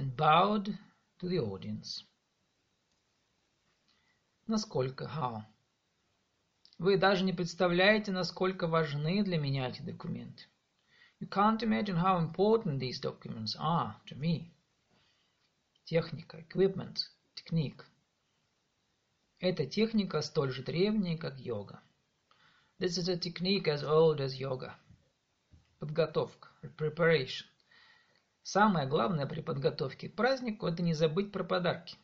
[0.00, 0.78] and bowed
[1.18, 2.02] to the audience.
[4.46, 5.04] Насколько?
[5.04, 5.42] How?
[6.78, 10.44] Вы даже не представляете, насколько важны для меня эти документы.
[11.20, 14.50] You can't imagine how important these documents are to me.
[15.84, 16.96] Техника, equipment,
[17.34, 17.86] техник.
[19.38, 21.82] Эта техника столь же древняя, как йога.
[22.78, 24.74] This is a technique as old as yoga.
[25.78, 26.48] Подготовка,
[26.78, 27.49] preparation.
[28.42, 31.96] Самое главное при подготовке к празднику– это не забыть про подарки.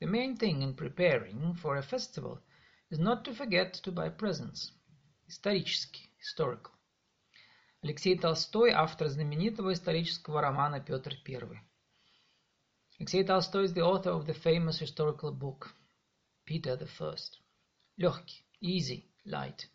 [0.00, 2.40] The main thing in preparing for a festival–
[2.92, 4.70] is not to forget to buy presents.
[5.26, 6.72] Исторический, historical.
[7.80, 11.60] Алексей Толстой– автор знаменитого исторического романа «Петр I».
[12.98, 15.74] Алексей Толстой is the author of the famous historical book
[16.44, 17.40] Peter the First.
[17.96, 19.68] Легкий, easy, light.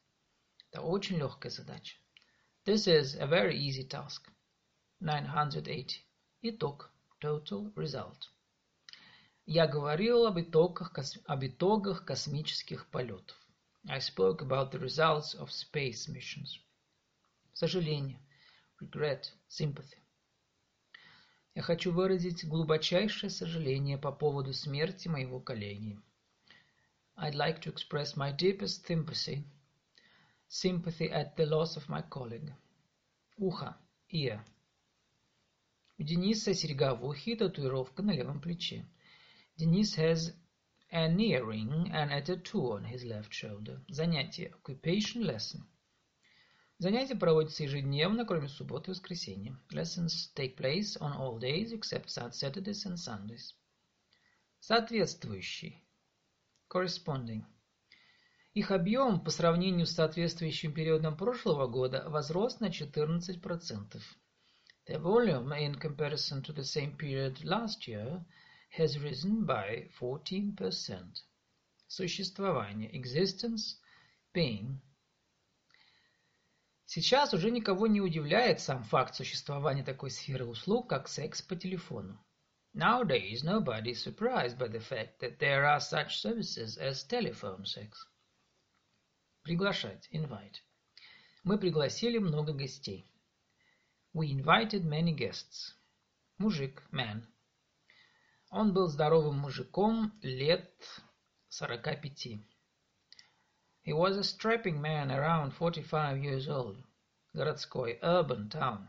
[0.71, 1.97] Это очень легкая задача.
[2.65, 4.29] This is a very easy task.
[4.99, 6.06] 980.
[6.41, 6.91] Итог.
[7.19, 8.29] Total result.
[9.47, 10.93] Я говорил об итогах,
[11.25, 13.35] об итогах космических полетов.
[13.87, 16.59] I spoke about the results of space missions.
[17.53, 18.19] Сожаление.
[18.79, 19.97] regret, sympathy.
[21.55, 25.99] Я хочу выразить глубочайшее сожаление по поводу смерти моего коллеги.
[27.17, 29.43] I'd like to express my deepest sympathy,
[30.47, 32.53] sympathy at the loss of my colleague.
[33.39, 33.75] Ухо,
[34.09, 34.45] ear.
[35.99, 38.85] У Дениса серьга в ухе татуировка на левом плече.
[39.57, 40.35] Денис has
[40.91, 43.81] an earring and a tattoo on his left shoulder.
[43.87, 44.53] Занятие.
[44.63, 45.63] Occupation lesson.
[46.77, 49.59] Занятия проводятся ежедневно, кроме субботы и воскресенья.
[49.71, 53.55] Lessons take place on all days except Saturdays and Sundays.
[54.59, 55.83] Соответствующий.
[56.71, 57.43] Corresponding.
[58.53, 63.99] Их объем по сравнению с соответствующим периодом прошлого года возрос на 14%.
[64.86, 68.24] Their volume in comparison to the same period last year
[68.70, 71.22] has risen by 14%.
[71.88, 72.90] Существование.
[72.92, 73.76] Existence.
[74.34, 74.80] Being.
[76.86, 82.18] Сейчас уже никого не удивляет сам факт существования такой сферы услуг, как секс по телефону.
[82.74, 88.06] Nowadays nobody is surprised by the fact that there are such services as telephone sex.
[89.42, 90.08] Приглашать.
[90.10, 90.62] Invite.
[91.44, 93.06] Мы пригласили много гостей.
[94.17, 95.75] We invited many guests.
[96.39, 96.81] Мужик.
[96.91, 97.21] Man.
[98.49, 100.73] Он был здоровым мужиком лет
[101.49, 102.43] сорока пяти.
[103.85, 106.83] He was a strapping man around forty-five years old.
[107.35, 108.87] Городской, urban town.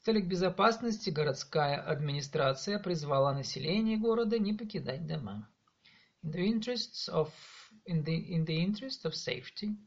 [0.00, 5.48] В целях безопасности городская администрация призвала население города не покидать дома.
[6.22, 7.32] In the interests of
[7.86, 9.78] in the in the interest of safety,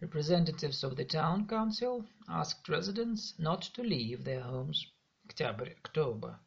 [0.00, 4.86] representatives of the town council asked residents not to leave their homes.
[5.24, 6.38] Октябрь, October.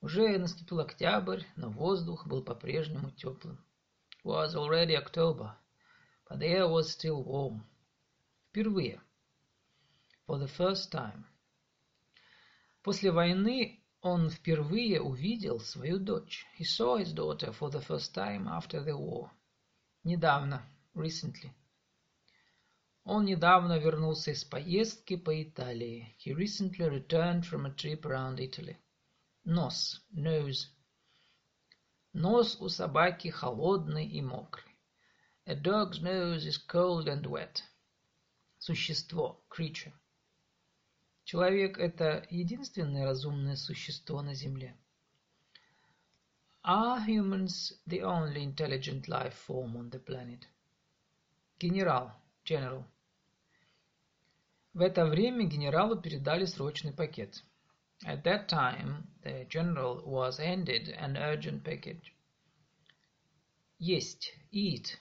[0.00, 3.58] Уже наступил октябрь, но воздух был по-прежнему теплым
[4.28, 5.56] was already October,
[6.28, 7.64] but the air was still warm.
[8.50, 9.00] Впервые.
[10.26, 11.24] For the first time.
[12.82, 16.46] После войны он впервые увидел свою дочь.
[16.58, 19.30] He saw his daughter for the first time after the war.
[20.04, 20.62] Недавно.
[20.94, 21.54] Recently.
[23.05, 26.15] Он недавно вернулся из поездки по Италии.
[26.23, 28.77] He recently returned from a trip around Italy.
[29.43, 30.01] Нос.
[30.15, 30.69] Nose.
[32.13, 34.73] Нос у собаки холодный и мокрый.
[35.45, 37.61] A dog's nose is cold and wet.
[38.57, 39.91] Существо, creature.
[41.25, 44.77] Человек– это единственное разумное существо на Земле.
[46.63, 50.47] Are humans the only intelligent life form on the planet?
[51.59, 52.13] Генерал,
[52.45, 52.85] general.
[54.73, 57.43] В это время генералу передали срочный пакет.
[58.05, 62.11] At that time, the general was handed an urgent package.
[63.77, 64.97] Есть, eat.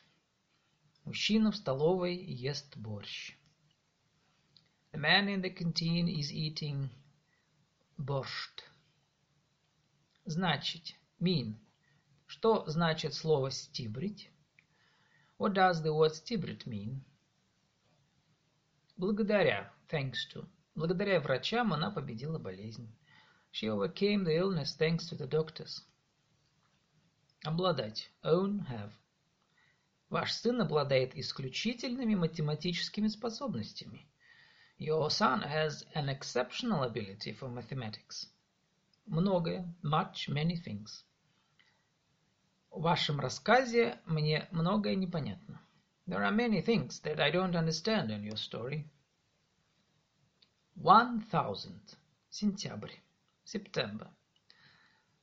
[1.06, 3.34] Мужчина в столовой ест борщ.
[4.92, 6.90] The man in the canteen is eating
[7.98, 8.62] borscht.
[10.26, 11.54] Значить, mean.
[12.26, 14.28] Что значит слово стибрить?
[15.38, 17.00] What does the word stibrit mean?
[19.02, 20.46] Благодаря, thanks to.
[20.76, 22.88] Благодаря врачам она победила болезнь.
[23.52, 25.82] She overcame the illness thanks to the doctors.
[27.44, 28.12] Обладать.
[28.22, 28.92] Own, have.
[30.08, 34.06] Ваш сын обладает исключительными математическими способностями.
[34.78, 38.28] Your son has an exceptional ability for mathematics.
[39.06, 39.66] Многое.
[39.82, 41.02] Much, many things.
[42.70, 45.60] В вашем рассказе мне многое непонятно.
[46.07, 48.85] There are many things that I don't understand in your story.
[50.75, 51.81] One thousand.
[52.29, 52.93] Сентябрь.
[53.43, 54.09] September.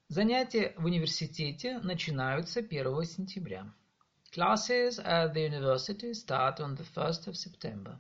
[0.09, 3.73] Занятия в университете начинаются 1 сентября.
[4.33, 7.99] Classes at the university start on the 1st of September.